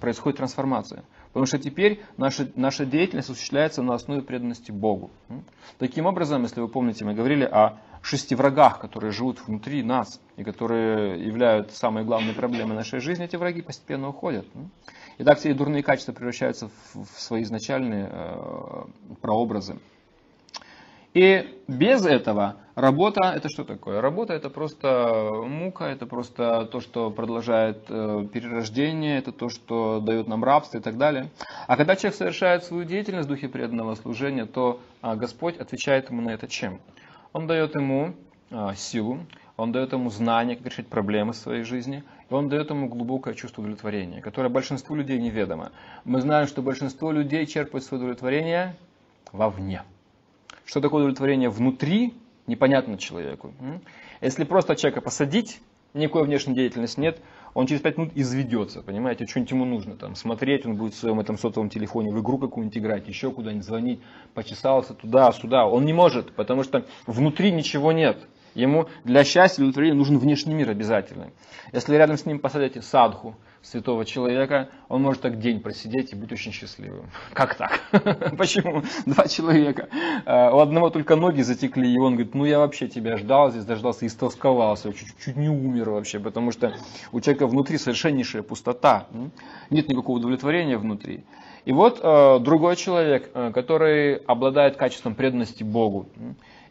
Происходит 0.00 0.36
трансформация. 0.36 1.04
Потому 1.28 1.46
что 1.46 1.58
теперь 1.58 2.00
наша, 2.16 2.48
наша 2.54 2.84
деятельность 2.86 3.28
осуществляется 3.28 3.82
на 3.82 3.94
основе 3.94 4.22
преданности 4.22 4.70
Богу. 4.70 5.10
Таким 5.78 6.06
образом, 6.06 6.42
если 6.42 6.60
вы 6.60 6.68
помните, 6.68 7.04
мы 7.04 7.14
говорили 7.14 7.44
о 7.44 7.80
шести 8.06 8.34
врагах, 8.34 8.78
которые 8.78 9.12
живут 9.12 9.40
внутри 9.46 9.82
нас 9.82 10.20
и 10.36 10.44
которые 10.44 11.24
являются 11.24 11.76
самой 11.76 12.04
главной 12.04 12.34
проблемой 12.34 12.76
нашей 12.76 13.00
жизни, 13.00 13.24
эти 13.24 13.36
враги 13.36 13.62
постепенно 13.62 14.08
уходят. 14.08 14.46
И 15.18 15.24
так 15.24 15.38
все 15.38 15.54
дурные 15.54 15.82
качества 15.82 16.12
превращаются 16.12 16.70
в 16.92 17.06
свои 17.20 17.42
изначальные 17.42 18.10
э, 18.10 18.84
прообразы. 19.20 19.78
И 21.14 21.60
без 21.68 22.04
этого 22.04 22.56
работа 22.74 23.32
это 23.36 23.48
что 23.48 23.62
такое? 23.62 24.00
Работа 24.00 24.34
это 24.34 24.50
просто 24.50 25.30
мука, 25.46 25.84
это 25.84 26.06
просто 26.06 26.66
то, 26.66 26.80
что 26.80 27.10
продолжает 27.10 27.84
э, 27.88 28.26
перерождение, 28.32 29.18
это 29.18 29.30
то, 29.30 29.48
что 29.48 30.00
дает 30.00 30.26
нам 30.26 30.42
рабство 30.42 30.78
и 30.78 30.80
так 30.80 30.98
далее. 30.98 31.30
А 31.68 31.76
когда 31.76 31.94
человек 31.94 32.16
совершает 32.16 32.64
свою 32.64 32.82
деятельность 32.82 33.28
в 33.28 33.30
духе 33.30 33.48
преданного 33.48 33.94
служения, 33.94 34.44
то 34.44 34.80
э, 35.02 35.14
Господь 35.14 35.56
отвечает 35.56 36.10
ему 36.10 36.20
на 36.20 36.30
это 36.30 36.48
чем? 36.48 36.80
Он 37.34 37.48
дает 37.48 37.74
ему 37.74 38.14
а, 38.52 38.76
силу, 38.76 39.18
он 39.56 39.72
дает 39.72 39.92
ему 39.92 40.08
знания, 40.08 40.54
как 40.54 40.66
решить 40.66 40.86
проблемы 40.86 41.32
в 41.32 41.36
своей 41.36 41.64
жизни, 41.64 42.04
и 42.30 42.32
он 42.32 42.48
дает 42.48 42.70
ему 42.70 42.88
глубокое 42.88 43.34
чувство 43.34 43.60
удовлетворения, 43.60 44.22
которое 44.22 44.48
большинству 44.48 44.94
людей 44.94 45.18
неведомо. 45.18 45.72
Мы 46.04 46.20
знаем, 46.20 46.46
что 46.46 46.62
большинство 46.62 47.10
людей 47.10 47.44
черпает 47.46 47.84
свое 47.84 48.04
удовлетворение 48.04 48.76
вовне. 49.32 49.82
Что 50.64 50.80
такое 50.80 51.00
удовлетворение 51.02 51.50
внутри, 51.50 52.14
непонятно 52.46 52.98
человеку. 52.98 53.52
Если 54.20 54.44
просто 54.44 54.76
человека 54.76 55.00
посадить, 55.00 55.60
никакой 55.92 56.22
внешней 56.22 56.54
деятельности 56.54 57.00
нет, 57.00 57.18
он 57.54 57.66
через 57.66 57.80
5 57.80 57.98
минут 57.98 58.12
изведется, 58.14 58.82
понимаете, 58.82 59.26
что-нибудь 59.26 59.50
ему 59.52 59.64
нужно 59.64 59.96
там 59.96 60.16
смотреть, 60.16 60.66
он 60.66 60.74
будет 60.76 60.94
в 60.94 60.98
своем 60.98 61.20
этом 61.20 61.38
сотовом 61.38 61.70
телефоне 61.70 62.12
в 62.12 62.20
игру 62.20 62.38
какую-нибудь 62.38 62.76
играть, 62.76 63.08
еще 63.08 63.30
куда-нибудь 63.30 63.64
звонить, 63.64 64.00
почесался 64.34 64.94
туда-сюда. 64.94 65.66
Он 65.66 65.84
не 65.84 65.92
может, 65.92 66.32
потому 66.32 66.64
что 66.64 66.84
внутри 67.06 67.52
ничего 67.52 67.92
нет. 67.92 68.18
Ему 68.54 68.86
для 69.04 69.24
счастья, 69.24 69.56
для 69.56 69.64
удовлетворения 69.66 69.94
нужен 69.94 70.18
внешний 70.18 70.54
мир 70.54 70.70
обязательно. 70.70 71.30
Если 71.72 71.96
рядом 71.96 72.16
с 72.16 72.26
ним 72.26 72.38
посадите 72.38 72.82
садху, 72.82 73.36
святого 73.64 74.04
человека, 74.04 74.68
он 74.88 75.02
может 75.02 75.22
так 75.22 75.38
день 75.38 75.60
просидеть 75.60 76.12
и 76.12 76.16
быть 76.16 76.30
очень 76.32 76.52
счастливым. 76.52 77.10
Как 77.32 77.54
так? 77.56 77.80
Почему? 78.38 78.82
Два 79.06 79.26
человека. 79.26 79.88
Э, 80.26 80.50
у 80.50 80.58
одного 80.58 80.90
только 80.90 81.16
ноги 81.16 81.40
затекли, 81.40 81.92
и 81.92 81.98
он 81.98 82.14
говорит, 82.14 82.34
ну 82.34 82.44
я 82.44 82.58
вообще 82.58 82.88
тебя 82.88 83.16
ждал, 83.16 83.50
здесь 83.50 83.64
дождался, 83.64 84.06
истолсковался, 84.06 84.92
чуть, 84.92 85.08
чуть 85.24 85.36
не 85.36 85.48
умер 85.48 85.90
вообще, 85.90 86.20
потому 86.20 86.52
что 86.52 86.74
у 87.10 87.20
человека 87.20 87.46
внутри 87.46 87.78
совершеннейшая 87.78 88.42
пустота, 88.42 89.08
нет 89.70 89.88
никакого 89.88 90.18
удовлетворения 90.18 90.76
внутри. 90.76 91.24
И 91.64 91.72
вот 91.72 92.00
э, 92.02 92.38
другой 92.40 92.76
человек, 92.76 93.30
э, 93.32 93.50
который 93.54 94.16
обладает 94.16 94.76
качеством 94.76 95.14
преданности 95.14 95.64
Богу, 95.64 96.06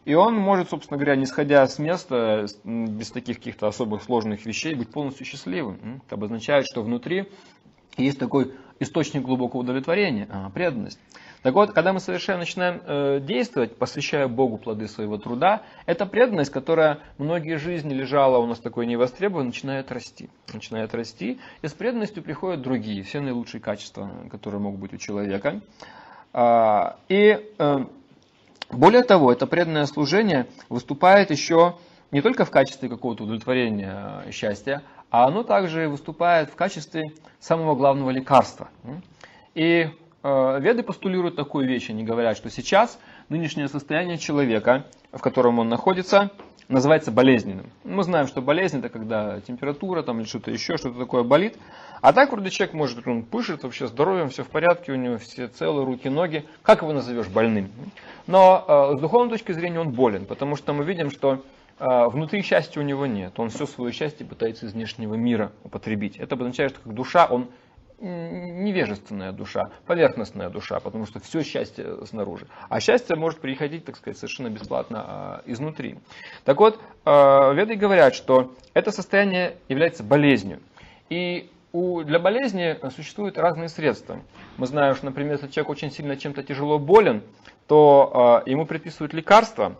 и 0.04 0.14
он 0.14 0.34
может, 0.34 0.70
собственно 0.70 0.98
говоря, 0.98 1.16
не 1.16 1.26
сходя 1.26 1.66
с 1.66 1.78
места, 1.78 2.46
без 2.64 3.10
таких 3.10 3.38
каких-то 3.38 3.66
особых 3.66 4.02
сложных 4.02 4.44
вещей, 4.44 4.74
быть 4.74 4.90
полностью 4.90 5.26
счастливым. 5.26 6.02
Это 6.06 6.16
обозначает, 6.16 6.66
что 6.66 6.82
внутри 6.82 7.28
есть 7.96 8.18
такой 8.18 8.52
источник 8.80 9.22
глубокого 9.22 9.60
удовлетворения, 9.60 10.28
а, 10.30 10.50
преданность. 10.50 10.98
Так 11.42 11.54
вот, 11.54 11.72
когда 11.72 11.92
мы 11.92 12.00
совершенно 12.00 12.38
начинаем 12.38 12.80
э, 12.86 13.20
действовать, 13.20 13.76
посвящая 13.76 14.28
Богу 14.28 14.56
плоды 14.56 14.88
своего 14.88 15.18
труда, 15.18 15.62
эта 15.84 16.06
преданность, 16.06 16.50
которая 16.50 17.00
многие 17.18 17.58
жизни 17.58 17.92
лежала 17.92 18.38
у 18.38 18.46
нас 18.46 18.58
такой 18.60 18.86
невостребованной, 18.86 19.48
начинает 19.48 19.92
расти. 19.92 20.30
Начинает 20.54 20.94
расти, 20.94 21.38
и 21.60 21.68
с 21.68 21.72
преданностью 21.74 22.22
приходят 22.22 22.62
другие, 22.62 23.02
все 23.02 23.20
наилучшие 23.20 23.60
качества, 23.60 24.10
которые 24.30 24.60
могут 24.60 24.80
быть 24.80 24.94
у 24.94 24.96
человека. 24.96 25.60
А, 26.32 26.96
и 27.10 27.38
э, 27.58 27.84
более 28.70 29.02
того, 29.02 29.32
это 29.32 29.46
преданное 29.46 29.86
служение 29.86 30.46
выступает 30.68 31.30
еще 31.30 31.76
не 32.10 32.22
только 32.22 32.44
в 32.44 32.50
качестве 32.50 32.88
какого-то 32.88 33.24
удовлетворения 33.24 34.22
э, 34.24 34.30
счастья, 34.30 34.82
а 35.10 35.26
оно 35.26 35.42
также 35.42 35.88
выступает 35.88 36.50
в 36.50 36.54
качестве 36.54 37.12
самого 37.40 37.74
главного 37.74 38.10
лекарства. 38.10 38.68
И 39.54 39.88
э, 40.22 40.60
веды 40.60 40.82
постулируют 40.82 41.36
такую 41.36 41.66
вещь, 41.66 41.90
они 41.90 42.04
говорят, 42.04 42.36
что 42.36 42.50
сейчас 42.50 42.98
нынешнее 43.28 43.68
состояние 43.68 44.18
человека, 44.18 44.86
в 45.12 45.20
котором 45.20 45.58
он 45.58 45.68
находится, 45.68 46.30
называется 46.68 47.10
болезненным. 47.10 47.70
Мы 47.84 48.02
знаем, 48.02 48.26
что 48.26 48.40
болезнь 48.40 48.78
это 48.78 48.88
когда 48.88 49.40
температура 49.40 50.02
там, 50.02 50.20
или 50.20 50.26
что-то 50.26 50.50
еще, 50.50 50.76
что-то 50.76 50.98
такое 50.98 51.22
болит. 51.22 51.56
А 52.00 52.12
так 52.12 52.32
вроде 52.32 52.50
человек 52.50 52.74
может, 52.74 53.06
он 53.06 53.22
пышет, 53.22 53.62
вообще 53.62 53.86
здоровьем, 53.86 54.28
все 54.28 54.44
в 54.44 54.48
порядке, 54.48 54.92
у 54.92 54.96
него 54.96 55.18
все 55.18 55.48
целые 55.48 55.84
руки, 55.84 56.08
ноги. 56.08 56.44
Как 56.62 56.82
его 56.82 56.92
назовешь 56.92 57.28
больным? 57.28 57.70
Но 58.26 58.64
э, 58.66 58.96
с 58.96 59.00
духовной 59.00 59.30
точки 59.30 59.52
зрения 59.52 59.80
он 59.80 59.90
болен, 59.90 60.24
потому 60.26 60.56
что 60.56 60.72
мы 60.72 60.84
видим, 60.84 61.10
что 61.10 61.42
э, 61.78 62.06
внутри 62.08 62.42
счастья 62.42 62.80
у 62.80 62.84
него 62.84 63.06
нет. 63.06 63.38
Он 63.38 63.50
все 63.50 63.66
свое 63.66 63.92
счастье 63.92 64.26
пытается 64.26 64.66
из 64.66 64.72
внешнего 64.72 65.14
мира 65.14 65.52
употребить. 65.64 66.16
Это 66.16 66.34
обозначает, 66.34 66.72
что 66.72 66.80
как 66.80 66.94
душа 66.94 67.26
он 67.26 67.48
невежественная 68.00 69.32
душа, 69.32 69.70
поверхностная 69.86 70.50
душа, 70.50 70.80
потому 70.80 71.06
что 71.06 71.20
все 71.20 71.42
счастье 71.42 72.04
снаружи. 72.06 72.46
А 72.68 72.80
счастье 72.80 73.16
может 73.16 73.40
приходить, 73.40 73.84
так 73.84 73.96
сказать, 73.96 74.18
совершенно 74.18 74.50
бесплатно 74.50 75.04
а, 75.06 75.42
изнутри. 75.46 75.98
Так 76.44 76.58
вот, 76.58 76.80
а, 77.04 77.52
веды 77.52 77.76
говорят, 77.76 78.14
что 78.14 78.54
это 78.74 78.90
состояние 78.90 79.56
является 79.68 80.02
болезнью. 80.02 80.60
И 81.08 81.50
у, 81.72 82.02
для 82.02 82.18
болезни 82.18 82.78
существуют 82.94 83.38
разные 83.38 83.68
средства. 83.68 84.20
Мы 84.56 84.66
знаем, 84.66 84.94
что, 84.94 85.06
например, 85.06 85.34
если 85.34 85.48
человек 85.48 85.70
очень 85.70 85.90
сильно 85.90 86.16
чем-то 86.16 86.42
тяжело 86.42 86.78
болен, 86.78 87.22
то 87.66 88.42
э, 88.46 88.50
ему 88.50 88.66
предписывают 88.66 89.12
лекарства, 89.12 89.76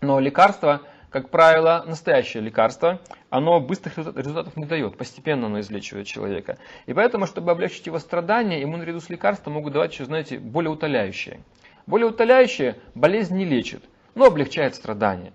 но 0.00 0.18
лекарства 0.20 0.82
как 1.10 1.28
правило, 1.30 1.84
настоящее 1.86 2.42
лекарство, 2.42 3.00
оно 3.30 3.60
быстрых 3.60 3.98
результатов 3.98 4.56
не 4.56 4.64
дает, 4.64 4.96
постепенно 4.96 5.46
оно 5.46 5.60
излечивает 5.60 6.06
человека. 6.06 6.58
И 6.86 6.94
поэтому, 6.94 7.26
чтобы 7.26 7.50
облегчить 7.50 7.86
его 7.86 7.98
страдания, 7.98 8.60
ему 8.60 8.76
наряду 8.76 9.00
с 9.00 9.10
лекарством 9.10 9.54
могут 9.54 9.72
давать 9.72 9.92
еще, 9.92 10.04
знаете, 10.04 10.38
более 10.38 10.70
утоляющие. 10.70 11.40
Более 11.86 12.08
утоляющие 12.08 12.76
болезнь 12.94 13.36
не 13.36 13.44
лечит, 13.44 13.82
но 14.14 14.26
облегчает 14.26 14.76
страдания. 14.76 15.32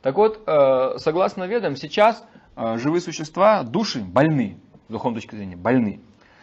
Так 0.00 0.16
вот, 0.16 0.42
э, 0.46 0.94
согласно 0.96 1.44
ведам, 1.44 1.76
сейчас 1.76 2.24
э, 2.56 2.78
живые 2.78 3.02
существа, 3.02 3.62
души 3.62 4.00
больны, 4.00 4.58
с 4.88 4.92
духовной 4.92 5.20
точки 5.20 5.34
зрения, 5.34 5.56
больны. 5.56 6.00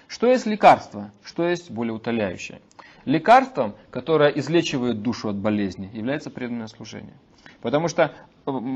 Что 0.07 0.27
есть 0.27 0.45
лекарство? 0.45 1.11
Что 1.23 1.47
есть 1.47 1.71
более 1.71 1.93
утоляющее? 1.93 2.61
Лекарством, 3.05 3.75
которое 3.89 4.29
излечивает 4.29 5.01
душу 5.01 5.29
от 5.29 5.37
болезни, 5.37 5.89
является 5.93 6.29
преданное 6.29 6.67
служение. 6.67 7.15
Потому 7.61 7.87
что 7.87 8.13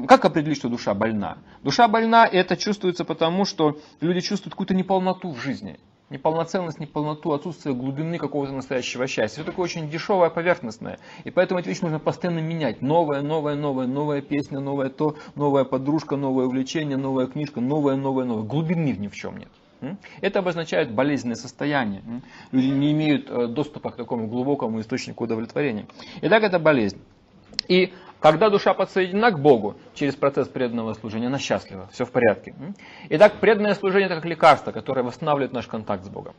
как 0.07 0.25
определить, 0.25 0.57
что 0.57 0.69
душа 0.69 0.93
больна? 0.93 1.38
Душа 1.63 1.88
больна, 1.88 2.27
это 2.27 2.57
чувствуется 2.57 3.05
потому, 3.05 3.45
что 3.45 3.79
люди 4.01 4.19
чувствуют 4.21 4.53
какую-то 4.53 4.73
неполноту 4.73 5.32
в 5.32 5.39
жизни. 5.39 5.79
Неполноценность, 6.09 6.77
неполноту, 6.77 7.32
отсутствие 7.32 7.73
глубины 7.73 8.17
какого-то 8.17 8.51
настоящего 8.51 9.07
счастья. 9.07 9.41
Все 9.41 9.49
такое 9.49 9.63
очень 9.63 9.89
дешевое, 9.89 10.29
поверхностное. 10.29 10.99
И 11.23 11.32
поэтому 11.32 11.61
эти 11.61 11.69
вещи 11.69 11.84
нужно 11.84 11.99
постоянно 11.99 12.39
менять. 12.39 12.82
Новая, 12.82 13.21
новая, 13.21 13.55
новая, 13.55 13.88
новая 13.88 14.21
песня, 14.21 14.59
новая 14.59 14.89
то, 14.89 15.15
новая 15.36 15.63
подружка, 15.63 16.17
новое 16.17 16.47
увлечение, 16.47 16.97
новая 16.97 17.27
книжка, 17.27 17.61
новая, 17.61 17.95
новая, 17.95 18.25
новая. 18.25 18.43
Глубины 18.43 18.89
ни 18.89 19.07
в 19.07 19.15
чем 19.15 19.38
нет. 19.38 19.49
Это 20.19 20.39
обозначает 20.39 20.91
болезненное 20.91 21.38
состояние. 21.38 22.03
Люди 22.51 22.67
не 22.67 22.91
имеют 22.91 23.29
э, 23.29 23.47
доступа 23.47 23.89
к 23.89 23.95
такому 23.95 24.27
глубокому 24.27 24.79
источнику 24.82 25.23
удовлетворения. 25.23 25.88
Итак, 26.21 26.43
это 26.43 26.59
болезнь. 26.59 26.99
И 27.67 27.93
Когда 28.22 28.51
душа 28.51 28.76
подсоединена 28.76 29.32
к 29.32 29.39
Богу 29.39 29.76
через 29.95 30.15
процесс 30.15 30.47
преданного 30.47 30.93
служения, 30.93 31.26
она 31.26 31.39
счастлива, 31.39 31.89
все 31.91 32.05
в 32.05 32.11
порядке. 32.11 32.53
Итак, 33.09 33.39
преданное 33.41 33.74
служение 33.74 34.05
это 34.05 34.15
как 34.15 34.26
лекарство, 34.26 34.72
которое 34.72 35.01
восстанавливает 35.01 35.53
наш 35.53 35.65
контакт 35.65 36.05
с 36.05 36.09
Богом. 36.09 36.36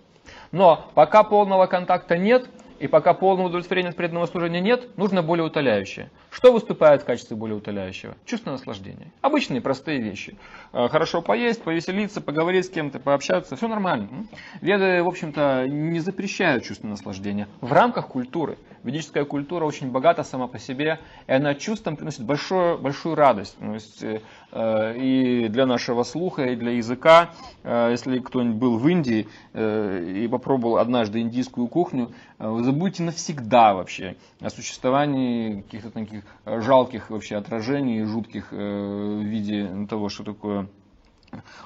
Но 0.53 0.89
пока 0.95 1.25
полного 1.25 1.67
контакта 1.67 2.17
нет, 2.17 2.49
и 2.79 2.87
пока 2.87 3.15
полного 3.15 3.49
удовлетворения 3.49 3.89
от 3.89 3.97
преданного 3.97 4.27
служения 4.27 4.61
нет, 4.61 4.97
нужно 4.97 5.25
более 5.25 5.45
утоляющее. 5.45 6.13
Что 6.33 6.51
выступает 6.51 7.03
в 7.03 7.05
качестве 7.05 7.37
более 7.37 7.59
утоляющего? 7.59 8.17
Чувство 8.25 8.53
наслаждения. 8.53 9.13
Обычные 9.21 9.61
простые 9.61 10.01
вещи. 10.01 10.35
Э, 10.73 10.89
хорошо 10.89 11.21
поесть, 11.21 11.63
повеселиться, 11.63 12.23
поговорить 12.23 12.65
с 12.65 12.71
кем-то, 12.71 12.99
пообщаться, 12.99 13.55
все 13.55 13.69
нормально. 13.69 14.09
Веды, 14.63 15.03
в 15.03 15.09
общем-то, 15.09 15.67
не 15.69 16.01
запрещают 16.01 16.65
чувство 16.65 16.87
наслаждения 16.87 17.49
в 17.61 17.71
рамках 17.71 18.09
культуры. 18.09 18.57
Ведическая 18.83 19.27
культура 19.27 19.67
очень 19.67 19.91
богата 19.91 20.25
сама 20.25 20.49
по 20.49 20.59
себе, 20.59 21.01
и 21.27 21.33
она 21.33 21.55
чувством 21.55 21.97
приносит 21.97 22.25
большую, 22.25 22.79
большую 22.79 23.15
радость. 23.15 23.59
То 23.59 23.75
есть, 23.75 24.03
э, 24.03 24.97
и 24.97 25.49
для 25.49 25.67
нашего 25.67 26.03
слуха, 26.03 26.47
и 26.47 26.57
для 26.57 26.73
языка. 26.73 27.33
Э, 27.63 27.89
если 27.91 28.19
кто-нибудь 28.21 28.57
был 28.57 28.79
в 28.79 28.89
Индии 28.89 29.29
и 29.55 30.29
попробовал 30.31 30.79
однажды 30.79 31.21
индийскую 31.21 31.67
кухню, 31.69 32.11
вы 32.39 32.65
забудьте 32.65 33.03
навсегда 33.03 33.75
вообще 33.75 34.17
о 34.41 34.49
существовании 34.49 35.61
каких-то 35.61 35.91
таких 35.91 36.22
жалких 36.47 37.11
вообще 37.11 37.37
отражений, 37.37 38.05
жутких 38.05 38.53
в 38.53 39.23
виде 39.23 39.87
того, 39.89 40.09
что 40.09 40.25
такое 40.25 40.69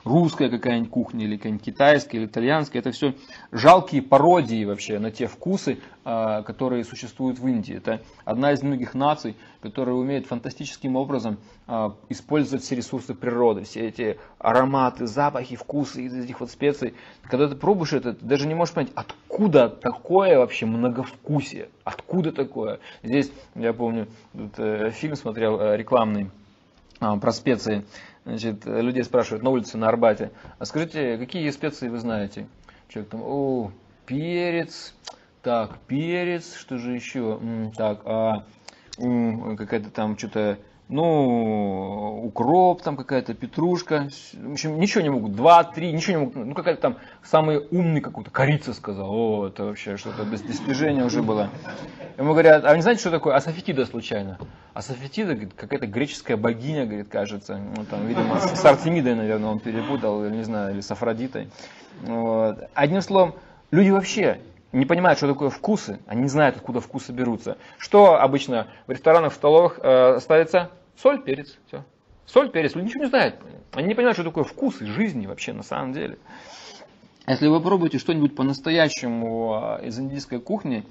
русская 0.04 0.48
какая-нибудь 0.48 0.90
кухня, 0.90 1.24
или 1.24 1.36
какая-нибудь 1.36 1.64
китайская, 1.64 2.18
или 2.18 2.26
итальянская. 2.26 2.80
Это 2.80 2.92
все 2.92 3.14
жалкие 3.52 4.02
пародии 4.02 4.64
вообще 4.64 4.98
на 4.98 5.10
те 5.10 5.26
вкусы, 5.26 5.78
а, 6.04 6.42
которые 6.42 6.84
существуют 6.84 7.38
в 7.38 7.46
Индии. 7.46 7.76
Это 7.76 8.02
одна 8.24 8.52
из 8.52 8.62
многих 8.62 8.94
наций, 8.94 9.34
которая 9.60 9.96
умеет 9.96 10.26
фантастическим 10.26 10.96
образом 10.96 11.38
а, 11.66 11.94
использовать 12.08 12.64
все 12.64 12.76
ресурсы 12.76 13.14
природы, 13.14 13.64
все 13.64 13.88
эти 13.88 14.18
ароматы, 14.38 15.06
запахи, 15.06 15.56
вкусы 15.56 16.02
из 16.02 16.14
этих 16.14 16.40
вот 16.40 16.50
специй. 16.50 16.94
Когда 17.22 17.48
ты 17.48 17.56
пробуешь 17.56 17.92
это, 17.92 18.14
ты 18.14 18.24
даже 18.24 18.46
не 18.46 18.54
можешь 18.54 18.74
понять, 18.74 18.92
откуда 18.94 19.68
такое 19.68 20.38
вообще 20.38 20.66
многовкусие, 20.66 21.68
откуда 21.84 22.32
такое. 22.32 22.78
Здесь, 23.02 23.32
я 23.54 23.72
помню, 23.72 24.06
э, 24.34 24.90
фильм 24.92 25.16
смотрел 25.16 25.60
э, 25.60 25.76
рекламный 25.76 26.30
а, 27.00 27.16
про 27.16 27.32
специи. 27.32 27.84
Значит, 28.26 28.66
людей 28.66 29.04
спрашивают 29.04 29.44
на 29.44 29.50
улице 29.50 29.78
на 29.78 29.86
Арбате, 29.86 30.32
а 30.58 30.64
скажите, 30.64 31.16
какие 31.16 31.48
специи 31.50 31.88
вы 31.88 32.00
знаете? 32.00 32.48
Человек 32.88 33.12
там, 33.12 33.22
о, 33.22 33.70
перец, 34.04 34.94
так, 35.42 35.78
перец, 35.86 36.56
что 36.56 36.76
же 36.76 36.92
еще? 36.92 37.40
Так, 37.76 38.00
а, 38.04 38.44
какая-то 38.96 39.90
там 39.90 40.18
что-то 40.18 40.58
ну, 40.88 42.22
укроп, 42.24 42.82
там 42.82 42.96
какая-то 42.96 43.34
петрушка, 43.34 44.08
в 44.32 44.52
общем, 44.52 44.78
ничего 44.78 45.02
не 45.02 45.10
могут, 45.10 45.34
два, 45.34 45.64
три, 45.64 45.92
ничего 45.92 46.12
не 46.12 46.18
могут, 46.18 46.36
ну, 46.36 46.54
какая-то 46.54 46.80
там 46.80 46.96
самый 47.24 47.58
умный 47.70 48.00
какой-то, 48.00 48.30
корица 48.30 48.72
сказал, 48.72 49.10
о, 49.10 49.48
это 49.48 49.64
вообще 49.64 49.96
что-то 49.96 50.22
без 50.24 50.42
достижения 50.42 51.04
уже 51.04 51.22
было. 51.22 51.50
Ему 52.16 52.32
говорят, 52.32 52.64
а 52.64 52.70
вы 52.70 52.76
не 52.76 52.82
знаете, 52.82 53.00
что 53.00 53.10
такое 53.10 53.34
асафетида 53.34 53.84
случайно? 53.84 54.38
Асафетида, 54.74 55.36
какая-то 55.56 55.86
греческая 55.88 56.36
богиня, 56.36 56.86
говорит, 56.86 57.08
кажется, 57.08 57.58
ну, 57.76 57.84
там, 57.84 58.06
видимо, 58.06 58.38
с 58.38 58.64
Артемидой, 58.64 59.16
наверное, 59.16 59.50
он 59.50 59.58
перепутал, 59.58 60.24
или 60.24 60.36
не 60.36 60.44
знаю, 60.44 60.74
или 60.74 60.82
с 60.82 60.90
Афродитой. 60.90 61.48
Вот. 62.02 62.68
Одним 62.74 63.00
словом, 63.00 63.34
люди 63.70 63.90
вообще 63.90 64.38
не 64.72 64.84
понимают, 64.84 65.18
что 65.18 65.28
такое 65.28 65.50
вкусы, 65.50 66.00
они 66.06 66.22
не 66.22 66.28
знают, 66.28 66.56
откуда 66.56 66.80
вкусы 66.80 67.12
берутся. 67.12 67.56
Что 67.78 68.20
обычно 68.20 68.68
в 68.86 68.90
ресторанах, 68.90 69.32
в 69.32 69.36
столовых 69.36 69.78
э, 69.82 70.18
ставится? 70.20 70.70
Соль, 70.96 71.22
перец, 71.22 71.56
все. 71.66 71.84
Соль, 72.26 72.50
перец, 72.50 72.74
люди 72.74 72.86
ничего 72.86 73.04
не 73.04 73.10
знают. 73.10 73.36
Они 73.72 73.88
не 73.88 73.94
понимают, 73.94 74.16
что 74.16 74.24
такое 74.24 74.44
вкусы 74.44 74.86
жизни 74.86 75.26
вообще 75.26 75.52
на 75.52 75.62
самом 75.62 75.92
деле. 75.92 76.18
Если 77.26 77.48
вы 77.48 77.58
попробуете 77.58 77.98
что-нибудь 77.98 78.34
по-настоящему 78.34 79.78
э, 79.80 79.86
из 79.86 79.98
индийской 79.98 80.40
кухни, 80.40 80.84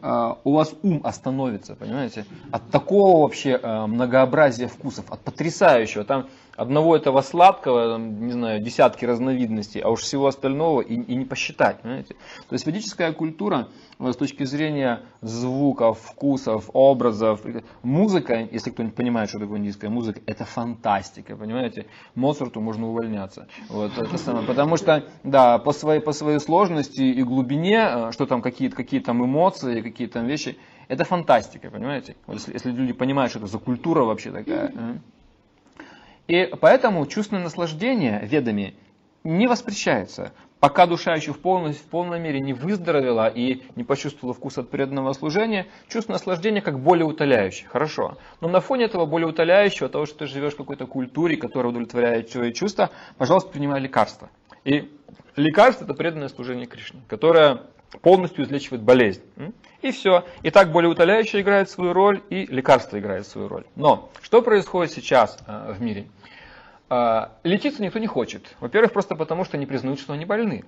э, 0.00 0.34
у 0.44 0.52
вас 0.52 0.74
ум 0.82 1.00
остановится, 1.04 1.74
понимаете? 1.74 2.24
От 2.50 2.70
такого 2.70 3.22
вообще 3.22 3.58
э, 3.62 3.86
многообразия 3.86 4.66
вкусов, 4.66 5.10
от 5.12 5.20
потрясающего. 5.20 6.04
Там 6.04 6.28
одного 6.58 6.96
этого 6.96 7.22
сладкого, 7.22 7.98
не 7.98 8.32
знаю, 8.32 8.60
десятки 8.60 9.04
разновидностей, 9.04 9.80
а 9.80 9.90
уж 9.90 10.00
всего 10.00 10.26
остального 10.26 10.80
и, 10.80 10.94
и 10.94 11.14
не 11.14 11.24
посчитать. 11.24 11.80
Понимаете? 11.82 12.14
То 12.48 12.54
есть 12.54 12.66
ведическая 12.66 13.12
культура 13.12 13.68
с 14.00 14.16
точки 14.16 14.42
зрения 14.44 15.00
звуков, 15.22 16.00
вкусов, 16.00 16.68
образов, 16.72 17.42
музыка, 17.82 18.48
если 18.50 18.70
кто-нибудь 18.70 18.96
понимает, 18.96 19.28
что 19.30 19.38
такое 19.38 19.58
индийская 19.58 19.88
музыка, 19.88 20.20
это 20.26 20.44
фантастика, 20.44 21.36
понимаете? 21.36 21.86
Моцарту 22.16 22.60
можно 22.60 22.88
увольняться. 22.88 23.46
Вот, 23.68 23.96
это 23.96 24.18
самое, 24.18 24.44
потому 24.44 24.76
что, 24.76 25.04
да, 25.22 25.58
по 25.58 25.72
своей, 25.72 26.00
по 26.00 26.12
своей 26.12 26.40
сложности 26.40 27.02
и 27.02 27.22
глубине, 27.22 27.88
э, 27.88 28.12
что 28.12 28.26
там 28.26 28.42
какие-то 28.42 28.74
какие 28.74 29.00
там 29.00 29.24
эмоции, 29.24 29.80
какие 29.80 30.08
там 30.08 30.26
вещи, 30.26 30.58
это 30.88 31.04
фантастика, 31.04 31.70
понимаете? 31.70 32.16
Вот 32.26 32.34
если, 32.34 32.52
если 32.52 32.72
люди 32.72 32.92
понимают, 32.92 33.30
что 33.30 33.38
это 33.38 33.48
за 33.48 33.58
культура 33.58 34.02
вообще 34.02 34.32
такая. 34.32 35.00
И 36.28 36.52
поэтому 36.60 37.06
чувственное 37.06 37.42
наслаждение 37.42 38.20
ведами 38.22 38.74
не 39.24 39.48
воспрещается, 39.48 40.32
пока 40.60 40.86
душа 40.86 41.14
еще 41.14 41.32
в 41.32 41.40
полной, 41.40 41.72
в 41.72 41.82
полной 41.82 42.20
мере 42.20 42.38
не 42.40 42.52
выздоровела 42.52 43.28
и 43.28 43.62
не 43.76 43.84
почувствовала 43.84 44.34
вкус 44.34 44.58
от 44.58 44.70
преданного 44.70 45.14
служения, 45.14 45.66
чувство 45.88 46.12
наслаждения 46.12 46.60
как 46.60 46.80
более 46.80 47.06
утоляющее. 47.06 47.68
Хорошо. 47.68 48.18
Но 48.40 48.48
на 48.48 48.60
фоне 48.60 48.84
этого 48.84 49.06
более 49.06 49.28
утоляющего, 49.28 49.88
того, 49.88 50.04
что 50.04 50.18
ты 50.18 50.26
живешь 50.26 50.52
в 50.52 50.58
какой-то 50.58 50.86
культуре, 50.86 51.36
которая 51.36 51.70
удовлетворяет 51.70 52.30
твои 52.30 52.52
чувства, 52.52 52.90
пожалуйста, 53.16 53.50
принимай 53.50 53.80
лекарства. 53.80 54.28
И 54.64 54.92
лекарство 55.36 55.84
это 55.84 55.94
преданное 55.94 56.28
служение 56.28 56.66
Кришне, 56.66 57.00
которое 57.08 57.62
полностью 58.02 58.44
излечивает 58.44 58.82
болезнь. 58.82 59.22
И 59.80 59.92
все. 59.92 60.24
И 60.42 60.50
так 60.50 60.72
более 60.72 60.90
утоляющее 60.90 61.40
играет 61.42 61.70
свою 61.70 61.92
роль, 61.92 62.20
и 62.30 62.46
лекарство 62.46 62.98
играет 62.98 63.26
свою 63.26 63.48
роль. 63.48 63.64
Но 63.76 64.10
что 64.20 64.42
происходит 64.42 64.92
сейчас 64.92 65.38
э, 65.46 65.72
в 65.72 65.80
мире? 65.80 66.08
А, 66.90 67.32
лечиться 67.44 67.82
никто 67.82 67.98
не 67.98 68.06
хочет. 68.06 68.56
Во-первых, 68.60 68.92
просто 68.92 69.14
потому, 69.14 69.44
что 69.44 69.58
не 69.58 69.66
признают, 69.66 70.00
что 70.00 70.14
они 70.14 70.24
больны. 70.24 70.64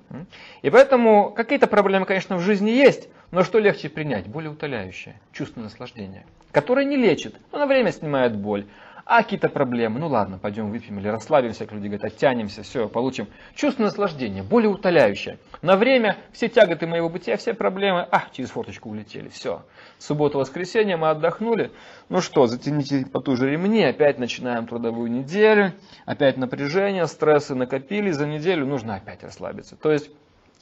И 0.63 0.69
поэтому 0.69 1.31
какие-то 1.31 1.67
проблемы, 1.67 2.05
конечно, 2.05 2.37
в 2.37 2.41
жизни 2.41 2.71
есть, 2.71 3.09
но 3.31 3.43
что 3.43 3.59
легче 3.59 3.89
принять? 3.89 4.27
Более 4.27 4.51
утоляющее, 4.51 5.19
чувство 5.33 5.61
наслаждения, 5.61 6.27
которое 6.53 6.85
не 6.85 6.97
лечит, 6.97 7.37
но 7.53 7.59
на 7.59 7.67
время 7.67 7.93
снимает 7.93 8.37
боль. 8.37 8.67
А 9.05 9.23
какие-то 9.23 9.49
проблемы, 9.49 9.99
ну 9.99 10.09
ладно, 10.09 10.39
пойдем 10.39 10.71
выпьем 10.71 10.99
или 10.99 11.09
расслабимся, 11.09 11.65
как 11.65 11.73
люди 11.73 11.87
говорят, 11.87 12.05
оттянемся, 12.05 12.63
все, 12.63 12.89
получим. 12.89 13.29
Чувство 13.55 13.83
наслаждения, 13.83 14.43
более 14.43 14.71
утоляющее. 14.71 15.39
На 15.63 15.77
время 15.77 16.17
все 16.33 16.49
тяготы 16.49 16.87
моего 16.87 17.09
бытия, 17.09 17.37
все 17.37 17.55
проблемы, 17.55 18.07
а, 18.11 18.25
через 18.33 18.51
форточку 18.51 18.91
улетели, 18.91 19.29
все. 19.29 19.65
Суббота, 19.99 20.39
воскресенье 20.39 20.97
мы 20.97 21.11
отдохнули. 21.11 21.71
Ну 22.09 22.21
что, 22.21 22.47
затяните 22.47 23.07
потуже 23.07 23.51
ремни, 23.51 23.83
опять 23.83 24.19
начинаем 24.19 24.67
трудовую 24.67 25.11
неделю, 25.11 25.73
опять 26.07 26.37
напряжение, 26.37 27.07
стрессы 27.07 27.55
накопили, 27.55 28.11
за 28.11 28.27
неделю 28.27 28.67
нужно 28.67 28.97
опять 28.97 29.23
расслабиться. 29.23 29.77
То 29.77 29.93
есть 29.93 30.11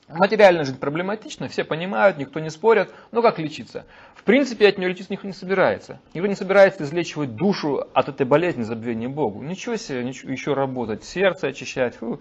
Материальная 0.08 0.64
жизнь 0.64 0.78
проблематична, 0.78 1.48
все 1.48 1.64
понимают, 1.64 2.16
никто 2.16 2.40
не 2.40 2.48
спорит, 2.48 2.90
но 3.12 3.20
как 3.20 3.38
лечиться? 3.38 3.84
Принципе, 4.28 4.68
от 4.68 4.76
нее 4.76 4.90
лечиться 4.90 5.10
никто 5.10 5.26
не 5.26 5.32
собирается. 5.32 6.00
Никто 6.12 6.26
не 6.26 6.34
собирается 6.34 6.82
излечивать 6.82 7.34
душу 7.34 7.86
от 7.94 8.10
этой 8.10 8.26
болезни 8.26 8.60
забвения 8.60 9.08
Богу. 9.08 9.42
Ничего 9.42 9.76
себе, 9.76 10.04
ничего, 10.04 10.30
еще 10.30 10.52
работать, 10.52 11.02
сердце 11.02 11.46
очищать. 11.46 11.94
Фу. 11.94 12.20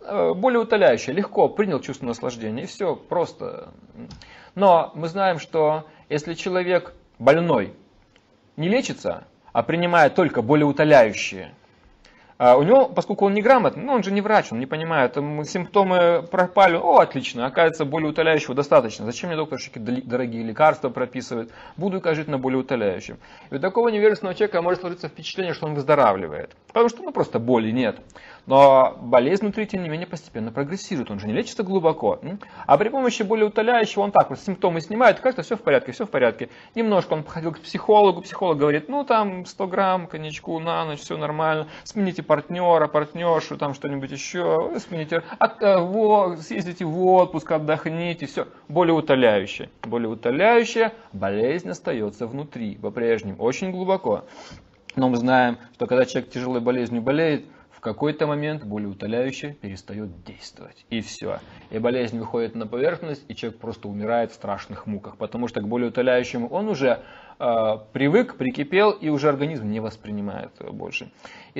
Э, 0.00 0.34
более 0.34 0.60
утоляющее, 0.60 1.16
легко, 1.16 1.48
принял 1.48 1.80
чувство 1.80 2.06
наслаждения, 2.06 2.62
и 2.62 2.66
все, 2.66 2.94
просто. 2.94 3.70
Но 4.54 4.92
мы 4.94 5.08
знаем, 5.08 5.40
что 5.40 5.88
если 6.08 6.34
человек 6.34 6.94
больной 7.18 7.74
не 8.56 8.68
лечится, 8.68 9.26
а 9.52 9.64
принимает 9.64 10.14
только 10.14 10.42
более 10.42 10.66
утоляющие 10.66 11.56
у 12.38 12.62
него, 12.62 12.88
поскольку 12.88 13.26
он 13.26 13.34
неграмотный, 13.34 13.82
ну 13.82 13.92
он 13.92 14.04
же 14.04 14.12
не 14.12 14.20
врач, 14.20 14.52
он 14.52 14.60
не 14.60 14.66
понимает, 14.66 15.16
симптомы 15.44 16.22
пропали, 16.22 16.76
о, 16.76 16.98
отлично, 16.98 17.46
оказывается, 17.46 17.84
более 17.84 18.10
утоляющего 18.10 18.54
достаточно. 18.54 19.04
Зачем 19.06 19.28
мне 19.30 19.36
докторщики 19.36 19.78
дорогие 19.78 20.44
лекарства 20.44 20.88
прописывают? 20.88 21.50
Буду 21.76 22.00
жить 22.14 22.28
на 22.28 22.38
более 22.38 22.60
утоляющем. 22.60 23.18
И 23.50 23.56
у 23.56 23.58
такого 23.58 23.88
невежественного 23.88 24.36
человека 24.36 24.62
может 24.62 24.80
сложиться 24.80 25.08
впечатление, 25.08 25.52
что 25.52 25.66
он 25.66 25.74
выздоравливает. 25.74 26.54
Потому 26.68 26.88
что 26.88 27.02
ну, 27.02 27.10
просто 27.10 27.40
боли 27.40 27.72
нет. 27.72 27.98
Но 28.48 28.96
болезнь 29.02 29.42
внутри, 29.42 29.66
тем 29.66 29.82
не 29.82 29.90
менее, 29.90 30.06
постепенно 30.06 30.50
прогрессирует. 30.50 31.10
Он 31.10 31.20
же 31.20 31.26
не 31.26 31.34
лечится 31.34 31.62
глубоко. 31.62 32.18
А 32.66 32.78
при 32.78 32.88
помощи 32.88 33.22
более 33.22 33.46
утоляющего 33.46 34.04
он 34.04 34.10
так 34.10 34.30
вот 34.30 34.40
симптомы 34.40 34.80
снимает, 34.80 35.20
кажется, 35.20 35.42
все 35.42 35.56
в 35.56 35.60
порядке, 35.60 35.92
все 35.92 36.06
в 36.06 36.10
порядке. 36.10 36.48
Немножко 36.74 37.12
он 37.12 37.24
походил 37.24 37.52
к 37.52 37.60
психологу, 37.60 38.22
психолог 38.22 38.56
говорит, 38.56 38.88
ну 38.88 39.04
там 39.04 39.44
100 39.44 39.66
грамм 39.66 40.06
коньячку 40.06 40.58
на 40.60 40.86
ночь, 40.86 41.00
все 41.00 41.18
нормально, 41.18 41.66
смените 41.84 42.22
партнера, 42.22 42.88
партнершу, 42.88 43.58
там 43.58 43.74
что-нибудь 43.74 44.12
еще, 44.12 44.72
смените, 44.78 45.22
от, 45.38 45.62
э, 45.62 45.78
во, 45.78 46.38
съездите 46.38 46.86
в 46.86 47.06
отпуск, 47.06 47.52
отдохните, 47.52 48.24
все. 48.24 48.48
Более 48.68 48.94
утоляющее. 48.94 49.68
Более 49.82 50.08
утоляющее, 50.08 50.94
болезнь 51.12 51.68
остается 51.68 52.26
внутри, 52.26 52.76
по-прежнему, 52.76 53.42
очень 53.42 53.72
глубоко. 53.72 54.24
Но 54.96 55.10
мы 55.10 55.18
знаем, 55.18 55.58
что 55.74 55.86
когда 55.86 56.06
человек 56.06 56.30
тяжелой 56.30 56.60
болезнью 56.60 57.02
болеет, 57.02 57.44
в 57.78 57.80
какой-то 57.80 58.26
момент 58.26 58.64
болеутоляющее 58.64 59.54
перестает 59.54 60.24
действовать. 60.24 60.84
И 60.90 61.00
все. 61.00 61.38
И 61.70 61.78
болезнь 61.78 62.18
выходит 62.18 62.56
на 62.56 62.66
поверхность, 62.66 63.24
и 63.28 63.36
человек 63.36 63.60
просто 63.60 63.86
умирает 63.86 64.32
в 64.32 64.34
страшных 64.34 64.86
муках. 64.86 65.16
Потому 65.16 65.46
что 65.46 65.60
к 65.60 65.68
болеутоляющему 65.68 66.48
он 66.48 66.66
уже 66.66 67.04
привык, 67.38 68.36
прикипел, 68.36 68.90
и 68.90 69.08
уже 69.08 69.28
организм 69.28 69.68
не 69.70 69.80
воспринимает 69.80 70.50
больше. 70.72 71.10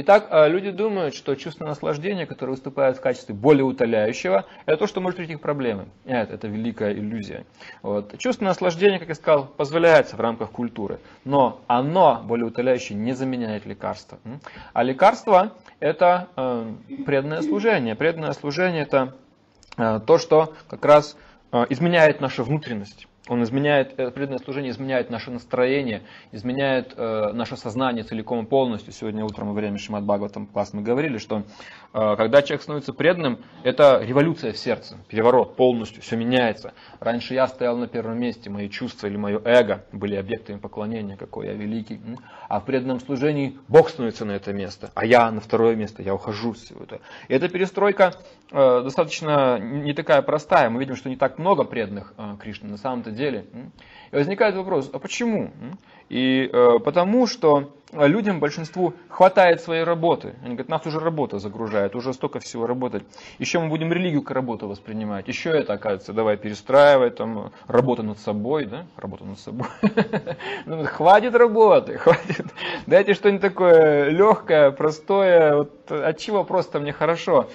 Итак, 0.00 0.28
э, 0.30 0.48
люди 0.48 0.70
думают, 0.70 1.14
что 1.14 1.34
чувство 1.34 1.64
наслаждения, 1.64 2.24
которое 2.24 2.52
выступает 2.52 2.98
в 2.98 3.00
качестве 3.00 3.34
болеутоляющего, 3.34 4.44
это 4.64 4.76
то, 4.76 4.86
что 4.86 5.00
может 5.00 5.18
решить 5.18 5.32
их 5.32 5.40
проблемы. 5.40 5.86
Нет, 6.04 6.30
это 6.30 6.46
великая 6.46 6.92
иллюзия. 6.92 7.46
Вот. 7.82 8.16
Чувство 8.18 8.44
наслаждения, 8.44 9.00
как 9.00 9.08
я 9.08 9.16
сказал, 9.16 9.46
позволяется 9.46 10.14
в 10.14 10.20
рамках 10.20 10.52
культуры. 10.52 11.00
Но 11.24 11.62
оно, 11.66 12.22
болеутоляющее, 12.24 12.96
не 12.96 13.12
заменяет 13.12 13.66
лекарства. 13.66 14.18
А 14.72 14.84
лекарство 14.84 15.52
это 15.80 16.28
э, 16.36 16.72
преданное 17.04 17.42
служение. 17.42 17.96
Преданное 17.96 18.34
служение 18.34 18.82
это 18.82 19.16
э, 19.76 19.98
то, 20.06 20.18
что 20.18 20.54
как 20.68 20.84
раз 20.84 21.16
э, 21.50 21.64
изменяет 21.70 22.20
нашу 22.20 22.44
внутренность. 22.44 23.08
Он 23.28 23.42
изменяет, 23.42 23.94
преданное 23.94 24.38
служение 24.38 24.72
изменяет 24.72 25.10
наше 25.10 25.30
настроение, 25.30 26.02
изменяет 26.32 26.94
э, 26.96 27.32
наше 27.32 27.56
сознание 27.56 28.02
целиком 28.02 28.44
и 28.44 28.48
полностью. 28.48 28.92
Сегодня 28.92 29.24
утром 29.24 29.48
во 29.48 29.54
время 29.54 29.78
Шимат 29.78 30.04
Бхагаватам 30.04 30.46
класс 30.46 30.72
мы 30.72 30.82
говорили, 30.82 31.18
что 31.18 31.44
э, 31.92 32.16
когда 32.16 32.40
человек 32.40 32.62
становится 32.62 32.94
преданным, 32.94 33.38
это 33.64 34.00
революция 34.02 34.52
в 34.52 34.56
сердце, 34.56 34.96
переворот 35.08 35.56
полностью, 35.56 36.02
все 36.02 36.16
меняется. 36.16 36.72
Раньше 37.00 37.34
я 37.34 37.46
стоял 37.46 37.76
на 37.76 37.86
первом 37.86 38.18
месте, 38.18 38.48
мои 38.48 38.70
чувства 38.70 39.06
или 39.06 39.16
мое 39.16 39.40
эго 39.44 39.84
были 39.92 40.16
объектами 40.16 40.58
поклонения, 40.58 41.16
какой 41.16 41.46
я 41.46 41.52
великий. 41.52 42.00
А 42.48 42.60
в 42.60 42.64
преданном 42.64 42.98
служении 42.98 43.58
Бог 43.68 43.90
становится 43.90 44.24
на 44.24 44.32
это 44.32 44.54
место, 44.54 44.90
а 44.94 45.04
я 45.04 45.30
на 45.30 45.40
второе 45.40 45.76
место, 45.76 46.02
я 46.02 46.14
ухожу 46.14 46.54
с 46.54 46.62
всего 46.62 46.82
этого. 46.82 47.02
И 47.28 47.34
эта 47.34 47.48
перестройка 47.50 48.14
э, 48.50 48.82
достаточно 48.82 49.58
не 49.58 49.92
такая 49.92 50.22
простая. 50.22 50.70
Мы 50.70 50.80
видим, 50.80 50.96
что 50.96 51.10
не 51.10 51.16
так 51.16 51.38
много 51.38 51.64
преданных 51.64 52.14
э, 52.16 52.36
Кришны 52.40 52.70
на 52.70 52.78
самом-то 52.78 53.10
деле. 53.10 53.17
И 54.10 54.16
возникает 54.16 54.56
вопрос, 54.56 54.90
а 54.92 54.98
почему? 54.98 55.50
И 56.08 56.48
э, 56.50 56.78
потому 56.82 57.26
что 57.26 57.74
людям, 57.92 58.40
большинству, 58.40 58.94
хватает 59.08 59.60
своей 59.60 59.82
работы. 59.82 60.34
Они 60.42 60.50
говорят, 60.54 60.68
нас 60.68 60.86
уже 60.86 61.00
работа 61.00 61.38
загружает, 61.38 61.94
уже 61.96 62.12
столько 62.12 62.38
всего 62.38 62.66
работать. 62.66 63.02
Еще 63.38 63.58
мы 63.58 63.68
будем 63.68 63.92
религию 63.92 64.22
как 64.22 64.34
работу 64.34 64.68
воспринимать. 64.68 65.28
Еще 65.28 65.50
это, 65.50 65.74
оказывается, 65.74 66.12
давай 66.12 66.36
перестраивать, 66.36 67.16
там, 67.16 67.52
работа 67.66 68.02
над 68.02 68.18
собой, 68.18 68.66
да, 68.66 68.86
работа 68.96 69.24
над 69.24 69.38
собой. 69.38 69.68
Ну, 70.66 70.84
хватит 70.84 71.34
работы, 71.34 71.96
хватит. 71.98 72.46
Дайте 72.86 73.14
что-нибудь 73.14 73.40
такое 73.40 74.10
легкое, 74.10 74.70
простое, 74.70 75.66
от 75.88 76.18
чего 76.18 76.44
просто 76.44 76.78
мне 76.80 76.92
хорошо. 76.92 77.48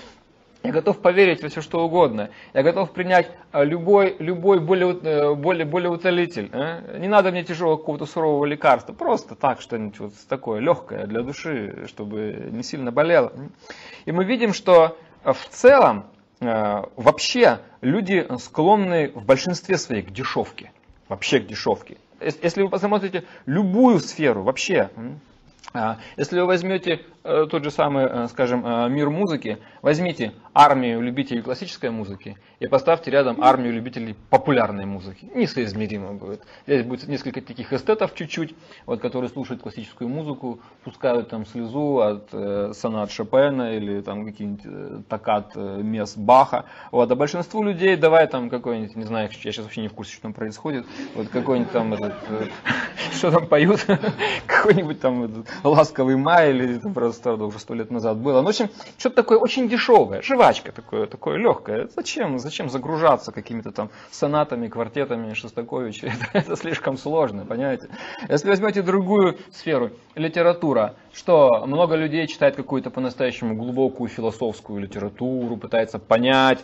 Я 0.64 0.72
готов 0.72 1.00
поверить 1.00 1.44
во 1.44 1.50
все 1.50 1.62
что 1.62 1.84
угодно. 1.86 2.30
Я 2.54 2.64
готов 2.64 2.92
принять 2.92 3.30
а, 3.52 3.66
любой, 3.66 4.16
любой 4.20 4.62
более, 4.62 4.98
э, 5.04 5.36
более, 5.36 5.66
более 5.66 5.90
утолитель. 5.90 6.50
А? 6.54 6.98
Не 6.98 7.10
надо 7.10 7.32
мне 7.32 7.44
тяжелого 7.44 7.76
какого-то 7.76 8.06
сурового 8.06 8.46
лекарства. 8.46 8.94
Просто 8.94 9.36
так 9.36 9.60
что-нибудь 9.60 10.00
вот 10.00 10.14
такое 10.30 10.62
легкое 10.62 11.06
для 11.06 11.22
души, 11.22 11.86
чтобы 11.88 12.50
не 12.52 12.64
сильно 12.64 12.94
болело. 12.94 13.34
И 14.06 14.14
мы 14.14 14.24
видим, 14.24 14.54
что 14.54 14.98
в 15.26 15.50
целом 15.50 16.06
э, 16.40 16.84
вообще 16.96 17.60
люди 17.82 18.26
склонны 18.40 19.12
в 19.14 19.26
большинстве 19.26 19.78
своих 19.78 20.08
к 20.08 20.12
дешевке. 20.12 20.72
Вообще 21.10 21.42
к 21.42 21.48
дешевке. 21.48 21.98
Если 22.22 22.62
вы 22.62 22.70
посмотрите 22.70 23.26
любую 23.46 24.00
сферу, 24.00 24.44
вообще, 24.44 24.90
а, 25.74 25.98
если 26.16 26.40
вы 26.40 26.46
возьмете 26.46 26.94
э, 26.94 27.00
тот 27.24 27.64
же 27.64 27.72
самый, 27.72 28.06
э, 28.06 28.28
скажем, 28.28 28.66
э, 28.66 28.90
мир 28.90 29.10
музыки, 29.10 29.58
возьмите 29.82 30.34
армию 30.54 31.02
любителей 31.02 31.42
классической 31.42 31.90
музыки 31.90 32.38
и 32.60 32.68
поставьте 32.68 33.12
рядом 33.12 33.42
армию 33.42 33.74
любителей 33.74 34.16
популярной 34.30 34.86
музыки. 34.86 35.30
Несоизмеримо 35.34 36.14
будет. 36.14 36.42
Здесь 36.68 36.84
будет 36.84 37.08
несколько 37.08 37.42
таких 37.42 37.74
эстетов 37.74 38.14
чуть-чуть, 38.14 38.56
вот, 38.86 39.02
которые 39.02 39.30
слушают 39.30 39.62
классическую 39.62 40.10
музыку, 40.10 40.60
пускают 40.84 41.30
там 41.30 41.46
слезу 41.46 42.00
от 42.00 42.30
э, 42.34 42.72
сонат 42.74 43.12
Шопена 43.12 43.76
или 43.76 44.02
там 44.02 44.26
какие-нибудь 44.26 44.66
э, 44.66 45.02
токат 45.10 45.54
э, 45.56 45.82
мес 45.82 46.16
Баха. 46.18 46.66
Вот. 46.92 47.12
А 47.12 47.16
большинству 47.16 47.64
людей 47.64 47.96
давай 47.96 48.28
там 48.28 48.50
какой-нибудь, 48.50 48.96
не 48.96 49.04
знаю, 49.04 49.30
я 49.32 49.52
сейчас 49.52 49.64
вообще 49.64 49.82
не 49.82 49.88
в 49.88 49.94
курсе, 49.94 50.14
что 50.14 50.24
там 50.24 50.34
происходит, 50.34 50.86
вот 51.16 51.30
какой-нибудь 51.30 51.72
там 51.72 51.94
этот, 51.94 52.14
э, 52.30 52.48
что 53.14 53.32
там 53.32 53.48
поют, 53.48 53.86
какой-нибудь 54.46 55.00
там 55.00 55.24
этот, 55.24 55.48
ласковый 55.64 56.18
май 56.18 56.52
или 56.52 56.78
это 57.20 57.30
просто 57.38 57.46
уже 57.46 57.60
сто 57.60 57.74
лет 57.74 57.92
назад 57.92 58.18
было. 58.18 58.42
Ну, 58.42 58.46
в 58.46 58.50
общем, 58.50 58.70
что-то 58.98 59.18
такое 59.18 59.38
очень 59.38 59.70
дешевое, 59.70 60.22
жвачка 60.22 60.72
такое, 60.72 61.08
такое 61.08 61.38
легкое. 61.38 61.88
Зачем, 61.96 62.40
зачем 62.40 62.70
загружаться 62.70 63.32
какими-то 63.32 63.72
там 63.72 63.90
сонатами, 64.12 64.68
квартетами 64.68 65.34
Шостаковича? 65.34 66.08
Это, 66.34 66.38
это 66.38 66.56
слишком 66.56 66.98
сложно, 66.98 67.46
понимаете? 67.46 67.90
Если 68.30 68.50
возьмете 68.50 68.82
другую 68.82 69.38
сферу, 69.52 69.92
литература, 70.16 70.96
что 71.14 71.66
много 71.66 71.96
людей 71.96 72.28
читает 72.28 72.56
какую-то 72.56 72.90
по-настоящему 72.90 73.56
глубокую 73.56 74.10
философскую 74.10 74.80
литературу, 74.80 75.58
пытается 75.58 76.00
понять, 76.00 76.60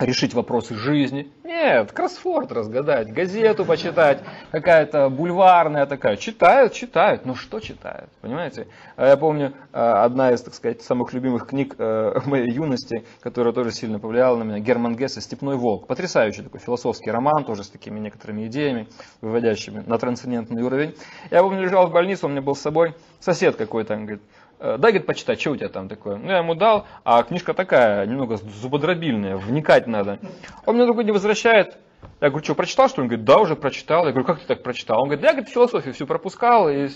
решить 0.00 0.34
вопросы 0.34 0.74
жизни. 0.74 1.30
Нет, 1.44 1.92
кроссфорд 1.92 2.52
разгадать, 2.52 3.12
газету 3.12 3.64
почитать, 3.64 4.22
какая-то 4.50 5.08
бульварная 5.08 5.86
такая. 5.86 6.16
Читают, 6.16 6.72
читают, 6.72 7.26
но 7.26 7.34
что 7.34 7.60
читают, 7.60 8.10
понимаете? 8.20 8.66
А 8.96 9.08
я 9.08 9.16
помню, 9.16 9.52
а, 9.72 10.04
одна 10.04 10.32
из, 10.32 10.42
так 10.42 10.54
сказать, 10.54 10.82
самых 10.82 11.12
любимых 11.12 11.46
книг 11.46 11.74
э, 11.78 12.20
моей 12.26 12.50
юности, 12.50 13.04
которая 13.20 13.52
тоже 13.52 13.72
сильно 13.72 13.98
повлияла 13.98 14.36
на 14.36 14.44
меня, 14.44 14.58
Герман 14.58 14.96
Гессе 14.96 15.20
«Степной 15.20 15.56
волк». 15.56 15.86
Потрясающий 15.86 16.42
такой 16.42 16.60
философский 16.60 17.10
роман, 17.10 17.44
тоже 17.44 17.64
с 17.64 17.68
такими 17.68 17.98
некоторыми 17.98 18.46
идеями, 18.46 18.88
выводящими 19.20 19.82
на 19.86 19.98
трансцендентный 19.98 20.62
уровень. 20.62 20.94
Я 21.30 21.42
помню, 21.42 21.62
лежал 21.62 21.88
в 21.88 21.92
больнице, 21.92 22.26
у 22.26 22.28
меня 22.28 22.42
был 22.42 22.54
с 22.54 22.60
собой 22.60 22.94
сосед 23.20 23.56
какой-то, 23.56 23.94
он 23.94 24.06
говорит, 24.06 24.22
Э, 24.22 24.39
дай, 24.60 24.76
говорит, 24.76 25.06
почитать, 25.06 25.40
что 25.40 25.52
у 25.52 25.56
тебя 25.56 25.68
там 25.68 25.88
такое? 25.88 26.16
Ну, 26.16 26.30
я 26.30 26.38
ему 26.38 26.54
дал, 26.54 26.86
а 27.04 27.22
книжка 27.22 27.54
такая, 27.54 28.06
немного 28.06 28.36
зубодробильная, 28.36 29.36
вникать 29.36 29.86
надо. 29.86 30.18
Он 30.66 30.76
мне 30.76 30.84
другой 30.84 31.04
не 31.04 31.12
возвращает. 31.12 31.78
Я 32.20 32.28
говорю, 32.28 32.44
что, 32.44 32.54
прочитал, 32.54 32.88
что? 32.88 33.00
Он 33.00 33.08
говорит, 33.08 33.24
да, 33.24 33.38
уже 33.38 33.56
прочитал. 33.56 34.04
Я 34.04 34.12
говорю, 34.12 34.26
как 34.26 34.40
ты 34.40 34.46
так 34.46 34.62
прочитал? 34.62 35.00
Он 35.00 35.08
говорит, 35.08 35.24
я, 35.24 35.32
говорит, 35.32 35.48
философию 35.48 35.94
всю 35.94 36.06
пропускал. 36.06 36.68
И. 36.68 36.88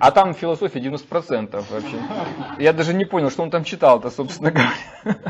А 0.00 0.10
там 0.10 0.34
философия 0.34 0.80
90% 0.80 1.64
вообще. 1.70 1.96
Я 2.58 2.72
даже 2.72 2.92
не 2.92 3.04
понял, 3.04 3.30
что 3.30 3.42
он 3.44 3.50
там 3.50 3.62
читал-то, 3.62 4.10
собственно 4.10 4.50
говоря. 4.50 4.72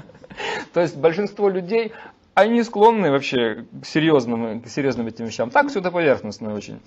То 0.73 0.81
есть 0.81 0.97
большинство 0.97 1.51
людей, 1.51 1.93
они 2.35 2.63
склонны 2.63 3.11
вообще 3.11 3.67
к 3.83 3.87
серьезным, 3.87 4.63
к 4.63 4.69
серьезным 4.69 5.07
этим 5.07 5.27
вещам. 5.27 5.51
Так 5.51 5.69
все 5.69 5.81
это 5.81 5.91
поверхностно 5.91 6.55
очень. 6.55 6.81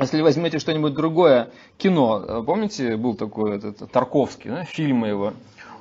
Если 0.00 0.22
возьмете 0.22 0.58
что-нибудь 0.58 0.94
другое, 0.94 1.50
кино, 1.76 2.24
э, 2.26 2.42
помните, 2.42 2.96
был 2.96 3.14
такой 3.14 3.56
этот, 3.56 3.90
Тарковский, 3.92 4.48
да, 4.48 4.64
фильмы 4.64 5.08
его, 5.08 5.34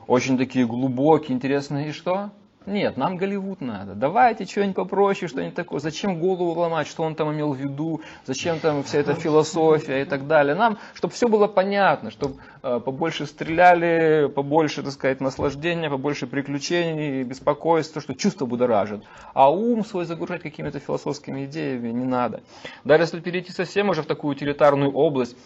очень 0.07 0.37
такие 0.37 0.67
глубокие, 0.67 1.33
интересные, 1.37 1.89
и 1.89 1.91
что? 1.93 2.29
Нет, 2.65 2.97
нам 2.97 3.15
Голливуд 3.15 3.61
надо. 3.61 3.95
Давайте 3.95 4.45
что-нибудь 4.45 4.75
попроще, 4.75 5.29
что-нибудь 5.29 5.55
такое. 5.55 5.79
Зачем 5.79 6.19
голову 6.19 6.59
ломать, 6.59 6.87
что 6.87 7.03
он 7.03 7.15
там 7.15 7.31
имел 7.31 7.53
в 7.53 7.57
виду, 7.57 8.01
зачем 8.25 8.59
там 8.59 8.83
вся 8.83 8.99
эта 8.99 9.13
философия 9.13 10.01
и 10.01 10.05
так 10.05 10.27
далее. 10.27 10.55
Нам, 10.55 10.77
чтобы 10.93 11.13
все 11.13 11.29
было 11.29 11.47
понятно, 11.47 12.11
чтобы 12.11 12.35
э, 12.61 12.81
побольше 12.83 13.25
стреляли, 13.25 14.27
побольше, 14.27 14.83
так 14.83 14.91
сказать, 14.91 15.21
наслаждения, 15.21 15.89
побольше 15.89 16.27
приключений, 16.27 17.23
беспокойства, 17.23 18.01
что 18.01 18.13
чувства 18.13 18.45
будоражат. 18.45 19.03
А 19.33 19.49
ум 19.49 19.85
свой 19.85 20.05
загружать 20.05 20.41
какими-то 20.41 20.79
философскими 20.79 21.45
идеями 21.45 21.89
не 21.89 22.05
надо. 22.05 22.41
Даже 22.83 23.03
если 23.03 23.19
перейти 23.21 23.53
совсем 23.53 23.89
уже 23.89 24.03
в 24.03 24.05
такую 24.05 24.35
утилитарную 24.35 24.91
область, 24.91 25.37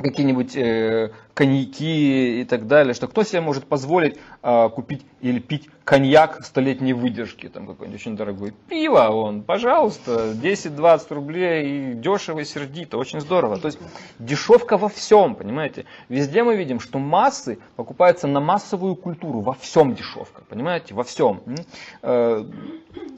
какие-нибудь 0.00 0.56
э, 0.56 1.12
коньяки 1.34 2.40
и 2.40 2.44
так 2.44 2.66
далее, 2.66 2.94
что 2.94 3.06
кто 3.06 3.22
себе 3.22 3.40
может 3.40 3.64
позволить 3.64 4.18
э, 4.42 4.68
купить 4.70 5.04
или 5.20 5.38
пить 5.38 5.68
коньяк 5.84 6.44
столетней 6.44 6.92
выдержки, 6.92 7.48
там 7.48 7.66
какой-нибудь 7.66 8.00
очень 8.00 8.16
дорогой. 8.16 8.52
Пиво 8.68 9.08
он, 9.08 9.42
пожалуйста, 9.42 10.32
10-20 10.32 11.14
рублей, 11.14 11.90
и 11.90 11.94
дешево, 11.94 12.40
и 12.40 12.44
сердито, 12.44 12.98
очень 12.98 13.20
здорово. 13.20 13.58
То 13.58 13.66
есть 13.66 13.78
дешевка 14.18 14.76
во 14.76 14.88
всем, 14.88 15.34
понимаете. 15.34 15.86
Везде 16.08 16.42
мы 16.42 16.56
видим, 16.56 16.80
что 16.80 16.98
массы 16.98 17.58
покупаются 17.76 18.26
на 18.26 18.40
массовую 18.40 18.94
культуру, 18.96 19.40
во 19.40 19.54
всем 19.54 19.94
дешевка, 19.94 20.42
понимаете, 20.48 20.94
во 20.94 21.04
всем. 21.04 21.42
Э, 22.02 22.44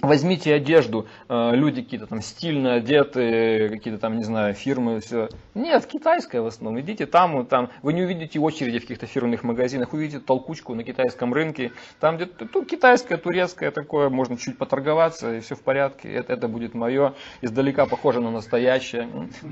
возьмите 0.00 0.54
одежду, 0.54 1.06
э, 1.28 1.50
люди 1.54 1.82
какие-то 1.82 2.06
там 2.06 2.22
стильно 2.22 2.74
одеты, 2.74 3.68
какие-то 3.70 4.00
там, 4.00 4.16
не 4.16 4.24
знаю, 4.24 4.54
фирмы, 4.54 5.00
все. 5.00 5.28
Нет, 5.54 5.86
китайская 5.86 6.40
в 6.40 6.46
основном 6.46 6.80
идите 6.80 7.06
там, 7.06 7.44
там, 7.46 7.70
вы 7.82 7.92
не 7.92 8.02
увидите 8.02 8.38
очереди 8.38 8.78
в 8.78 8.82
каких-то 8.82 9.06
фирменных 9.06 9.42
магазинах, 9.42 9.92
увидите 9.92 10.20
толкучку 10.20 10.74
на 10.74 10.84
китайском 10.84 11.34
рынке, 11.34 11.72
там 12.00 12.16
где-то 12.16 12.46
ну, 12.54 12.64
китайское, 12.64 13.18
турецкое 13.18 13.70
такое, 13.70 14.08
можно 14.08 14.36
чуть 14.36 14.58
поторговаться, 14.58 15.34
и 15.34 15.40
все 15.40 15.54
в 15.54 15.62
порядке, 15.62 16.12
это, 16.12 16.32
это 16.32 16.48
будет 16.48 16.74
мое, 16.74 17.14
издалека 17.40 17.86
похоже 17.86 18.20
на 18.20 18.30
настоящее. 18.30 19.08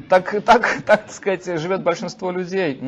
Так, 0.08 0.42
так, 0.44 0.82
так 0.86 1.10
сказать, 1.10 1.44
живет 1.60 1.82
большинство 1.82 2.30
людей. 2.30 2.80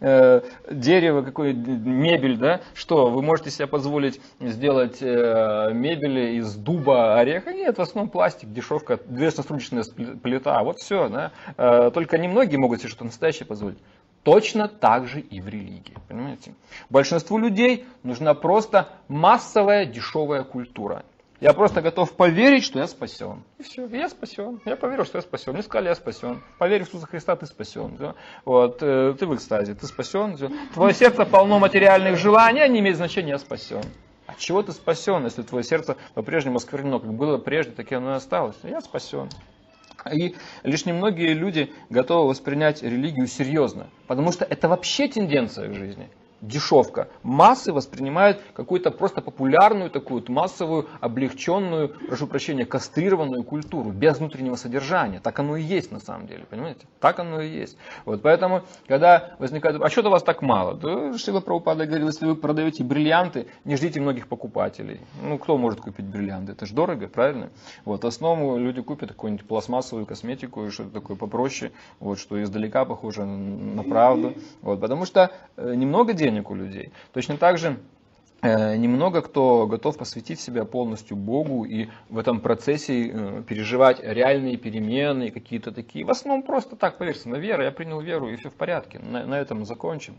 Э, 0.00 0.42
дерево, 0.70 1.22
какое 1.22 1.52
мебель, 1.52 2.36
да, 2.36 2.60
что, 2.74 3.10
вы 3.10 3.22
можете 3.22 3.50
себе 3.50 3.66
позволить 3.66 4.20
сделать 4.40 4.98
э, 5.00 5.70
мебель 5.72 6.36
из 6.38 6.54
дуба, 6.54 7.18
ореха? 7.18 7.52
Нет, 7.52 7.78
в 7.78 7.82
основном 7.82 8.10
пластик, 8.10 8.52
дешевка, 8.52 8.98
двухсотрубочная 9.04 9.84
плита, 10.22 10.62
вот 10.62 10.78
все, 10.78 11.08
да. 11.08 11.32
Э, 11.56 11.90
только 11.92 12.18
немногие 12.18 12.58
могут 12.58 12.80
себе 12.80 12.88
что-то 12.88 13.04
настоящее 13.04 13.46
позволить. 13.46 13.78
Точно 14.26 14.66
так 14.66 15.06
же 15.06 15.20
и 15.20 15.40
в 15.40 15.48
религии. 15.48 15.96
Понимаете? 16.08 16.52
Большинству 16.90 17.38
людей 17.38 17.86
нужна 18.02 18.34
просто 18.34 18.88
массовая 19.06 19.86
дешевая 19.86 20.42
культура. 20.42 21.04
Я 21.38 21.52
просто 21.52 21.80
готов 21.80 22.12
поверить, 22.12 22.64
что 22.64 22.80
я 22.80 22.88
спасен. 22.88 23.44
И 23.58 23.62
все, 23.62 23.86
я 23.86 24.08
спасен. 24.08 24.60
Я 24.64 24.74
поверил, 24.74 25.04
что 25.04 25.18
я 25.18 25.22
спасен. 25.22 25.52
Мне 25.52 25.62
сказали, 25.62 25.90
я 25.90 25.94
спасен. 25.94 26.42
Поверь 26.58 26.82
в 26.82 26.88
Иисуса 26.88 27.06
Христа, 27.06 27.36
ты 27.36 27.46
спасен. 27.46 27.94
Все. 27.94 28.16
Вот, 28.44 28.82
э, 28.82 29.14
ты 29.16 29.26
в 29.26 29.34
экстазе, 29.36 29.76
ты 29.76 29.86
спасен. 29.86 30.36
Все. 30.36 30.50
Твое 30.74 30.92
сердце 30.92 31.24
полно 31.24 31.60
материальных 31.60 32.18
желаний, 32.18 32.62
они 32.62 32.80
имеют 32.80 32.96
значение, 32.96 33.30
я 33.30 33.38
спасен. 33.38 33.84
От 34.26 34.38
чего 34.38 34.60
ты 34.60 34.72
спасен, 34.72 35.22
если 35.22 35.42
твое 35.42 35.62
сердце 35.62 35.96
по-прежнему 36.14 36.56
осквернено, 36.56 36.98
как 36.98 37.14
было 37.14 37.38
прежде, 37.38 37.70
так 37.70 37.92
и 37.92 37.94
оно 37.94 38.14
и 38.14 38.16
осталось? 38.16 38.56
Я 38.64 38.80
спасен. 38.80 39.28
И 40.12 40.34
лишь 40.62 40.86
немногие 40.86 41.34
люди 41.34 41.72
готовы 41.90 42.28
воспринять 42.28 42.82
религию 42.82 43.26
серьезно, 43.26 43.88
потому 44.06 44.32
что 44.32 44.44
это 44.44 44.68
вообще 44.68 45.08
тенденция 45.08 45.68
в 45.68 45.74
жизни 45.74 46.08
дешевка. 46.40 47.08
Массы 47.22 47.72
воспринимают 47.72 48.40
какую-то 48.54 48.90
просто 48.90 49.20
популярную 49.20 49.90
такую 49.90 50.20
вот 50.20 50.28
массовую, 50.28 50.88
облегченную, 51.00 51.88
прошу 51.88 52.26
прощения, 52.26 52.66
кастрированную 52.66 53.42
культуру, 53.42 53.90
без 53.90 54.18
внутреннего 54.18 54.56
содержания. 54.56 55.20
Так 55.20 55.38
оно 55.38 55.56
и 55.56 55.62
есть 55.62 55.90
на 55.90 56.00
самом 56.00 56.26
деле, 56.26 56.44
понимаете? 56.48 56.86
Так 57.00 57.18
оно 57.18 57.40
и 57.40 57.48
есть. 57.48 57.76
Вот 58.04 58.22
поэтому, 58.22 58.62
когда 58.86 59.36
возникает, 59.38 59.80
а 59.80 59.88
что-то 59.88 60.10
вас 60.10 60.22
так 60.22 60.42
мало? 60.42 60.74
Да, 60.74 61.16
Шила 61.18 61.40
Прабхупада 61.40 61.86
говорил, 61.86 62.08
если 62.08 62.26
вы 62.26 62.36
продаете 62.36 62.84
бриллианты, 62.84 63.46
не 63.64 63.76
ждите 63.76 64.00
многих 64.00 64.28
покупателей. 64.28 65.00
Ну, 65.22 65.38
кто 65.38 65.56
может 65.56 65.80
купить 65.80 66.06
бриллианты? 66.06 66.52
Это 66.52 66.66
же 66.66 66.74
дорого, 66.74 67.08
правильно? 67.08 67.50
Вот, 67.84 68.04
в 68.04 68.06
основном 68.06 68.58
люди 68.58 68.82
купят 68.82 69.10
какую-нибудь 69.10 69.46
пластмассовую 69.46 70.06
косметику, 70.06 70.70
что-то 70.70 70.90
такое 70.90 71.16
попроще, 71.16 71.72
вот, 72.00 72.18
что 72.18 72.42
издалека 72.42 72.84
похоже 72.84 73.24
на 73.24 73.82
правду. 73.82 74.34
Вот, 74.62 74.80
потому 74.80 75.06
что 75.06 75.32
э, 75.56 75.74
немного 75.74 76.12
денег 76.12 76.25
денег 76.26 76.50
у 76.50 76.54
людей. 76.54 76.90
Точно 77.12 77.36
так 77.36 77.56
же 77.56 77.76
э, 78.42 78.76
немного 78.76 79.22
кто 79.22 79.66
готов 79.68 79.96
посвятить 79.96 80.40
себя 80.40 80.64
полностью 80.64 81.16
Богу 81.16 81.64
и 81.64 81.86
в 82.08 82.18
этом 82.18 82.40
процессе 82.40 82.94
э, 83.08 83.42
переживать 83.48 84.00
реальные 84.02 84.56
перемены, 84.56 85.30
какие-то 85.30 85.70
такие. 85.70 86.04
В 86.04 86.10
основном 86.10 86.42
просто 86.42 86.74
так, 86.74 86.98
поверьте, 86.98 87.28
на 87.28 87.36
веру, 87.36 87.62
я 87.62 87.70
принял 87.70 88.00
веру 88.00 88.28
и 88.28 88.36
все 88.36 88.50
в 88.50 88.54
порядке, 88.54 88.98
на, 88.98 89.24
на 89.24 89.38
этом 89.38 89.64
закончим. 89.64 90.14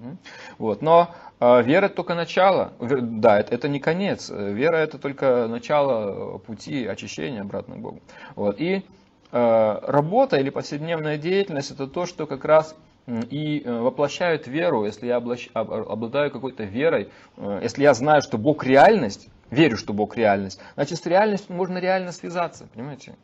Вот. 0.58 0.82
Но 0.82 1.14
э, 1.42 1.64
вера 1.64 1.88
это 1.88 1.96
только 1.96 2.16
начало, 2.16 2.72
да, 2.80 3.40
это, 3.40 3.54
это 3.54 3.68
не 3.68 3.80
конец, 3.80 4.30
вера 4.30 4.78
это 4.78 4.98
только 4.98 5.48
начало 5.50 6.38
пути 6.38 6.88
очищения 6.88 7.42
обратно 7.42 7.76
к 7.76 7.80
Богу. 7.80 8.00
Вот. 8.36 8.62
И 8.62 8.84
работа 9.30 10.38
или 10.38 10.50
повседневная 10.50 11.18
деятельность 11.18 11.72
это 11.72 11.86
то, 11.86 12.06
что 12.06 12.26
как 12.28 12.46
раз 12.46 12.78
и 13.08 13.62
э, 13.62 13.80
воплощают 13.80 14.48
веру, 14.48 14.86
если 14.86 15.08
я 15.08 15.16
обладаю 15.16 16.30
какой-то 16.30 16.64
верой, 16.64 17.10
э, 17.38 17.60
если 17.64 17.84
я 17.84 17.94
знаю, 17.94 18.22
что 18.22 18.38
Бог 18.38 18.66
реальность, 18.66 19.30
верю, 19.50 19.78
что 19.78 19.94
Бог 19.94 20.18
реальность, 20.18 20.60
значит 20.76 21.00
с 21.00 21.06
реальностью 21.06 21.56
можно 21.56 21.78
реально 21.78 22.12
связаться, 22.12 22.68
понимаете? 22.74 23.16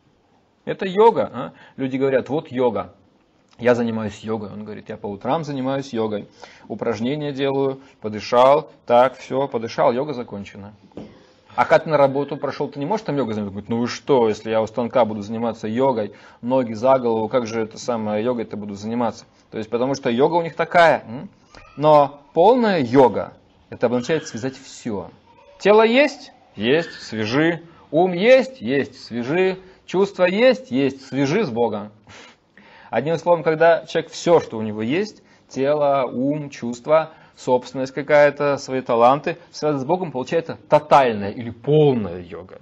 Это 0.64 0.86
йога. 0.86 1.30
А? 1.32 1.52
Люди 1.76 1.98
говорят, 1.98 2.30
вот 2.30 2.50
йога. 2.50 2.94
Я 3.58 3.74
занимаюсь 3.74 4.18
йогой. 4.20 4.50
Он 4.50 4.64
говорит, 4.64 4.88
я 4.88 4.96
по 4.96 5.06
утрам 5.06 5.44
занимаюсь 5.44 5.92
йогой. 5.92 6.28
Упражнения 6.66 7.32
делаю, 7.32 7.80
подышал, 8.00 8.70
так, 8.86 9.16
все, 9.16 9.46
подышал, 9.46 9.92
йога 9.92 10.14
закончена. 10.14 10.74
А 11.56 11.64
как 11.66 11.84
ты 11.84 11.90
на 11.90 11.96
работу 11.96 12.36
прошел, 12.36 12.68
ты 12.68 12.80
не 12.80 12.86
можешь 12.86 13.06
там 13.06 13.16
йогой 13.16 13.34
заниматься? 13.34 13.52
Говорит, 13.52 13.68
ну 13.70 13.78
вы 13.78 13.86
что, 13.86 14.28
если 14.28 14.50
я 14.50 14.60
у 14.60 14.66
станка 14.66 15.04
буду 15.04 15.22
заниматься 15.22 15.68
йогой, 15.68 16.12
ноги 16.42 16.72
за 16.72 16.98
голову, 16.98 17.28
как 17.28 17.46
же 17.46 17.60
это 17.60 17.78
самое 17.78 18.24
йогой-то 18.24 18.56
буду 18.56 18.74
заниматься? 18.74 19.24
То 19.50 19.58
есть, 19.58 19.70
потому 19.70 19.94
что 19.94 20.10
йога 20.10 20.34
у 20.34 20.42
них 20.42 20.56
такая. 20.56 21.04
Но 21.76 22.22
полная 22.32 22.80
йога, 22.80 23.34
это 23.70 23.86
обозначает 23.86 24.26
связать 24.26 24.56
все. 24.56 25.10
Тело 25.60 25.82
есть? 25.82 26.32
Есть, 26.56 26.92
свяжи. 27.02 27.62
Ум 27.90 28.12
есть? 28.12 28.60
Есть, 28.60 29.04
свяжи. 29.04 29.58
Чувства 29.86 30.24
есть? 30.24 30.70
Есть, 30.72 31.06
свяжи 31.06 31.44
с 31.44 31.50
Богом. 31.50 31.92
Одним 32.90 33.16
словом, 33.16 33.42
когда 33.42 33.86
человек 33.86 34.10
все, 34.10 34.40
что 34.40 34.58
у 34.58 34.62
него 34.62 34.82
есть, 34.82 35.22
тело, 35.48 36.04
ум, 36.12 36.50
чувства, 36.50 37.10
собственность 37.36 37.92
какая-то, 37.92 38.56
свои 38.56 38.80
таланты, 38.80 39.38
связаны 39.50 39.80
с 39.80 39.84
Богом, 39.84 40.12
получается 40.12 40.58
тотальная 40.68 41.30
или 41.30 41.50
полная 41.50 42.20
йога. 42.20 42.60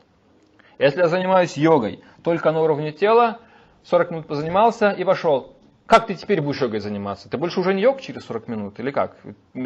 Если 0.78 1.00
я 1.00 1.08
занимаюсь 1.08 1.56
йогой 1.56 2.00
только 2.22 2.50
на 2.52 2.60
уровне 2.60 2.92
тела, 2.92 3.38
40 3.84 4.10
минут 4.10 4.26
позанимался 4.26 4.90
и 4.90 5.04
пошел. 5.04 5.54
Как 5.86 6.06
ты 6.06 6.14
теперь 6.14 6.40
будешь 6.40 6.62
йогой 6.62 6.80
заниматься? 6.80 7.28
Ты 7.28 7.36
больше 7.36 7.60
уже 7.60 7.74
не 7.74 7.82
йог 7.82 8.00
через 8.00 8.24
40 8.24 8.48
минут 8.48 8.80
или 8.80 8.90
как? 8.90 9.16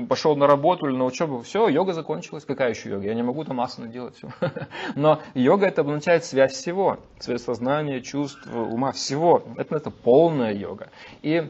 Пошел 0.08 0.34
на 0.34 0.46
работу 0.46 0.88
или 0.88 0.96
на 0.96 1.04
учебу, 1.04 1.42
все, 1.42 1.68
йога 1.68 1.92
закончилась. 1.92 2.44
Какая 2.44 2.70
еще 2.70 2.90
йога? 2.90 3.04
Я 3.04 3.14
не 3.14 3.22
могу 3.22 3.44
там 3.44 3.60
асаны 3.60 3.88
делать. 3.88 4.16
Все. 4.16 4.28
Но 4.96 5.20
йога 5.34 5.66
это 5.66 5.82
обозначает 5.82 6.24
связь 6.24 6.52
всего. 6.52 6.98
Связь 7.20 7.44
сознания, 7.44 8.00
чувств, 8.00 8.44
ума, 8.52 8.92
всего. 8.92 9.44
Это, 9.56 9.76
это 9.76 9.90
полная 9.90 10.52
йога. 10.52 10.88
И 11.22 11.48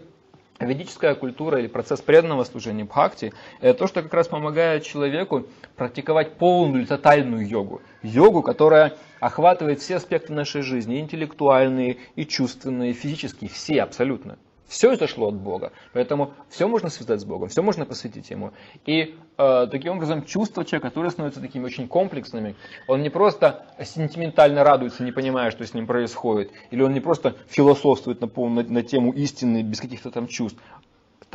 Ведическая 0.59 1.15
культура 1.15 1.59
или 1.59 1.67
процесс 1.67 2.01
преданного 2.01 2.45
служения 2.45 2.85
бхакти– 2.85 3.35
это 3.61 3.79
то, 3.81 3.87
что 3.87 4.03
как 4.03 4.15
раз 4.15 4.29
помогает 4.29 4.85
человеку 4.85 5.47
практиковать 5.77 6.37
полную 6.39 6.81
или 6.83 6.89
тотальную 6.89 7.47
йогу. 7.47 7.83
Йогу, 8.03 8.43
которая 8.43 8.97
охватывает 9.21 9.81
все 9.81 9.97
аспекты 9.97 10.33
нашей 10.33 10.63
жизни, 10.63 10.99
интеллектуальные, 10.99 11.99
и 12.15 12.25
чувственные, 12.25 12.93
и 12.93 12.95
физические, 12.95 13.51
все 13.51 13.83
абсолютно. 13.83 14.39
Все 14.69 14.93
это 14.93 15.07
шло 15.07 15.29
от 15.29 15.37
Бога. 15.37 15.73
Поэтому 15.93 16.35
все 16.49 16.67
можно 16.67 16.91
связать 16.91 17.21
с 17.21 17.25
Богом, 17.25 17.49
все 17.49 17.63
можно 17.63 17.87
посвятить 17.87 18.31
Ему. 18.31 18.53
И 18.85 19.17
э, 19.39 19.67
таким 19.71 19.93
образом 19.93 20.25
чувства 20.25 20.65
человека, 20.65 20.89
которые 20.89 21.13
становятся 21.13 21.41
такими 21.41 21.65
очень 21.65 21.87
комплексными, 21.87 22.57
он 22.89 23.03
не 23.03 23.11
просто 23.11 23.65
сентиментально 23.85 24.65
радуется, 24.65 25.05
не 25.05 25.13
понимая, 25.13 25.51
что 25.51 25.65
с 25.65 25.73
ним 25.73 25.87
происходит, 25.87 26.51
или 26.71 26.83
он 26.83 26.93
не 26.93 27.01
просто 27.01 27.37
философствует 27.49 28.21
на, 28.21 28.27
на, 28.27 28.63
на 28.63 28.83
тему 28.83 29.13
истины 29.13 29.63
без 29.63 29.81
каких-то 29.81 30.11
там 30.11 30.27
чувств. 30.27 30.59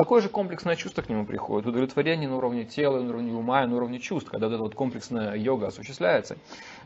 Такое 0.01 0.19
же 0.19 0.29
комплексное 0.29 0.75
чувство 0.75 1.03
к 1.03 1.09
нему 1.09 1.27
приходит, 1.27 1.67
удовлетворение 1.67 2.27
на 2.27 2.37
уровне 2.37 2.65
тела, 2.65 2.99
на 2.99 3.09
уровне 3.09 3.33
ума, 3.33 3.67
на 3.67 3.75
уровне 3.75 3.99
чувств, 3.99 4.31
когда 4.31 4.47
вот 4.47 4.53
эта 4.55 4.63
вот 4.63 4.73
комплексная 4.73 5.35
йога 5.35 5.67
осуществляется. 5.67 6.37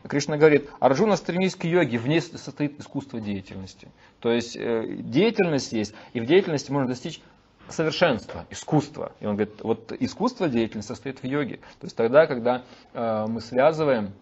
Кришна 0.06 0.36
говорит, 0.36 0.68
Арджуна 0.80 1.16
стремись 1.16 1.56
к 1.56 1.64
йоге, 1.64 1.96
в 1.96 2.06
ней 2.06 2.20
состоит 2.20 2.78
искусство 2.78 3.18
деятельности. 3.18 3.88
То 4.20 4.30
есть 4.30 4.54
э, 4.54 4.96
деятельность 4.98 5.72
есть, 5.72 5.94
и 6.12 6.20
в 6.20 6.26
деятельности 6.26 6.70
можно 6.70 6.88
достичь 6.90 7.22
совершенства, 7.70 8.44
искусства. 8.50 9.12
И 9.20 9.24
он 9.24 9.36
говорит, 9.36 9.62
вот 9.62 9.92
искусство 9.98 10.46
деятельности 10.46 10.88
состоит 10.88 11.22
в 11.22 11.24
йоге. 11.24 11.56
То 11.80 11.84
есть 11.86 11.96
тогда, 11.96 12.26
когда 12.26 12.64
э, 12.92 13.24
мы 13.26 13.40
связываем 13.40 14.12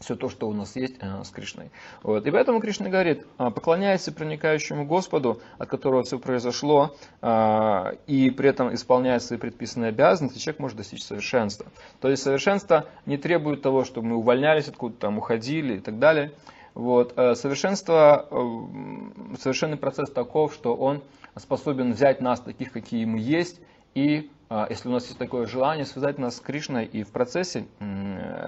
все 0.00 0.16
то, 0.16 0.28
что 0.28 0.48
у 0.48 0.52
нас 0.52 0.76
есть 0.76 0.96
э, 1.00 1.24
с 1.24 1.30
Кришной. 1.30 1.70
Вот. 2.02 2.26
И 2.26 2.30
поэтому 2.30 2.60
Кришна 2.60 2.88
говорит, 2.88 3.26
«А, 3.36 3.50
поклоняйся 3.50 4.12
проникающему 4.12 4.86
Господу, 4.86 5.40
от 5.58 5.68
которого 5.68 6.02
все 6.04 6.18
произошло, 6.18 6.96
э, 7.20 7.96
и 8.06 8.30
при 8.30 8.48
этом 8.48 8.72
исполняя 8.74 9.18
свои 9.18 9.38
предписанные 9.38 9.88
обязанности, 9.88 10.38
человек 10.38 10.60
может 10.60 10.76
достичь 10.76 11.02
совершенства. 11.02 11.66
То 12.00 12.08
есть 12.08 12.22
совершенство 12.22 12.86
не 13.06 13.16
требует 13.16 13.62
того, 13.62 13.84
чтобы 13.84 14.08
мы 14.08 14.16
увольнялись 14.16 14.68
откуда-то, 14.68 15.00
там, 15.00 15.18
уходили 15.18 15.76
и 15.76 15.80
так 15.80 15.98
далее. 15.98 16.32
Вот. 16.74 17.14
Э, 17.16 17.34
совершенство, 17.34 18.28
э, 18.30 19.36
совершенный 19.38 19.76
процесс 19.76 20.10
таков, 20.10 20.54
что 20.54 20.76
он 20.76 21.02
способен 21.36 21.92
взять 21.92 22.20
нас 22.20 22.40
таких, 22.40 22.72
какие 22.72 23.04
мы 23.04 23.18
есть, 23.18 23.60
и 23.94 24.30
а, 24.30 24.37
если 24.70 24.88
у 24.88 24.92
нас 24.92 25.04
есть 25.06 25.18
такое 25.18 25.46
желание 25.46 25.84
связать 25.84 26.18
нас 26.18 26.36
с 26.36 26.40
Кришной, 26.40 26.86
и 26.86 27.02
в 27.02 27.10
процессе 27.10 27.66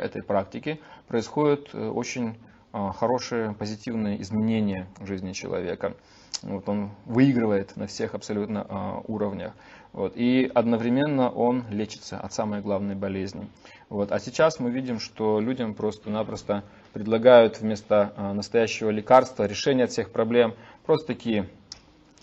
этой 0.01 0.22
практики 0.22 0.80
происходят 1.09 1.68
э, 1.74 1.88
очень 1.88 2.36
а, 2.72 2.92
хорошие 2.92 3.53
позитивные 3.55 4.22
изменения 4.22 4.86
в 4.98 5.07
жизни 5.07 5.32
человека. 5.32 5.94
Вот 6.42 6.68
он 6.68 6.90
выигрывает 7.05 7.76
на 7.76 7.86
всех 7.86 8.14
абсолютно 8.14 8.64
а, 8.68 9.03
уровнях. 9.09 9.53
Вот, 9.92 10.12
и 10.14 10.48
одновременно 10.55 11.30
он 11.30 11.64
лечится 11.68 12.18
от 12.18 12.32
самой 12.32 12.61
главной 12.61 12.94
болезни. 12.94 13.48
Вот, 13.88 14.12
а 14.12 14.20
сейчас 14.20 14.61
мы 14.61 14.70
видим, 14.70 15.01
что 15.01 15.40
людям 15.40 15.74
просто-напросто 15.74 16.62
предлагают 16.92 17.61
вместо 17.61 18.12
настоящего 18.34 18.90
лекарства 18.90 19.46
решение 19.46 19.84
от 19.86 19.90
всех 19.90 20.12
проблем 20.12 20.55
просто 20.86 21.09
такие 21.09 21.48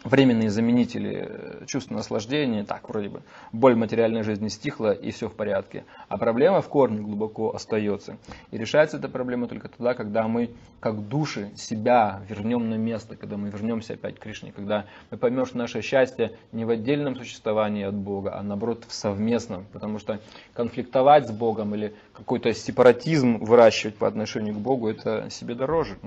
временные 0.04 0.50
заменители 0.50 1.28
э, 1.28 1.66
чувства 1.66 1.96
наслаждения, 1.96 2.64
так 2.64 2.88
вроде 2.88 3.10
бы 3.10 3.22
боль 3.52 3.76
материальной 3.76 4.24
жизни 4.24 4.48
стихла 4.48 4.92
и 4.92 5.12
все 5.12 5.28
в 5.28 5.34
порядке. 5.34 5.86
А 6.08 6.18
проблема 6.18 6.62
в 6.62 6.70
корне 6.70 7.00
глубоко 7.02 7.54
остается. 7.54 8.18
И 8.52 8.58
решается 8.58 8.98
эта 8.98 9.10
проблема 9.10 9.48
только 9.48 9.70
тогда, 9.70 9.94
когда 9.94 10.28
мы 10.28 10.52
как 10.80 11.08
души 11.08 11.50
себя 11.56 12.22
вернем 12.30 12.70
на 12.70 12.76
место, 12.76 13.16
когда 13.16 13.38
мы 13.38 13.50
вернемся 13.50 13.94
опять 13.94 14.16
к 14.16 14.20
Кришне, 14.20 14.52
когда 14.52 14.86
мы 15.10 15.18
поймем, 15.18 15.46
что 15.46 15.58
наше 15.58 15.82
счастье 15.82 16.34
не 16.52 16.66
в 16.66 16.70
отдельном 16.70 17.16
существовании 17.16 17.84
от 17.84 17.96
Бога, 17.96 18.38
а 18.38 18.44
наоборот 18.44 18.86
в 18.88 18.94
совместном. 18.94 19.66
Потому 19.74 19.98
что 20.00 20.20
конфликтовать 20.54 21.28
с 21.28 21.32
Богом 21.32 21.74
или 21.74 21.96
какой-то 22.14 22.54
сепаратизм 22.54 23.38
выращивать 23.38 23.96
по 23.96 24.08
отношению 24.08 24.54
к 24.54 24.60
Богу, 24.60 24.90
это 24.90 25.30
себе 25.32 25.56
дороже. 25.56 25.98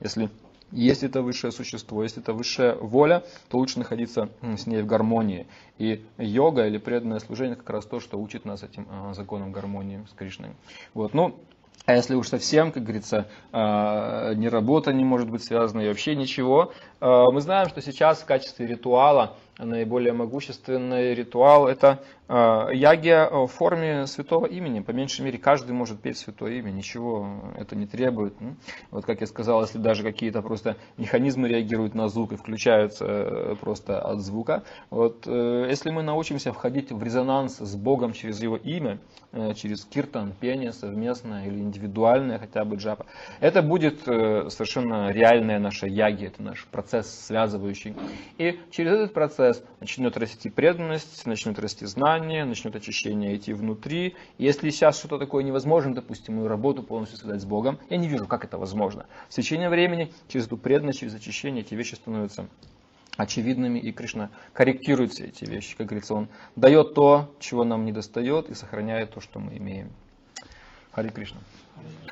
Если 0.00 0.30
если 0.72 1.08
это 1.08 1.22
высшее 1.22 1.52
существо, 1.52 2.02
если 2.02 2.22
это 2.22 2.32
высшая 2.32 2.74
воля, 2.74 3.24
то 3.48 3.58
лучше 3.58 3.78
находиться 3.78 4.28
с 4.42 4.66
ней 4.66 4.82
в 4.82 4.86
гармонии. 4.86 5.46
И 5.78 6.04
йога 6.18 6.66
или 6.66 6.78
преданное 6.78 7.18
служение 7.20 7.56
как 7.56 7.70
раз 7.70 7.86
то, 7.86 8.00
что 8.00 8.20
учит 8.20 8.44
нас 8.44 8.62
этим 8.62 8.86
а, 8.90 9.14
законам 9.14 9.52
гармонии 9.52 10.04
с 10.10 10.14
Кришной. 10.14 10.50
Вот. 10.94 11.14
Ну, 11.14 11.36
а 11.86 11.94
если 11.94 12.14
уж 12.14 12.28
совсем, 12.28 12.72
как 12.72 12.84
говорится, 12.84 13.28
а, 13.52 14.32
ни 14.34 14.46
работа 14.46 14.92
не 14.92 15.04
может 15.04 15.30
быть 15.30 15.42
связана 15.42 15.80
и 15.80 15.88
вообще 15.88 16.14
ничего, 16.14 16.72
мы 17.00 17.40
знаем, 17.40 17.68
что 17.68 17.80
сейчас 17.80 18.20
в 18.20 18.26
качестве 18.26 18.66
ритуала 18.66 19.36
наиболее 19.64 20.12
могущественный 20.12 21.14
ритуал– 21.14 21.66
это 21.68 22.02
э, 22.28 22.68
ягия 22.72 23.28
в 23.28 23.46
форме 23.46 24.06
святого 24.06 24.46
имени. 24.46 24.80
По 24.80 24.90
меньшей 24.90 25.22
мере, 25.22 25.38
каждый 25.38 25.72
может 25.72 26.00
петь 26.00 26.18
святое 26.18 26.52
имя, 26.54 26.70
ничего 26.70 27.28
это 27.56 27.76
не 27.76 27.86
требует. 27.86 28.34
Вот 28.90 29.04
как 29.04 29.20
я 29.20 29.26
сказал, 29.26 29.62
если 29.62 29.78
даже 29.78 30.02
какие-то 30.02 30.42
просто 30.42 30.76
механизмы 30.96 31.48
реагируют 31.48 31.94
на 31.94 32.08
звук 32.08 32.32
и 32.32 32.36
включаются 32.36 33.04
э, 33.06 33.56
просто 33.60 34.00
от 34.00 34.20
звука, 34.20 34.62
вот 34.90 35.24
э, 35.26 35.66
если 35.68 35.90
мы 35.90 36.02
научимся 36.02 36.52
входить 36.52 36.90
в 36.92 37.02
резонанс 37.02 37.58
с 37.58 37.76
Богом 37.76 38.12
через 38.12 38.40
Его 38.42 38.56
имя, 38.56 38.98
через 39.54 39.84
киртан, 39.84 40.32
пение 40.40 40.72
совместное 40.72 41.46
или 41.46 41.58
индивидуальное 41.58 42.38
хотя 42.38 42.64
бы 42.64 42.76
джапа, 42.76 43.06
это 43.38 43.62
будет 43.62 44.00
совершенно 44.02 45.10
реальная 45.10 45.60
наша 45.60 45.86
яги, 45.86 46.26
это 46.26 46.42
наш 46.42 46.66
процесс 46.66 46.89
связывающий. 47.02 47.94
И 48.38 48.60
через 48.70 48.92
этот 48.92 49.14
процесс 49.14 49.30
процесс, 49.40 49.62
начнет 49.80 50.16
расти 50.16 50.50
преданность, 50.50 51.26
начнет 51.26 51.58
расти 51.58 51.86
знание, 51.86 52.44
начнет 52.44 52.74
очищение 52.74 53.36
идти 53.36 53.52
внутри. 53.52 54.16
Если 54.38 54.70
сейчас 54.70 54.98
что-то 54.98 55.18
такое 55.18 55.44
невозможно, 55.44 55.94
допустим, 55.94 56.36
мою 56.36 56.48
работу 56.48 56.82
полностью 56.82 57.18
связать 57.18 57.42
с 57.42 57.44
Богом, 57.44 57.78
я 57.88 57.96
не 57.96 58.08
вижу, 58.08 58.26
как 58.26 58.44
это 58.44 58.58
возможно. 58.58 59.06
С 59.28 59.36
течением 59.36 59.70
времени, 59.70 60.12
через 60.28 60.46
эту 60.46 60.56
преданность, 60.56 61.00
через 61.00 61.14
очищение 61.14 61.62
эти 61.62 61.74
вещи 61.74 61.94
становятся 61.94 62.48
очевидными, 63.16 63.78
и 63.78 63.92
Кришна 63.92 64.30
корректирует 64.52 65.12
все 65.12 65.26
эти 65.26 65.44
вещи. 65.44 65.76
Как 65.76 65.86
говорится, 65.86 66.14
Он 66.14 66.28
дает 66.56 66.94
то, 66.94 67.34
чего 67.38 67.64
нам 67.64 67.84
не 67.84 67.92
достает, 67.92 68.50
и 68.50 68.54
сохраняет 68.54 69.12
то, 69.12 69.20
что 69.20 69.38
мы 69.38 69.56
имеем. 69.56 69.90
Хари 70.92 71.08
Кришна. 71.08 71.40